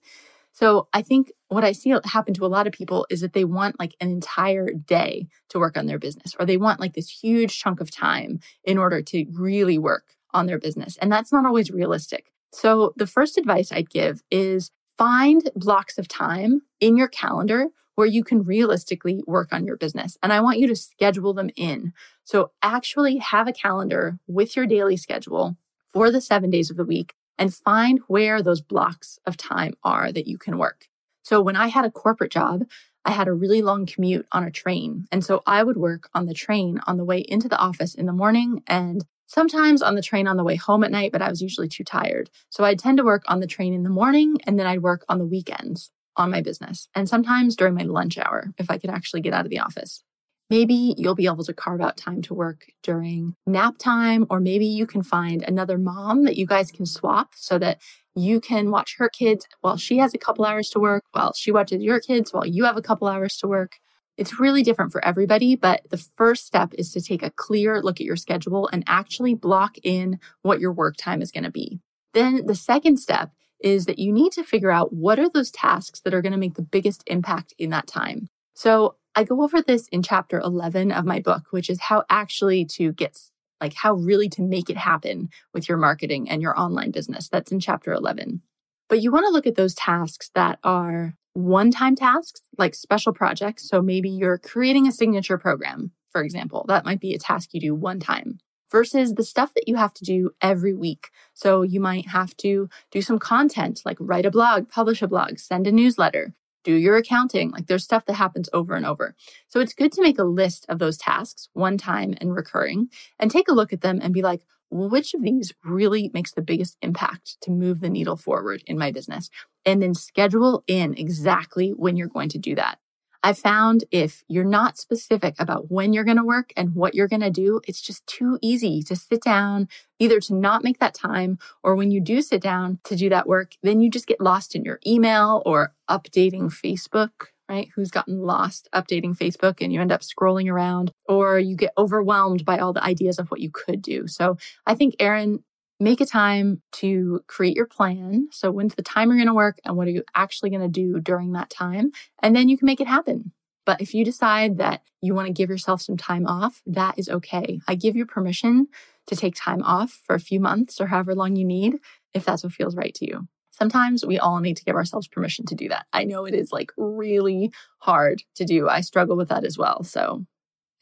So 0.53 0.87
I 0.93 1.01
think 1.01 1.33
what 1.49 1.65
I 1.65 1.73
see 1.73 1.93
happen 2.05 2.33
to 2.35 2.45
a 2.45 2.47
lot 2.47 2.65
of 2.65 2.71
people 2.71 3.05
is 3.09 3.19
that 3.19 3.33
they 3.33 3.43
want 3.43 3.77
like 3.77 3.93
an 3.99 4.09
entire 4.09 4.69
day 4.71 5.27
to 5.49 5.59
work 5.59 5.75
on 5.75 5.85
their 5.85 5.99
business, 5.99 6.33
or 6.39 6.45
they 6.45 6.55
want 6.55 6.79
like 6.79 6.93
this 6.93 7.09
huge 7.09 7.59
chunk 7.59 7.81
of 7.81 7.91
time 7.91 8.39
in 8.63 8.77
order 8.77 9.01
to 9.01 9.25
really 9.33 9.77
work 9.77 10.15
on 10.33 10.45
their 10.45 10.57
business. 10.57 10.95
And 11.01 11.11
that's 11.11 11.33
not 11.33 11.45
always 11.45 11.69
realistic. 11.69 12.31
So 12.51 12.93
the 12.95 13.07
first 13.07 13.37
advice 13.37 13.71
I'd 13.71 13.89
give 13.89 14.21
is 14.31 14.71
find 14.97 15.49
blocks 15.55 15.97
of 15.97 16.07
time 16.07 16.61
in 16.79 16.97
your 16.97 17.07
calendar 17.07 17.67
where 17.95 18.07
you 18.07 18.23
can 18.23 18.43
realistically 18.43 19.23
work 19.25 19.51
on 19.51 19.65
your 19.65 19.75
business. 19.75 20.17
And 20.21 20.31
I 20.31 20.39
want 20.39 20.59
you 20.59 20.67
to 20.67 20.75
schedule 20.75 21.33
them 21.33 21.49
in. 21.55 21.93
So 22.23 22.51
actually 22.61 23.17
have 23.17 23.47
a 23.47 23.53
calendar 23.53 24.19
with 24.27 24.55
your 24.55 24.67
daily 24.67 24.97
schedule 24.97 25.57
for 25.93 26.11
the 26.11 26.21
seven 26.21 26.51
days 26.51 26.69
of 26.69 26.77
the 26.77 26.85
week 26.85 27.15
and 27.39 27.53
find 27.53 27.99
where 28.07 28.41
those 28.41 28.61
blocks 28.61 29.19
of 29.25 29.35
time 29.35 29.73
are 29.83 30.11
that 30.11 30.27
you 30.27 30.37
can 30.37 30.57
work. 30.57 30.87
So 31.23 31.41
when 31.41 31.55
I 31.55 31.67
had 31.67 31.85
a 31.85 31.91
corporate 31.91 32.31
job, 32.31 32.65
I 33.03 33.11
had 33.11 33.27
a 33.27 33.33
really 33.33 33.61
long 33.61 33.85
commute 33.85 34.27
on 34.31 34.43
a 34.43 34.51
train. 34.51 35.07
And 35.11 35.25
so 35.25 35.41
I 35.47 35.63
would 35.63 35.77
work 35.77 36.09
on 36.13 36.25
the 36.25 36.33
train 36.33 36.79
on 36.85 36.97
the 36.97 37.05
way 37.05 37.19
into 37.19 37.47
the 37.47 37.57
office 37.57 37.95
in 37.95 38.05
the 38.05 38.13
morning 38.13 38.63
and 38.67 39.05
sometimes 39.27 39.81
on 39.81 39.95
the 39.95 40.01
train 40.01 40.27
on 40.27 40.37
the 40.37 40.43
way 40.43 40.55
home 40.55 40.83
at 40.83 40.91
night, 40.91 41.11
but 41.11 41.21
I 41.21 41.29
was 41.29 41.41
usually 41.41 41.67
too 41.67 41.83
tired. 41.83 42.29
So 42.49 42.63
I'd 42.63 42.79
tend 42.79 42.97
to 42.97 43.03
work 43.03 43.23
on 43.27 43.39
the 43.39 43.47
train 43.47 43.73
in 43.73 43.83
the 43.83 43.89
morning 43.89 44.37
and 44.45 44.59
then 44.59 44.65
I'd 44.65 44.81
work 44.81 45.05
on 45.07 45.19
the 45.19 45.25
weekends 45.25 45.91
on 46.15 46.31
my 46.31 46.41
business 46.41 46.87
and 46.95 47.07
sometimes 47.07 47.55
during 47.55 47.75
my 47.75 47.83
lunch 47.83 48.17
hour 48.17 48.51
if 48.57 48.71
I 48.71 48.79
could 48.79 48.89
actually 48.89 49.21
get 49.21 49.33
out 49.33 49.45
of 49.45 49.51
the 49.51 49.59
office. 49.59 50.03
Maybe 50.49 50.95
you'll 50.97 51.13
be 51.13 51.25
able 51.25 51.43
to 51.43 51.53
carve 51.53 51.81
out 51.81 51.97
time 51.97 52.21
to 52.23 52.33
work 52.33 52.67
during 52.81 53.35
nap 53.45 53.77
time, 53.77 54.25
or 54.29 54.39
maybe 54.39 54.65
you 54.65 54.87
can 54.87 55.03
find 55.03 55.43
another 55.43 55.77
mom 55.77 56.23
that 56.23 56.37
you 56.37 56.45
guys 56.45 56.71
can 56.71 56.85
swap 56.85 57.33
so 57.35 57.59
that 57.59 57.81
you 58.15 58.39
can 58.39 58.71
watch 58.71 58.95
her 58.97 59.09
kids 59.09 59.45
while 59.59 59.75
she 59.75 59.97
has 59.97 60.13
a 60.13 60.17
couple 60.17 60.45
hours 60.45 60.69
to 60.69 60.79
work, 60.79 61.03
while 61.11 61.33
she 61.35 61.51
watches 61.51 61.83
your 61.83 61.99
kids 61.99 62.31
while 62.31 62.45
you 62.45 62.63
have 62.63 62.77
a 62.77 62.81
couple 62.81 63.07
hours 63.09 63.35
to 63.37 63.47
work. 63.47 63.73
It's 64.17 64.39
really 64.39 64.63
different 64.63 64.91
for 64.91 65.03
everybody, 65.05 65.55
but 65.55 65.81
the 65.89 66.03
first 66.17 66.45
step 66.45 66.73
is 66.73 66.91
to 66.93 67.01
take 67.01 67.21
a 67.21 67.29
clear 67.29 67.81
look 67.81 68.01
at 68.01 68.05
your 68.05 68.15
schedule 68.15 68.67
and 68.73 68.83
actually 68.87 69.35
block 69.35 69.77
in 69.83 70.19
what 70.41 70.59
your 70.59 70.71
work 70.71 70.97
time 70.97 71.21
is 71.21 71.31
going 71.31 71.43
to 71.43 71.51
be. 71.51 71.79
Then 72.13 72.45
the 72.47 72.55
second 72.55 72.97
step 72.97 73.31
is 73.59 73.85
that 73.85 73.99
you 73.99 74.11
need 74.11 74.31
to 74.33 74.43
figure 74.43 74.71
out 74.71 74.93
what 74.93 75.19
are 75.19 75.29
those 75.29 75.51
tasks 75.51 75.99
that 76.01 76.13
are 76.13 76.21
going 76.21 76.31
to 76.31 76.37
make 76.37 76.55
the 76.55 76.61
biggest 76.61 77.03
impact 77.07 77.53
in 77.57 77.69
that 77.69 77.87
time. 77.87 78.27
So 78.55 78.95
I 79.15 79.23
go 79.23 79.43
over 79.43 79.61
this 79.61 79.87
in 79.89 80.01
chapter 80.01 80.39
11 80.39 80.91
of 80.91 81.05
my 81.05 81.19
book, 81.19 81.43
which 81.51 81.69
is 81.69 81.81
how 81.81 82.03
actually 82.09 82.65
to 82.65 82.93
get 82.93 83.19
like 83.59 83.73
how 83.73 83.93
really 83.93 84.29
to 84.29 84.43
make 84.43 84.69
it 84.69 84.77
happen 84.77 85.29
with 85.53 85.67
your 85.67 85.77
marketing 85.77 86.29
and 86.29 86.41
your 86.41 86.59
online 86.59 86.91
business. 86.91 87.27
That's 87.27 87.51
in 87.51 87.59
chapter 87.59 87.91
11. 87.91 88.41
But 88.89 89.01
you 89.01 89.11
want 89.11 89.25
to 89.25 89.31
look 89.31 89.47
at 89.47 89.55
those 89.55 89.73
tasks 89.73 90.29
that 90.35 90.59
are 90.63 91.15
one 91.37 91.69
time 91.69 91.95
tasks, 91.95 92.41
like 92.57 92.73
special 92.73 93.13
projects. 93.13 93.69
So 93.69 93.79
maybe 93.79 94.09
you're 94.09 94.39
creating 94.39 94.87
a 94.87 94.91
signature 94.91 95.37
program, 95.37 95.91
for 96.11 96.23
example. 96.23 96.65
That 96.67 96.83
might 96.83 96.99
be 96.99 97.13
a 97.13 97.19
task 97.19 97.53
you 97.53 97.61
do 97.61 97.75
one 97.75 97.99
time 97.99 98.39
versus 98.71 99.13
the 99.13 99.23
stuff 99.23 99.53
that 99.53 99.67
you 99.67 99.75
have 99.75 99.93
to 99.93 100.03
do 100.03 100.31
every 100.41 100.73
week. 100.73 101.09
So 101.35 101.61
you 101.61 101.79
might 101.79 102.07
have 102.07 102.35
to 102.37 102.69
do 102.89 103.03
some 103.03 103.19
content, 103.19 103.83
like 103.85 103.97
write 103.99 104.25
a 104.25 104.31
blog, 104.31 104.67
publish 104.67 105.03
a 105.03 105.07
blog, 105.07 105.37
send 105.37 105.67
a 105.67 105.71
newsletter, 105.71 106.33
do 106.63 106.73
your 106.73 106.97
accounting. 106.97 107.51
Like 107.51 107.67
there's 107.67 107.83
stuff 107.83 108.07
that 108.07 108.15
happens 108.15 108.49
over 108.51 108.73
and 108.73 108.85
over. 108.85 109.15
So 109.47 109.59
it's 109.59 109.75
good 109.75 109.91
to 109.91 110.01
make 110.01 110.17
a 110.17 110.23
list 110.23 110.65
of 110.69 110.79
those 110.79 110.97
tasks, 110.97 111.49
one 111.53 111.77
time 111.77 112.15
and 112.19 112.33
recurring, 112.33 112.89
and 113.19 113.29
take 113.29 113.47
a 113.47 113.53
look 113.53 113.71
at 113.71 113.81
them 113.81 113.99
and 114.01 114.11
be 114.11 114.23
like, 114.23 114.41
which 114.69 115.13
of 115.13 115.21
these 115.21 115.53
really 115.63 116.11
makes 116.13 116.33
the 116.33 116.41
biggest 116.41 116.77
impact 116.81 117.37
to 117.41 117.51
move 117.51 117.79
the 117.79 117.89
needle 117.89 118.17
forward 118.17 118.63
in 118.67 118.77
my 118.77 118.91
business? 118.91 119.29
And 119.65 119.81
then 119.81 119.93
schedule 119.93 120.63
in 120.67 120.93
exactly 120.97 121.71
when 121.71 121.97
you're 121.97 122.07
going 122.07 122.29
to 122.29 122.37
do 122.37 122.55
that. 122.55 122.79
I 123.23 123.33
found 123.33 123.83
if 123.91 124.23
you're 124.27 124.43
not 124.45 124.77
specific 124.77 125.35
about 125.39 125.71
when 125.71 125.91
you're 125.91 126.03
going 126.03 126.17
to 126.17 126.23
work 126.23 126.53
and 126.55 126.75
what 126.75 126.95
you're 126.95 127.07
going 127.07 127.21
to 127.21 127.29
do, 127.29 127.59
it's 127.67 127.81
just 127.81 128.05
too 128.07 128.37
easy 128.41 128.83
to 128.83 128.95
sit 128.95 129.21
down, 129.21 129.67
either 129.99 130.19
to 130.21 130.35
not 130.35 130.63
make 130.63 130.79
that 130.79 130.93
time, 130.93 131.39
or 131.63 131.75
when 131.75 131.91
you 131.91 131.99
do 131.99 132.21
sit 132.21 132.41
down 132.41 132.79
to 132.83 132.95
do 132.95 133.09
that 133.09 133.27
work, 133.27 133.53
then 133.63 133.81
you 133.81 133.89
just 133.89 134.07
get 134.07 134.21
lost 134.21 134.55
in 134.55 134.63
your 134.63 134.79
email 134.85 135.41
or 135.45 135.73
updating 135.89 136.43
Facebook, 136.43 137.27
right? 137.49 137.69
Who's 137.75 137.91
gotten 137.91 138.19
lost 138.21 138.67
updating 138.73 139.17
Facebook 139.17 139.61
and 139.61 139.71
you 139.71 139.81
end 139.81 139.91
up 139.91 140.01
scrolling 140.01 140.51
around, 140.51 140.91
or 141.07 141.39
you 141.39 141.55
get 141.55 141.73
overwhelmed 141.77 142.45
by 142.45 142.59
all 142.59 142.73
the 142.73 142.83
ideas 142.83 143.19
of 143.19 143.29
what 143.29 143.39
you 143.39 143.49
could 143.51 143.81
do. 143.81 144.07
So 144.07 144.37
I 144.65 144.75
think, 144.75 144.95
Erin, 144.99 145.43
make 145.79 146.01
a 146.01 146.05
time 146.05 146.61
to 146.73 147.21
create 147.27 147.55
your 147.55 147.67
plan. 147.67 148.27
So, 148.31 148.51
when's 148.51 148.75
the 148.75 148.81
time 148.81 149.09
you're 149.09 149.17
going 149.17 149.27
to 149.27 149.33
work 149.33 149.59
and 149.63 149.77
what 149.77 149.87
are 149.87 149.91
you 149.91 150.03
actually 150.15 150.49
going 150.49 150.61
to 150.61 150.67
do 150.67 150.99
during 150.99 151.33
that 151.33 151.49
time? 151.49 151.91
And 152.21 152.35
then 152.35 152.49
you 152.49 152.57
can 152.57 152.65
make 152.65 152.81
it 152.81 152.87
happen. 152.87 153.31
But 153.65 153.81
if 153.81 153.93
you 153.93 154.05
decide 154.05 154.57
that 154.59 154.81
you 155.01 155.13
want 155.13 155.27
to 155.27 155.33
give 155.33 155.49
yourself 155.49 155.81
some 155.81 155.97
time 155.97 156.25
off, 156.25 156.61
that 156.65 156.97
is 156.97 157.09
okay. 157.09 157.59
I 157.67 157.75
give 157.75 157.95
you 157.95 158.05
permission 158.05 158.67
to 159.07 159.15
take 159.15 159.35
time 159.35 159.61
off 159.61 160.01
for 160.05 160.15
a 160.15 160.21
few 160.21 160.39
months 160.39 160.79
or 160.79 160.87
however 160.87 161.13
long 161.13 161.35
you 161.35 161.45
need 161.45 161.79
if 162.13 162.23
that's 162.23 162.43
what 162.43 162.53
feels 162.53 162.75
right 162.75 162.93
to 162.95 163.05
you. 163.05 163.27
Sometimes 163.57 164.05
we 164.05 164.19
all 164.19 164.39
need 164.39 164.55
to 164.57 164.63
give 164.63 164.75
ourselves 164.75 165.07
permission 165.07 165.45
to 165.47 165.55
do 165.55 165.67
that. 165.69 165.87
I 165.91 166.03
know 166.03 166.25
it 166.25 166.35
is 166.35 166.51
like 166.51 166.71
really 166.77 167.51
hard 167.79 168.21
to 168.35 168.45
do. 168.45 168.69
I 168.69 168.81
struggle 168.81 169.17
with 169.17 169.29
that 169.29 169.43
as 169.43 169.57
well. 169.57 169.81
So 169.83 170.25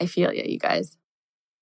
I 0.02 0.08
feel 0.08 0.34
you, 0.34 0.44
you 0.46 0.60
guys. 0.60 0.98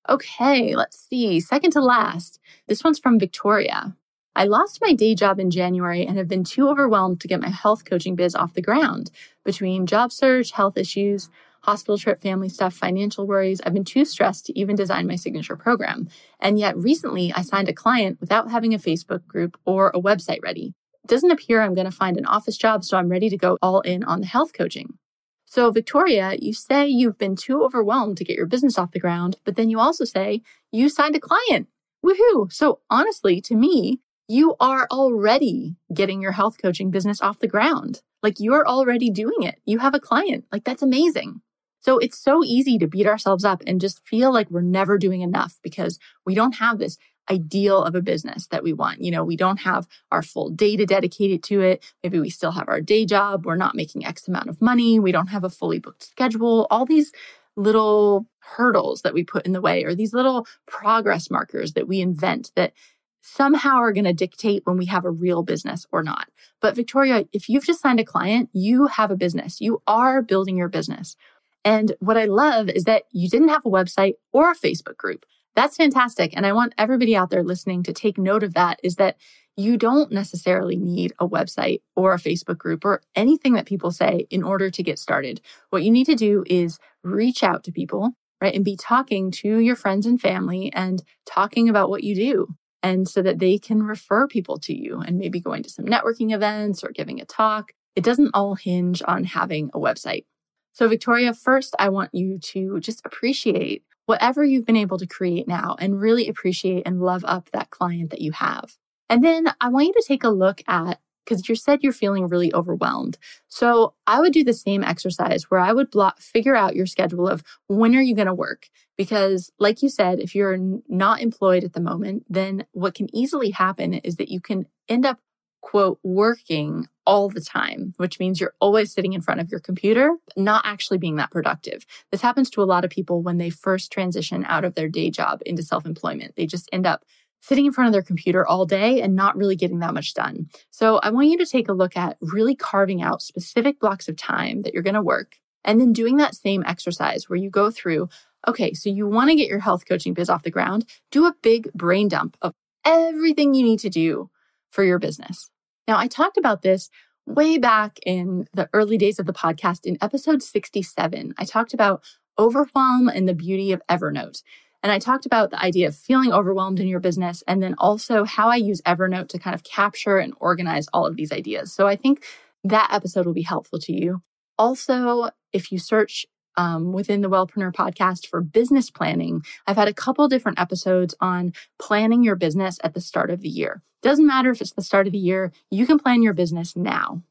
Okay, 0.10 0.76
let's 0.76 0.98
see. 0.98 1.40
Second 1.40 1.72
to 1.72 1.82
last. 1.82 2.40
This 2.68 2.84
one's 2.84 2.98
from 2.98 3.20
Victoria. 3.20 3.96
I 4.36 4.46
lost 4.46 4.82
my 4.82 4.94
day 4.94 5.14
job 5.14 5.40
in 5.40 5.52
January 5.52 6.04
and 6.04 6.18
have 6.18 6.28
been 6.28 6.44
too 6.44 6.68
overwhelmed 6.68 7.22
to 7.22 7.28
get 7.28 7.42
my 7.42 7.50
health 7.50 7.86
coaching 7.86 8.16
biz 8.16 8.34
off 8.34 8.56
the 8.56 8.62
ground. 8.64 9.12
Between 9.46 9.86
job 9.86 10.12
search, 10.12 10.52
health 10.52 10.78
issues, 10.78 11.30
hospital 11.62 12.00
trip, 12.00 12.20
family 12.20 12.50
stuff, 12.50 12.74
financial 12.74 13.28
worries, 13.28 13.62
I've 13.64 13.76
been 13.76 13.86
too 13.86 14.04
stressed 14.04 14.48
to 14.48 14.60
even 14.60 14.76
design 14.76 15.06
my 15.06 15.16
signature 15.16 15.56
program. 15.56 16.10
And 16.40 16.58
yet 16.58 16.76
recently 16.76 17.32
I 17.36 17.44
signed 17.44 17.70
a 17.70 17.74
client 17.74 18.20
without 18.20 18.50
having 18.50 18.74
a 18.74 18.80
Facebook 18.80 19.28
group 19.28 19.60
or 19.64 19.90
a 19.90 20.02
website 20.02 20.42
ready. 20.42 20.74
Doesn't 21.08 21.32
appear 21.32 21.62
I'm 21.62 21.76
going 21.76 21.90
to 21.90 21.92
find 21.92 22.18
an 22.18 22.26
office 22.26 22.58
job, 22.58 22.84
so 22.84 22.98
I'm 22.98 23.10
ready 23.10 23.30
to 23.30 23.38
go 23.38 23.58
all 23.62 23.82
in 23.82 24.04
on 24.04 24.22
the 24.22 24.28
health 24.28 24.54
coaching. 24.54 24.98
So, 25.46 25.70
Victoria, 25.70 26.36
you 26.42 26.54
say 26.54 26.88
you've 26.88 27.18
been 27.18 27.36
too 27.36 27.64
overwhelmed 27.64 28.18
to 28.18 28.24
get 28.24 28.38
your 28.38 28.48
business 28.48 28.78
off 28.78 28.92
the 28.92 29.00
ground, 29.00 29.38
but 29.46 29.56
then 29.56 29.70
you 29.70 29.80
also 29.80 30.06
say 30.06 30.42
you 30.72 30.90
signed 30.90 31.16
a 31.16 31.20
client. 31.20 31.68
Woohoo. 32.04 32.52
So, 32.52 32.80
honestly, 32.90 33.40
to 33.42 33.56
me, 33.56 34.00
you 34.28 34.56
are 34.60 34.88
already 34.90 35.76
getting 35.94 36.22
your 36.22 36.32
health 36.32 36.58
coaching 36.62 36.90
business 36.90 37.22
off 37.22 37.40
the 37.40 37.48
ground. 37.48 38.02
Like 38.22 38.40
you're 38.40 38.68
already 38.68 39.10
doing 39.10 39.44
it. 39.44 39.60
You 39.66 39.80
have 39.80 39.94
a 39.94 40.00
client. 40.00 40.46
Like 40.52 40.64
that's 40.64 40.82
amazing. 40.82 41.42
So 41.82 41.98
it's 41.98 42.18
so 42.18 42.44
easy 42.46 42.78
to 42.78 42.88
beat 42.88 43.06
ourselves 43.06 43.44
up 43.44 43.62
and 43.68 43.82
just 43.82 44.06
feel 44.08 44.32
like 44.32 44.50
we're 44.50 44.62
never 44.62 44.98
doing 44.98 45.22
enough 45.22 45.60
because 45.62 46.00
we 46.26 46.34
don't 46.34 46.56
have 46.56 46.80
this 46.80 46.98
ideal 47.30 47.84
of 47.84 47.96
a 47.96 48.02
business 48.02 48.48
that 48.48 48.64
we 48.64 48.74
want. 48.74 49.02
You 49.02 49.12
know, 49.12 49.24
we 49.24 49.38
don't 49.38 49.62
have 49.62 49.88
our 50.12 50.22
full 50.22 50.50
data 50.50 50.86
dedicated 50.86 51.44
to 51.44 51.62
it. 51.62 51.84
Maybe 52.04 52.20
we 52.20 52.30
still 52.30 52.52
have 52.52 52.68
our 52.68 52.82
day 52.82 53.06
job. 53.06 53.46
We're 53.46 53.56
not 53.56 53.76
making 53.76 54.06
X 54.06 54.28
amount 54.28 54.50
of 54.50 54.62
money. 54.62 55.00
We 55.00 55.12
don't 55.12 55.28
have 55.28 55.44
a 55.44 55.50
fully 55.50 55.80
booked 55.80 56.04
schedule. 56.04 56.68
All 56.70 56.86
these 56.86 57.12
little 57.56 58.26
hurdles 58.40 59.04
that 59.04 59.14
we 59.14 59.24
put 59.24 59.46
in 59.46 59.54
the 59.54 59.62
way 59.62 59.84
or 59.84 59.96
these 59.96 60.14
little 60.14 60.46
progress 60.66 61.30
markers 61.30 61.74
that 61.74 61.88
we 61.88 62.02
invent 62.02 62.52
that 62.56 62.74
somehow 63.22 63.78
are 63.78 63.94
going 63.94 64.04
to 64.04 64.14
dictate 64.14 64.64
when 64.66 64.78
we 64.78 64.86
have 64.86 65.06
a 65.06 65.12
real 65.12 65.44
business 65.44 65.86
or 65.92 66.04
not. 66.04 66.28
But 66.62 66.76
Victoria, 66.76 67.26
if 67.32 67.48
you've 67.48 67.66
just 67.66 67.82
signed 67.82 68.00
a 68.00 68.06
client, 68.06 68.50
you 68.52 68.88
have 68.88 69.12
a 69.12 69.16
business. 69.16 69.62
You 69.62 69.82
are 69.88 70.22
building 70.22 70.58
your 70.58 70.68
business. 70.68 71.16
And 71.64 71.94
what 72.00 72.18
I 72.18 72.26
love 72.26 72.68
is 72.68 72.84
that 72.84 73.04
you 73.12 73.30
didn't 73.30 73.48
have 73.48 73.66
a 73.66 73.70
website 73.70 74.16
or 74.34 74.52
a 74.52 74.56
Facebook 74.56 74.98
group. 74.98 75.26
That's 75.56 75.78
fantastic. 75.78 76.36
And 76.36 76.46
I 76.46 76.54
want 76.54 76.74
everybody 76.78 77.16
out 77.16 77.30
there 77.30 77.44
listening 77.44 77.84
to 77.84 77.94
take 77.94 78.18
note 78.18 78.44
of 78.44 78.54
that 78.56 78.80
is 78.84 78.96
that 78.96 79.18
you 79.56 79.78
don't 79.78 80.12
necessarily 80.12 80.78
need 80.78 81.14
a 81.20 81.28
website 81.28 81.82
or 81.96 82.14
a 82.14 82.20
Facebook 82.20 82.58
group 82.58 82.84
or 82.84 83.02
anything 83.16 83.54
that 83.54 83.68
people 83.68 83.92
say 83.92 84.26
in 84.32 84.42
order 84.42 84.72
to 84.72 84.84
get 84.84 84.98
started. 84.98 85.42
What 85.70 85.84
you 85.84 85.92
need 85.92 86.06
to 86.06 86.16
do 86.16 86.44
is 86.48 86.80
reach 87.04 87.44
out 87.44 87.64
to 87.66 87.72
people, 87.72 88.14
right? 88.42 88.56
And 88.56 88.66
be 88.66 88.76
talking 88.76 89.30
to 89.32 89.60
your 89.60 89.76
friends 89.76 90.08
and 90.08 90.20
family 90.20 90.74
and 90.74 91.04
talking 91.26 91.70
about 91.70 91.90
what 91.90 92.04
you 92.04 92.16
do. 92.16 92.48
And 92.82 93.08
so 93.08 93.22
that 93.22 93.40
they 93.40 93.60
can 93.60 93.84
refer 93.84 94.28
people 94.28 94.58
to 94.60 94.76
you 94.76 95.00
and 95.00 95.18
maybe 95.18 95.40
going 95.40 95.64
to 95.64 95.70
some 95.70 95.86
networking 95.86 96.34
events 96.34 96.84
or 96.84 96.90
giving 96.90 97.22
a 97.22 97.26
talk. 97.26 97.72
It 97.96 98.04
doesn't 98.04 98.32
all 98.34 98.56
hinge 98.56 99.02
on 99.08 99.24
having 99.24 99.70
a 99.74 99.80
website. 99.80 100.26
So, 100.74 100.90
Victoria, 100.90 101.34
first, 101.34 101.76
I 101.80 101.90
want 101.90 102.10
you 102.14 102.40
to 102.40 102.80
just 102.82 103.06
appreciate 103.06 103.84
whatever 104.06 104.44
you've 104.44 104.66
been 104.66 104.78
able 104.78 104.98
to 104.98 105.08
create 105.08 105.48
now 105.48 105.76
and 105.80 106.00
really 106.00 106.28
appreciate 106.28 106.84
and 106.86 107.02
love 107.02 107.24
up 107.26 107.50
that 107.52 107.70
client 107.70 108.10
that 108.12 108.22
you 108.22 108.32
have. 108.32 108.76
And 109.10 109.24
then 109.24 109.48
I 109.62 109.70
want 109.70 109.88
you 109.88 109.94
to 109.94 110.06
take 110.08 110.24
a 110.24 110.30
look 110.30 110.62
at 110.68 111.00
because 111.24 111.48
you 111.48 111.56
said 111.56 111.80
you're 111.82 111.94
feeling 111.94 112.28
really 112.28 112.54
overwhelmed. 112.54 113.18
So 113.48 113.94
I 114.06 114.20
would 114.20 114.34
do 114.34 114.44
the 114.44 114.54
same 114.54 114.84
exercise 114.84 115.50
where 115.50 115.60
I 115.60 115.72
would 115.72 115.90
block, 115.90 116.20
figure 116.20 116.56
out 116.56 116.76
your 116.76 116.86
schedule 116.86 117.28
of 117.28 117.44
when 117.68 117.96
are 117.96 118.02
you 118.02 118.16
going 118.16 118.28
to 118.28 118.34
work? 118.34 118.68
Because 118.98 119.52
like 119.58 119.82
you 119.82 119.90
said, 119.90 120.20
if 120.20 120.36
you're 120.36 120.58
not 120.88 121.22
employed 121.22 121.64
at 121.64 121.74
the 121.74 121.80
moment, 121.80 122.26
then 122.30 122.66
what 122.72 122.94
can 122.94 123.14
easily 123.16 123.52
happen 123.52 123.94
is 123.94 124.18
that 124.18 124.30
you 124.30 124.42
can 124.42 124.66
end 124.90 125.06
up 125.06 125.20
quote, 125.64 125.98
working 126.04 126.88
all 127.06 127.30
the 127.30 127.42
time, 127.42 127.94
which 127.98 128.20
means 128.20 128.40
you're 128.40 128.54
always 128.60 128.94
sitting 128.94 129.14
in 129.14 129.22
front 129.22 129.40
of 129.40 129.50
your 129.50 129.62
computer, 129.62 130.12
not 130.36 130.62
actually 130.66 130.98
being 130.98 131.16
that 131.16 131.32
productive. 131.32 131.86
This 132.12 132.22
happens 132.22 132.50
to 132.52 132.62
a 132.62 132.66
lot 132.66 132.84
of 132.84 132.92
people 132.92 133.24
when 133.24 133.38
they 133.38 133.50
first 133.50 133.92
transition 133.92 134.46
out 134.46 134.66
of 134.66 134.76
their 134.76 134.90
day 134.90 135.10
job 135.10 135.42
into 135.46 135.64
self 135.64 135.86
employment. 135.86 136.36
They 136.36 136.46
just 136.46 136.70
end 136.74 136.86
up 136.86 137.06
sitting 137.40 137.66
in 137.66 137.72
front 137.72 137.88
of 137.88 137.94
their 137.94 138.02
computer 138.02 138.46
all 138.46 138.66
day 138.66 139.02
and 139.02 139.16
not 139.16 139.38
really 139.38 139.56
getting 139.56 139.80
that 139.80 139.94
much 139.94 140.14
done. 140.14 140.50
So 140.70 140.98
I 140.98 141.10
want 141.10 141.30
you 141.30 141.38
to 141.38 141.46
take 141.46 141.70
a 141.70 141.74
look 141.74 141.96
at 141.96 142.18
really 142.22 142.56
carving 142.56 143.02
out 143.02 143.22
specific 143.22 143.80
blocks 143.80 144.08
of 144.08 144.18
time 144.18 144.62
that 144.64 144.74
you're 144.74 144.84
going 144.84 144.94
to 144.94 145.02
work 145.02 145.38
and 145.64 145.80
then 145.80 145.94
doing 145.94 146.18
that 146.18 146.36
same 146.36 146.64
exercise 146.66 147.30
where 147.30 147.40
you 147.40 147.50
go 147.50 147.72
through, 147.72 148.10
okay, 148.48 148.74
so 148.74 148.90
you 148.90 149.08
want 149.08 149.30
to 149.30 149.36
get 149.36 149.48
your 149.48 149.60
health 149.60 149.86
coaching 149.88 150.14
biz 150.14 150.30
off 150.30 150.44
the 150.44 150.52
ground, 150.52 150.86
do 151.10 151.26
a 151.26 151.36
big 151.42 151.72
brain 151.74 152.10
dump 152.10 152.38
of 152.42 152.54
everything 152.86 153.54
you 153.54 153.64
need 153.64 153.80
to 153.80 153.90
do 153.90 154.30
for 154.70 154.84
your 154.84 155.00
business. 155.00 155.50
Now, 155.88 155.98
I 155.98 156.08
talked 156.08 156.38
about 156.38 156.62
this 156.62 156.90
way 157.26 157.58
back 157.58 158.00
in 158.06 158.48
the 158.54 158.70
early 158.74 158.98
days 158.98 159.20
of 159.20 159.26
the 159.26 159.34
podcast 159.34 159.86
in 159.86 159.98
episode 160.02 160.42
67. 160.42 161.34
I 161.38 161.46
talked 161.46 161.74
about 161.74 162.04
overwhelm 162.40 163.10
and 163.10 163.28
the 163.28 163.34
beauty 163.34 163.72
of 163.72 163.82
Evernote. 163.90 164.42
And 164.82 164.92
I 164.92 165.00
talked 165.00 165.26
about 165.26 165.50
the 165.50 165.62
idea 165.62 165.88
of 165.88 165.96
feeling 165.96 166.34
overwhelmed 166.34 166.80
in 166.80 166.88
your 166.88 167.00
business 167.00 167.44
and 167.48 167.64
then 167.64 167.76
also 167.78 168.26
how 168.26 168.50
I 168.50 168.58
use 168.58 168.82
Evernote 168.82 169.30
to 169.30 169.40
kind 169.40 169.54
of 169.54 169.64
capture 169.64 170.18
and 170.18 170.34
organize 170.40 170.88
all 170.94 171.06
of 171.06 171.16
these 171.16 171.32
ideas. 171.32 171.74
So 171.74 171.88
I 171.88 171.96
think 171.96 172.26
that 172.66 172.90
episode 172.92 173.26
will 173.26 173.34
be 173.34 173.44
helpful 173.44 173.80
to 173.80 173.94
you. 173.94 174.22
Also, 174.58 175.30
if 175.54 175.72
you 175.72 175.80
search 175.80 176.26
um, 176.58 176.94
within 176.94 177.22
the 177.22 177.30
Wellpreneur 177.30 177.74
podcast 177.74 178.28
for 178.28 178.42
business 178.42 178.90
planning, 178.90 179.44
I've 179.68 179.78
had 179.78 179.88
a 179.88 179.94
couple 179.94 180.28
different 180.28 180.60
episodes 180.60 181.16
on 181.20 181.54
planning 181.80 182.24
your 182.24 182.36
business 182.36 182.80
at 182.84 182.94
the 182.94 183.02
start 183.02 183.30
of 183.30 183.42
the 183.42 183.50
year. 183.50 183.82
Doesn't 184.02 184.28
matter 184.28 184.52
if 184.52 184.62
it's 184.62 184.74
the 184.74 184.82
start 184.82 185.08
of 185.08 185.14
the 185.14 185.20
year, 185.20 185.52
you 185.72 185.86
can 185.86 186.00
plan 186.00 186.22
your 186.22 186.34
business 186.34 186.76
now. 186.76 187.24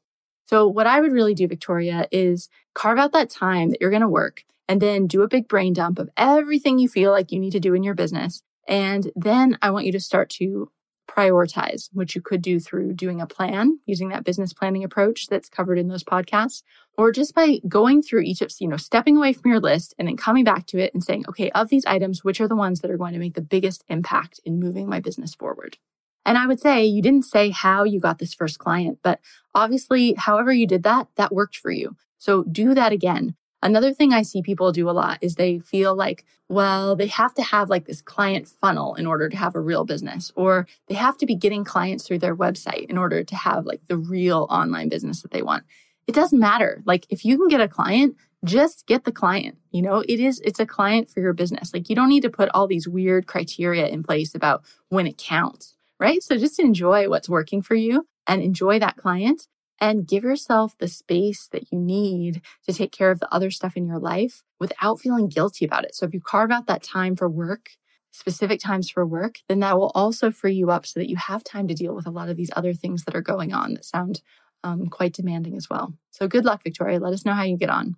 So, 0.46 0.66
what 0.66 0.86
I 0.86 1.00
would 1.00 1.12
really 1.12 1.34
do, 1.34 1.46
Victoria, 1.46 2.08
is 2.10 2.48
carve 2.74 2.98
out 2.98 3.12
that 3.12 3.30
time 3.30 3.70
that 3.70 3.80
you're 3.80 3.90
going 3.90 4.02
to 4.02 4.08
work 4.08 4.44
and 4.68 4.80
then 4.80 5.06
do 5.06 5.22
a 5.22 5.28
big 5.28 5.48
brain 5.48 5.72
dump 5.72 5.98
of 5.98 6.10
everything 6.16 6.78
you 6.78 6.88
feel 6.88 7.10
like 7.10 7.32
you 7.32 7.38
need 7.38 7.52
to 7.52 7.60
do 7.60 7.74
in 7.74 7.82
your 7.82 7.94
business. 7.94 8.42
And 8.66 9.10
then 9.16 9.58
I 9.60 9.70
want 9.70 9.86
you 9.86 9.92
to 9.92 10.00
start 10.00 10.30
to 10.30 10.70
prioritize, 11.14 11.88
which 11.92 12.14
you 12.14 12.22
could 12.22 12.40
do 12.40 12.58
through 12.58 12.94
doing 12.94 13.20
a 13.20 13.26
plan 13.26 13.78
using 13.86 14.08
that 14.08 14.24
business 14.24 14.52
planning 14.52 14.82
approach 14.82 15.26
that's 15.26 15.48
covered 15.48 15.78
in 15.78 15.88
those 15.88 16.04
podcasts, 16.04 16.62
or 16.96 17.12
just 17.12 17.34
by 17.34 17.60
going 17.68 18.02
through 18.02 18.20
each 18.20 18.40
of, 18.40 18.52
you 18.58 18.68
know, 18.68 18.76
stepping 18.76 19.16
away 19.16 19.32
from 19.32 19.50
your 19.50 19.60
list 19.60 19.94
and 19.98 20.08
then 20.08 20.16
coming 20.16 20.44
back 20.44 20.66
to 20.66 20.78
it 20.78 20.92
and 20.94 21.04
saying, 21.04 21.24
okay, 21.28 21.50
of 21.50 21.68
these 21.68 21.84
items, 21.86 22.24
which 22.24 22.40
are 22.40 22.48
the 22.48 22.56
ones 22.56 22.80
that 22.80 22.90
are 22.90 22.96
going 22.96 23.12
to 23.12 23.18
make 23.18 23.34
the 23.34 23.42
biggest 23.42 23.84
impact 23.88 24.40
in 24.44 24.60
moving 24.60 24.88
my 24.88 25.00
business 25.00 25.34
forward? 25.34 25.76
And 26.24 26.38
I 26.38 26.46
would 26.46 26.60
say 26.60 26.84
you 26.84 27.02
didn't 27.02 27.24
say 27.24 27.50
how 27.50 27.84
you 27.84 27.98
got 28.00 28.18
this 28.18 28.34
first 28.34 28.58
client, 28.58 29.00
but 29.02 29.20
obviously, 29.54 30.14
however 30.16 30.52
you 30.52 30.66
did 30.66 30.82
that, 30.84 31.08
that 31.16 31.32
worked 31.32 31.56
for 31.56 31.70
you. 31.70 31.96
So 32.18 32.44
do 32.44 32.74
that 32.74 32.92
again. 32.92 33.34
Another 33.62 33.92
thing 33.92 34.12
I 34.12 34.22
see 34.22 34.42
people 34.42 34.72
do 34.72 34.90
a 34.90 34.92
lot 34.92 35.18
is 35.20 35.36
they 35.36 35.60
feel 35.60 35.94
like, 35.94 36.24
well, 36.48 36.96
they 36.96 37.06
have 37.06 37.32
to 37.34 37.42
have 37.42 37.70
like 37.70 37.86
this 37.86 38.02
client 38.02 38.48
funnel 38.48 38.96
in 38.96 39.06
order 39.06 39.28
to 39.28 39.36
have 39.36 39.54
a 39.54 39.60
real 39.60 39.84
business, 39.84 40.32
or 40.34 40.66
they 40.88 40.94
have 40.94 41.16
to 41.18 41.26
be 41.26 41.36
getting 41.36 41.64
clients 41.64 42.06
through 42.06 42.18
their 42.18 42.36
website 42.36 42.90
in 42.90 42.98
order 42.98 43.22
to 43.22 43.36
have 43.36 43.64
like 43.64 43.80
the 43.86 43.96
real 43.96 44.48
online 44.50 44.88
business 44.88 45.22
that 45.22 45.30
they 45.30 45.42
want. 45.42 45.64
It 46.08 46.14
doesn't 46.14 46.40
matter. 46.40 46.82
Like 46.84 47.06
if 47.08 47.24
you 47.24 47.38
can 47.38 47.46
get 47.46 47.60
a 47.60 47.68
client, 47.68 48.16
just 48.44 48.86
get 48.86 49.04
the 49.04 49.12
client. 49.12 49.58
You 49.70 49.82
know, 49.82 50.02
it 50.08 50.18
is, 50.18 50.40
it's 50.40 50.58
a 50.58 50.66
client 50.66 51.08
for 51.08 51.20
your 51.20 51.32
business. 51.32 51.72
Like 51.72 51.88
you 51.88 51.94
don't 51.94 52.08
need 52.08 52.22
to 52.22 52.30
put 52.30 52.50
all 52.52 52.66
these 52.66 52.88
weird 52.88 53.28
criteria 53.28 53.86
in 53.86 54.02
place 54.02 54.34
about 54.34 54.64
when 54.88 55.06
it 55.06 55.16
counts, 55.16 55.76
right? 56.00 56.20
So 56.20 56.36
just 56.36 56.58
enjoy 56.58 57.08
what's 57.08 57.28
working 57.28 57.62
for 57.62 57.76
you 57.76 58.08
and 58.26 58.42
enjoy 58.42 58.80
that 58.80 58.96
client 58.96 59.46
and 59.82 60.06
give 60.06 60.22
yourself 60.22 60.78
the 60.78 60.86
space 60.86 61.48
that 61.48 61.72
you 61.72 61.78
need 61.78 62.40
to 62.64 62.72
take 62.72 62.92
care 62.92 63.10
of 63.10 63.18
the 63.18 63.34
other 63.34 63.50
stuff 63.50 63.76
in 63.76 63.84
your 63.84 63.98
life 63.98 64.44
without 64.60 65.00
feeling 65.00 65.28
guilty 65.28 65.64
about 65.64 65.84
it. 65.84 65.92
So 65.92 66.06
if 66.06 66.14
you 66.14 66.20
carve 66.20 66.52
out 66.52 66.68
that 66.68 66.84
time 66.84 67.16
for 67.16 67.28
work, 67.28 67.70
specific 68.12 68.60
times 68.60 68.88
for 68.88 69.04
work, 69.04 69.40
then 69.48 69.58
that 69.58 69.76
will 69.76 69.90
also 69.96 70.30
free 70.30 70.54
you 70.54 70.70
up 70.70 70.86
so 70.86 71.00
that 71.00 71.10
you 71.10 71.16
have 71.16 71.42
time 71.42 71.66
to 71.66 71.74
deal 71.74 71.96
with 71.96 72.06
a 72.06 72.10
lot 72.10 72.28
of 72.28 72.36
these 72.36 72.50
other 72.54 72.72
things 72.72 73.02
that 73.04 73.16
are 73.16 73.22
going 73.22 73.52
on 73.52 73.74
that 73.74 73.84
sound 73.84 74.22
um, 74.62 74.86
quite 74.86 75.14
demanding 75.14 75.56
as 75.56 75.68
well. 75.68 75.94
So 76.12 76.28
good 76.28 76.44
luck, 76.44 76.62
Victoria. 76.62 77.00
Let 77.00 77.12
us 77.12 77.24
know 77.24 77.34
how 77.34 77.42
you 77.42 77.56
get 77.56 77.70
on. 77.70 77.96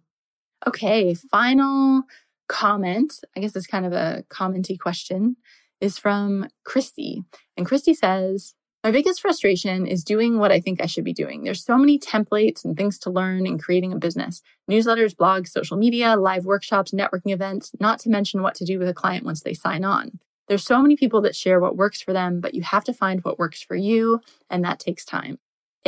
Okay, 0.66 1.12
final 1.12 2.05
comment. 2.49 3.20
I 3.37 3.41
guess 3.41 3.55
it's 3.55 3.66
kind 3.66 3.85
of 3.85 3.93
a 3.93 4.24
commenty 4.30 4.78
question 4.78 5.37
is 5.82 5.99
from 5.99 6.49
Christy. 6.64 7.24
And 7.59 7.66
Christy 7.66 7.93
says, 7.93 8.55
my 8.85 8.91
biggest 8.91 9.22
frustration 9.22 9.87
is 9.87 10.05
doing 10.05 10.39
what 10.39 10.53
I 10.53 10.61
think 10.61 10.82
I 10.82 10.87
should 10.87 11.05
be 11.05 11.14
doing. 11.14 11.43
There's 11.43 11.64
so 11.64 11.78
many 11.78 11.99
templates 11.99 12.66
and 12.66 12.76
things 12.76 12.99
to 13.01 13.11
learn 13.11 13.47
in 13.47 13.59
creating 13.59 13.95
a 13.95 13.99
business 13.99 14.43
newsletters, 14.70 15.14
blogs, 15.14 15.49
social 15.49 15.78
media, 15.78 16.16
live 16.16 16.45
workshops, 16.45 16.93
networking 16.93 17.32
events, 17.32 17.72
not 17.80 17.99
to 18.01 18.11
mention 18.11 18.43
what 18.43 18.55
to 18.57 18.64
do 18.64 18.78
with 18.78 18.89
a 18.89 18.95
client 18.95 19.24
once 19.24 19.43
they 19.43 19.55
sign 19.55 19.85
on. 19.85 20.18
There's 20.49 20.64
so 20.64 20.82
many 20.82 20.97
people 20.97 21.22
that 21.22 21.35
share 21.35 21.59
what 21.59 21.76
works 21.76 22.03
for 22.03 22.12
them, 22.12 22.41
but 22.41 22.55
you 22.55 22.61
have 22.62 22.85
to 22.85 22.93
find 22.93 23.24
what 23.24 23.39
works 23.39 23.62
for 23.62 23.74
you, 23.74 24.20
and 24.51 24.62
that 24.64 24.80
takes 24.80 25.05
time. 25.05 25.39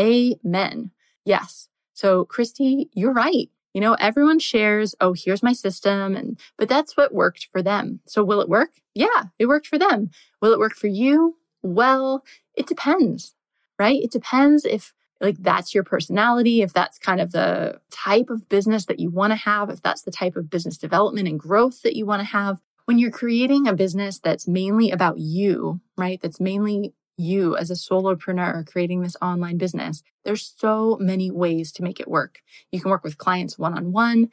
Amen. 0.01 0.91
Yes. 1.27 1.69
So, 1.93 2.25
Christy, 2.25 2.89
you're 2.95 3.13
right. 3.13 3.51
You 3.75 3.83
know, 3.83 3.95
everyone 3.95 4.39
shares, 4.39 4.95
oh, 5.03 5.15
here's 5.15 5.43
my 5.43 5.53
system. 5.53 6.17
And, 6.17 6.39
but 6.57 6.69
that's 6.69 6.97
what 6.97 7.13
worked 7.13 7.49
for 7.53 7.63
them. 7.63 8.01
So 8.07 8.25
will 8.25 8.41
it 8.41 8.49
work? 8.49 8.71
Yeah, 8.95 9.25
it 9.39 9.47
worked 9.47 9.67
for 9.67 9.79
them. 9.79 10.09
Will 10.41 10.55
it 10.55 10.59
work 10.59 10.75
for 10.75 10.87
you? 10.87 11.37
Well, 11.63 12.25
it 12.57 12.67
depends, 12.67 13.35
right? 13.79 14.03
It 14.03 14.11
depends 14.11 14.65
if 14.65 14.93
like 15.21 15.37
that's 15.39 15.75
your 15.75 15.85
personality, 15.85 16.63
if 16.63 16.73
that's 16.73 16.99
kind 16.99 17.21
of 17.21 17.33
the 17.33 17.81
type 17.91 18.29
of 18.29 18.49
business 18.49 18.87
that 18.87 19.01
you 19.01 19.11
want 19.11 19.31
to 19.31 19.37
have, 19.37 19.71
if 19.71 19.83
that's 19.83 20.03
the 20.03 20.11
type 20.11 20.37
of 20.37 20.51
business 20.51 20.77
development 20.77 21.29
and 21.29 21.41
growth 21.41 21.83
that 21.83 21.97
you 21.97 22.05
want 22.05 22.21
to 22.21 22.27
have. 22.27 22.61
When 22.85 22.99
you're 22.99 23.11
creating 23.11 23.67
a 23.67 23.75
business 23.75 24.19
that's 24.19 24.47
mainly 24.47 24.91
about 24.91 25.19
you, 25.19 25.81
right? 25.97 26.21
That's 26.21 26.39
mainly 26.39 26.95
you 27.17 27.57
as 27.57 27.71
a 27.71 27.75
solopreneur 27.75 28.67
creating 28.71 29.01
this 29.01 29.17
online 29.23 29.57
business, 29.57 30.03
there's 30.25 30.55
so 30.57 30.97
many 31.01 31.31
ways 31.31 31.73
to 31.73 31.83
make 31.83 31.99
it 31.99 32.09
work. 32.09 32.41
You 32.71 32.81
can 32.81 32.91
work 32.91 33.03
with 33.03 33.19
clients 33.19 33.59
one 33.59 33.77
on 33.77 33.93
one. 33.93 34.31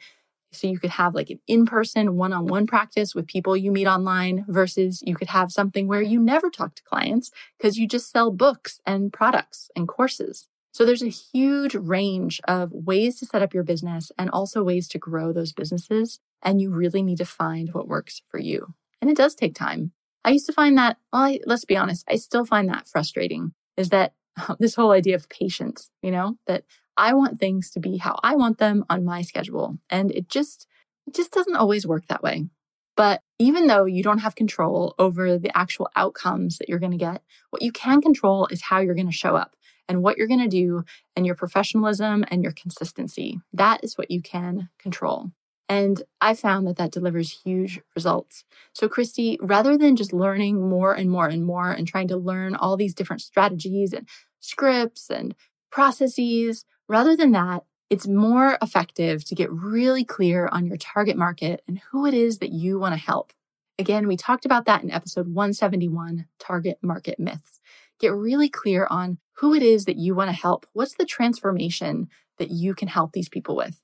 So 0.54 0.66
you 0.66 0.78
could 0.78 0.90
have 0.90 1.14
like 1.14 1.30
an 1.30 1.40
in 1.46 1.66
person, 1.66 2.16
one 2.16 2.32
on 2.32 2.46
one 2.46 2.66
practice 2.66 3.14
with 3.14 3.26
people 3.26 3.56
you 3.56 3.70
meet 3.70 3.86
online 3.86 4.44
versus 4.48 5.02
you 5.04 5.14
could 5.14 5.28
have 5.28 5.52
something 5.52 5.86
where 5.86 6.02
you 6.02 6.20
never 6.20 6.50
talk 6.50 6.74
to 6.76 6.82
clients 6.82 7.30
because 7.58 7.78
you 7.78 7.86
just 7.86 8.10
sell 8.10 8.30
books 8.30 8.80
and 8.86 9.12
products 9.12 9.70
and 9.76 9.88
courses. 9.88 10.48
So 10.72 10.84
there's 10.84 11.02
a 11.02 11.08
huge 11.08 11.76
range 11.76 12.40
of 12.48 12.72
ways 12.72 13.20
to 13.20 13.26
set 13.26 13.42
up 13.42 13.54
your 13.54 13.62
business 13.62 14.10
and 14.18 14.28
also 14.30 14.64
ways 14.64 14.88
to 14.88 14.98
grow 14.98 15.32
those 15.32 15.52
businesses. 15.52 16.18
And 16.42 16.60
you 16.60 16.70
really 16.70 17.02
need 17.02 17.18
to 17.18 17.24
find 17.24 17.72
what 17.72 17.86
works 17.86 18.22
for 18.28 18.38
you. 18.38 18.74
And 19.00 19.08
it 19.08 19.16
does 19.16 19.34
take 19.34 19.54
time. 19.54 19.92
I 20.24 20.30
used 20.30 20.46
to 20.46 20.52
find 20.52 20.76
that, 20.78 20.96
well, 21.12 21.22
I, 21.22 21.40
let's 21.46 21.64
be 21.64 21.76
honest, 21.76 22.04
I 22.10 22.16
still 22.16 22.44
find 22.44 22.68
that 22.68 22.88
frustrating 22.88 23.52
is 23.76 23.90
that 23.90 24.14
this 24.58 24.74
whole 24.74 24.90
idea 24.90 25.14
of 25.14 25.28
patience, 25.28 25.90
you 26.02 26.10
know, 26.10 26.38
that 26.46 26.64
I 26.96 27.14
want 27.14 27.40
things 27.40 27.70
to 27.72 27.80
be 27.80 27.96
how 27.96 28.18
I 28.22 28.36
want 28.36 28.58
them 28.58 28.84
on 28.88 29.04
my 29.04 29.22
schedule. 29.22 29.78
And 29.90 30.10
it 30.12 30.28
just, 30.28 30.66
it 31.06 31.14
just 31.14 31.32
doesn't 31.32 31.56
always 31.56 31.86
work 31.86 32.06
that 32.06 32.22
way. 32.22 32.46
But 32.96 33.22
even 33.38 33.66
though 33.66 33.84
you 33.84 34.02
don't 34.02 34.18
have 34.18 34.36
control 34.36 34.94
over 34.98 35.36
the 35.36 35.56
actual 35.56 35.88
outcomes 35.96 36.58
that 36.58 36.68
you're 36.68 36.78
going 36.78 36.92
to 36.92 36.98
get, 36.98 37.22
what 37.50 37.62
you 37.62 37.72
can 37.72 38.00
control 38.00 38.46
is 38.46 38.62
how 38.62 38.80
you're 38.80 38.94
going 38.94 39.06
to 39.06 39.12
show 39.12 39.36
up 39.36 39.56
and 39.88 40.02
what 40.02 40.16
you're 40.16 40.28
going 40.28 40.40
to 40.40 40.48
do 40.48 40.84
and 41.16 41.26
your 41.26 41.34
professionalism 41.34 42.24
and 42.28 42.42
your 42.42 42.52
consistency. 42.52 43.40
That 43.52 43.82
is 43.82 43.98
what 43.98 44.10
you 44.10 44.22
can 44.22 44.68
control. 44.78 45.32
And 45.68 46.02
I 46.20 46.34
found 46.34 46.66
that 46.66 46.76
that 46.76 46.92
delivers 46.92 47.40
huge 47.44 47.80
results. 47.96 48.44
So, 48.74 48.86
Christy, 48.86 49.38
rather 49.40 49.78
than 49.78 49.96
just 49.96 50.12
learning 50.12 50.68
more 50.68 50.92
and 50.92 51.10
more 51.10 51.26
and 51.26 51.44
more 51.44 51.70
and 51.70 51.88
trying 51.88 52.08
to 52.08 52.16
learn 52.16 52.54
all 52.54 52.76
these 52.76 52.94
different 52.94 53.22
strategies 53.22 53.92
and 53.94 54.06
scripts 54.40 55.10
and 55.10 55.34
processes, 55.70 56.66
Rather 56.88 57.16
than 57.16 57.32
that, 57.32 57.64
it's 57.90 58.06
more 58.06 58.58
effective 58.60 59.24
to 59.24 59.34
get 59.34 59.50
really 59.50 60.04
clear 60.04 60.48
on 60.50 60.66
your 60.66 60.76
target 60.76 61.16
market 61.16 61.62
and 61.66 61.78
who 61.90 62.06
it 62.06 62.14
is 62.14 62.38
that 62.38 62.52
you 62.52 62.78
want 62.78 62.94
to 62.94 63.00
help. 63.00 63.32
Again, 63.78 64.06
we 64.06 64.16
talked 64.16 64.44
about 64.44 64.66
that 64.66 64.82
in 64.82 64.90
episode 64.90 65.28
171 65.28 66.26
Target 66.38 66.78
Market 66.82 67.18
Myths. 67.18 67.60
Get 67.98 68.12
really 68.12 68.48
clear 68.48 68.86
on 68.90 69.18
who 69.38 69.54
it 69.54 69.62
is 69.62 69.84
that 69.86 69.96
you 69.96 70.14
want 70.14 70.28
to 70.28 70.36
help. 70.36 70.66
What's 70.72 70.94
the 70.94 71.04
transformation 71.04 72.08
that 72.38 72.50
you 72.50 72.74
can 72.74 72.88
help 72.88 73.12
these 73.12 73.28
people 73.28 73.56
with? 73.56 73.80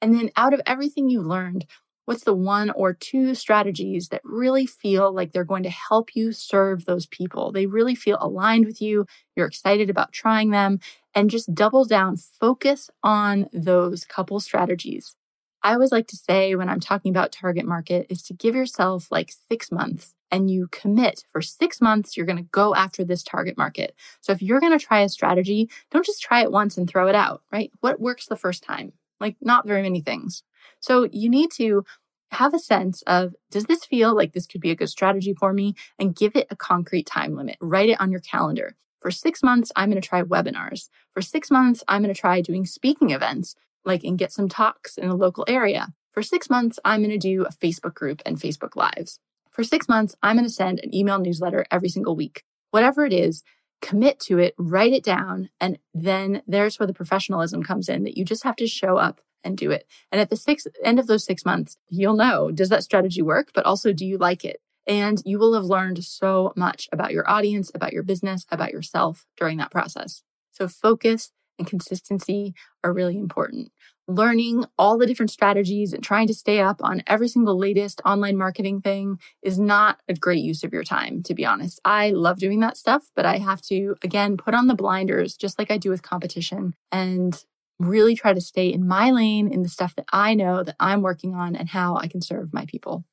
And 0.00 0.14
then 0.14 0.30
out 0.36 0.54
of 0.54 0.60
everything 0.66 1.08
you 1.08 1.22
learned, 1.22 1.66
What's 2.06 2.24
the 2.24 2.34
one 2.34 2.70
or 2.70 2.92
two 2.92 3.34
strategies 3.34 4.08
that 4.08 4.20
really 4.24 4.66
feel 4.66 5.12
like 5.12 5.32
they're 5.32 5.42
going 5.42 5.62
to 5.62 5.70
help 5.70 6.14
you 6.14 6.32
serve 6.32 6.84
those 6.84 7.06
people? 7.06 7.50
They 7.50 7.64
really 7.64 7.94
feel 7.94 8.18
aligned 8.20 8.66
with 8.66 8.82
you. 8.82 9.06
You're 9.34 9.46
excited 9.46 9.88
about 9.88 10.12
trying 10.12 10.50
them 10.50 10.80
and 11.14 11.30
just 11.30 11.54
double 11.54 11.84
down, 11.84 12.16
focus 12.16 12.90
on 13.02 13.48
those 13.52 14.04
couple 14.04 14.40
strategies. 14.40 15.14
I 15.62 15.72
always 15.72 15.92
like 15.92 16.08
to 16.08 16.16
say 16.16 16.54
when 16.54 16.68
I'm 16.68 16.80
talking 16.80 17.10
about 17.10 17.32
target 17.32 17.64
market 17.64 18.06
is 18.10 18.22
to 18.24 18.34
give 18.34 18.54
yourself 18.54 19.10
like 19.10 19.32
six 19.48 19.72
months 19.72 20.14
and 20.30 20.50
you 20.50 20.68
commit 20.70 21.24
for 21.32 21.40
six 21.40 21.80
months, 21.80 22.16
you're 22.16 22.26
going 22.26 22.36
to 22.36 22.50
go 22.50 22.74
after 22.74 23.02
this 23.02 23.22
target 23.22 23.56
market. 23.56 23.94
So 24.20 24.32
if 24.32 24.42
you're 24.42 24.60
going 24.60 24.78
to 24.78 24.84
try 24.84 25.00
a 25.00 25.08
strategy, 25.08 25.70
don't 25.90 26.04
just 26.04 26.20
try 26.20 26.42
it 26.42 26.52
once 26.52 26.76
and 26.76 26.86
throw 26.88 27.08
it 27.08 27.14
out, 27.14 27.42
right? 27.50 27.70
What 27.80 27.98
works 27.98 28.26
the 28.26 28.36
first 28.36 28.62
time? 28.62 28.92
Like, 29.20 29.36
not 29.40 29.66
very 29.66 29.80
many 29.80 30.02
things. 30.02 30.42
So 30.80 31.08
you 31.10 31.30
need 31.30 31.50
to 31.52 31.84
have 32.32 32.52
a 32.52 32.58
sense 32.58 33.02
of 33.02 33.34
does 33.50 33.64
this 33.64 33.84
feel 33.84 34.14
like 34.14 34.32
this 34.32 34.46
could 34.46 34.60
be 34.60 34.70
a 34.70 34.76
good 34.76 34.90
strategy 34.90 35.32
for 35.32 35.52
me 35.52 35.74
and 35.98 36.16
give 36.16 36.36
it 36.36 36.48
a 36.50 36.56
concrete 36.56 37.06
time 37.06 37.36
limit. 37.36 37.56
Write 37.60 37.88
it 37.88 38.00
on 38.00 38.10
your 38.10 38.20
calendar. 38.20 38.76
For 39.04 39.10
six 39.10 39.42
months, 39.42 39.70
I'm 39.76 39.90
going 39.90 40.00
to 40.00 40.08
try 40.08 40.22
webinars. 40.22 40.88
For 41.12 41.20
six 41.20 41.50
months, 41.50 41.84
I'm 41.86 42.02
going 42.02 42.14
to 42.14 42.18
try 42.18 42.40
doing 42.40 42.64
speaking 42.64 43.10
events, 43.10 43.54
like 43.84 44.02
and 44.02 44.16
get 44.16 44.32
some 44.32 44.48
talks 44.48 44.96
in 44.96 45.10
a 45.10 45.14
local 45.14 45.44
area. 45.46 45.88
For 46.14 46.22
six 46.22 46.48
months, 46.48 46.78
I'm 46.86 47.02
going 47.02 47.10
to 47.10 47.18
do 47.18 47.42
a 47.42 47.52
Facebook 47.52 47.92
group 47.92 48.22
and 48.24 48.40
Facebook 48.40 48.76
Lives. 48.76 49.20
For 49.50 49.62
six 49.62 49.90
months, 49.90 50.14
I'm 50.22 50.36
going 50.36 50.46
to 50.46 50.50
send 50.50 50.80
an 50.80 50.94
email 50.94 51.18
newsletter 51.18 51.66
every 51.70 51.90
single 51.90 52.16
week. 52.16 52.44
Whatever 52.70 53.04
it 53.04 53.12
is, 53.12 53.42
commit 53.82 54.20
to 54.20 54.38
it, 54.38 54.54
write 54.56 54.94
it 54.94 55.04
down. 55.04 55.50
And 55.60 55.78
then 55.92 56.40
there's 56.46 56.78
where 56.78 56.86
the 56.86 56.94
professionalism 56.94 57.62
comes 57.62 57.90
in 57.90 58.04
that 58.04 58.16
you 58.16 58.24
just 58.24 58.44
have 58.44 58.56
to 58.56 58.66
show 58.66 58.96
up 58.96 59.20
and 59.44 59.58
do 59.58 59.70
it. 59.70 59.86
And 60.10 60.18
at 60.18 60.30
the 60.30 60.36
six, 60.36 60.66
end 60.82 60.98
of 60.98 61.08
those 61.08 61.26
six 61.26 61.44
months, 61.44 61.76
you'll 61.90 62.16
know, 62.16 62.50
does 62.50 62.70
that 62.70 62.84
strategy 62.84 63.20
work? 63.20 63.50
But 63.54 63.66
also, 63.66 63.92
do 63.92 64.06
you 64.06 64.16
like 64.16 64.46
it? 64.46 64.62
And 64.86 65.22
you 65.24 65.38
will 65.38 65.54
have 65.54 65.64
learned 65.64 66.04
so 66.04 66.52
much 66.56 66.88
about 66.92 67.12
your 67.12 67.28
audience, 67.28 67.70
about 67.74 67.92
your 67.92 68.02
business, 68.02 68.46
about 68.50 68.72
yourself 68.72 69.24
during 69.36 69.58
that 69.58 69.70
process. 69.70 70.22
So 70.52 70.68
focus 70.68 71.32
and 71.58 71.66
consistency 71.66 72.54
are 72.82 72.92
really 72.92 73.16
important. 73.16 73.70
Learning 74.06 74.66
all 74.76 74.98
the 74.98 75.06
different 75.06 75.30
strategies 75.30 75.94
and 75.94 76.04
trying 76.04 76.26
to 76.26 76.34
stay 76.34 76.60
up 76.60 76.82
on 76.82 77.02
every 77.06 77.28
single 77.28 77.56
latest 77.56 78.02
online 78.04 78.36
marketing 78.36 78.82
thing 78.82 79.18
is 79.42 79.58
not 79.58 80.00
a 80.08 80.14
great 80.14 80.42
use 80.42 80.62
of 80.62 80.72
your 80.72 80.84
time, 80.84 81.22
to 81.22 81.34
be 81.34 81.46
honest. 81.46 81.80
I 81.84 82.10
love 82.10 82.38
doing 82.38 82.60
that 82.60 82.76
stuff, 82.76 83.10
but 83.16 83.24
I 83.24 83.38
have 83.38 83.62
to, 83.62 83.96
again, 84.02 84.36
put 84.36 84.54
on 84.54 84.66
the 84.66 84.74
blinders, 84.74 85.36
just 85.36 85.58
like 85.58 85.70
I 85.70 85.78
do 85.78 85.88
with 85.88 86.02
competition, 86.02 86.74
and 86.92 87.42
really 87.78 88.14
try 88.14 88.34
to 88.34 88.40
stay 88.40 88.70
in 88.72 88.86
my 88.86 89.10
lane 89.10 89.50
in 89.50 89.62
the 89.62 89.68
stuff 89.68 89.94
that 89.96 90.06
I 90.12 90.34
know 90.34 90.62
that 90.62 90.76
I'm 90.78 91.00
working 91.00 91.34
on 91.34 91.56
and 91.56 91.70
how 91.70 91.96
I 91.96 92.06
can 92.06 92.20
serve 92.20 92.52
my 92.52 92.66
people. 92.66 93.04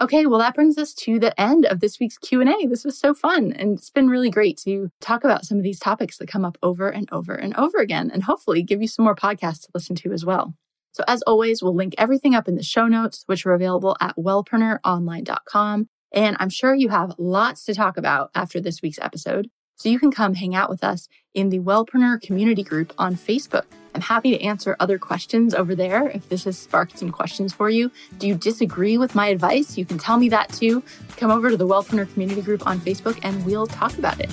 Okay, 0.00 0.26
well 0.26 0.40
that 0.40 0.56
brings 0.56 0.76
us 0.76 0.92
to 0.92 1.20
the 1.20 1.38
end 1.40 1.64
of 1.66 1.78
this 1.78 2.00
week's 2.00 2.18
Q&A. 2.18 2.66
This 2.66 2.84
was 2.84 2.98
so 2.98 3.14
fun 3.14 3.52
and 3.52 3.78
it's 3.78 3.90
been 3.90 4.08
really 4.08 4.28
great 4.28 4.58
to 4.64 4.90
talk 5.00 5.22
about 5.22 5.44
some 5.44 5.56
of 5.56 5.62
these 5.62 5.78
topics 5.78 6.18
that 6.18 6.26
come 6.26 6.44
up 6.44 6.58
over 6.64 6.88
and 6.88 7.08
over 7.12 7.32
and 7.32 7.54
over 7.56 7.78
again 7.78 8.10
and 8.12 8.24
hopefully 8.24 8.64
give 8.64 8.82
you 8.82 8.88
some 8.88 9.04
more 9.04 9.14
podcasts 9.14 9.62
to 9.62 9.68
listen 9.72 9.94
to 9.96 10.12
as 10.12 10.24
well. 10.24 10.54
So 10.90 11.04
as 11.06 11.22
always, 11.22 11.62
we'll 11.62 11.76
link 11.76 11.94
everything 11.96 12.34
up 12.34 12.48
in 12.48 12.56
the 12.56 12.62
show 12.64 12.88
notes 12.88 13.22
which 13.26 13.46
are 13.46 13.54
available 13.54 13.96
at 14.00 14.16
wellpreneuronline.com 14.16 15.88
and 16.12 16.36
I'm 16.40 16.50
sure 16.50 16.74
you 16.74 16.88
have 16.88 17.14
lots 17.16 17.64
to 17.66 17.74
talk 17.74 17.96
about 17.96 18.30
after 18.34 18.60
this 18.60 18.82
week's 18.82 18.98
episode. 18.98 19.48
So 19.76 19.88
you 19.88 20.00
can 20.00 20.10
come 20.10 20.34
hang 20.34 20.56
out 20.56 20.70
with 20.70 20.82
us 20.82 21.08
in 21.34 21.50
the 21.50 21.60
Wellpreneur 21.60 22.20
community 22.20 22.62
group 22.62 22.92
on 22.98 23.14
Facebook. 23.14 23.64
I'm 23.94 24.00
happy 24.00 24.32
to 24.32 24.42
answer 24.42 24.76
other 24.80 24.98
questions 24.98 25.54
over 25.54 25.74
there 25.74 26.08
if 26.08 26.28
this 26.28 26.44
has 26.44 26.58
sparked 26.58 26.98
some 26.98 27.10
questions 27.10 27.52
for 27.52 27.70
you. 27.70 27.92
Do 28.18 28.26
you 28.26 28.34
disagree 28.34 28.98
with 28.98 29.14
my 29.14 29.28
advice? 29.28 29.78
You 29.78 29.84
can 29.84 29.98
tell 29.98 30.18
me 30.18 30.28
that 30.30 30.52
too. 30.52 30.82
Come 31.16 31.30
over 31.30 31.50
to 31.50 31.56
the 31.56 31.66
Wellpreneur 31.66 32.12
community 32.12 32.42
group 32.42 32.66
on 32.66 32.80
Facebook 32.80 33.20
and 33.22 33.44
we'll 33.46 33.66
talk 33.66 33.96
about 33.96 34.20
it. 34.20 34.30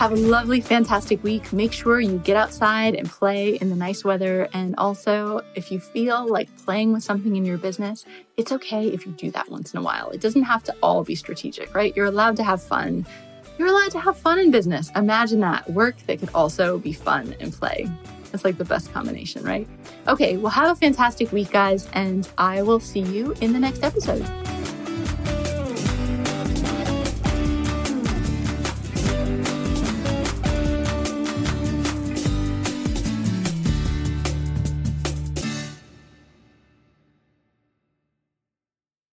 Have 0.00 0.12
a 0.12 0.16
lovely, 0.16 0.62
fantastic 0.62 1.22
week. 1.22 1.52
Make 1.52 1.74
sure 1.74 2.00
you 2.00 2.16
get 2.20 2.34
outside 2.34 2.94
and 2.94 3.06
play 3.06 3.56
in 3.56 3.68
the 3.68 3.76
nice 3.76 4.02
weather. 4.02 4.48
And 4.54 4.74
also, 4.76 5.42
if 5.54 5.70
you 5.70 5.78
feel 5.78 6.26
like 6.26 6.48
playing 6.64 6.94
with 6.94 7.02
something 7.02 7.36
in 7.36 7.44
your 7.44 7.58
business, 7.58 8.06
it's 8.38 8.50
okay 8.50 8.88
if 8.88 9.04
you 9.04 9.12
do 9.12 9.30
that 9.32 9.50
once 9.50 9.74
in 9.74 9.78
a 9.78 9.82
while. 9.82 10.08
It 10.08 10.22
doesn't 10.22 10.44
have 10.44 10.64
to 10.64 10.76
all 10.82 11.04
be 11.04 11.14
strategic, 11.14 11.74
right? 11.74 11.94
You're 11.94 12.06
allowed 12.06 12.36
to 12.36 12.44
have 12.44 12.62
fun. 12.62 13.06
You're 13.58 13.68
allowed 13.68 13.90
to 13.90 14.00
have 14.00 14.16
fun 14.16 14.38
in 14.38 14.50
business. 14.50 14.90
Imagine 14.96 15.40
that 15.40 15.68
work 15.68 15.98
that 16.06 16.18
could 16.18 16.30
also 16.34 16.78
be 16.78 16.94
fun 16.94 17.36
and 17.38 17.52
play. 17.52 17.86
It's 18.32 18.42
like 18.42 18.56
the 18.56 18.64
best 18.64 18.90
combination, 18.94 19.44
right? 19.44 19.68
Okay, 20.08 20.38
well, 20.38 20.50
have 20.50 20.70
a 20.70 20.80
fantastic 20.80 21.30
week, 21.30 21.50
guys, 21.50 21.90
and 21.92 22.26
I 22.38 22.62
will 22.62 22.80
see 22.80 23.00
you 23.00 23.34
in 23.42 23.52
the 23.52 23.60
next 23.60 23.82
episode. 23.82 24.26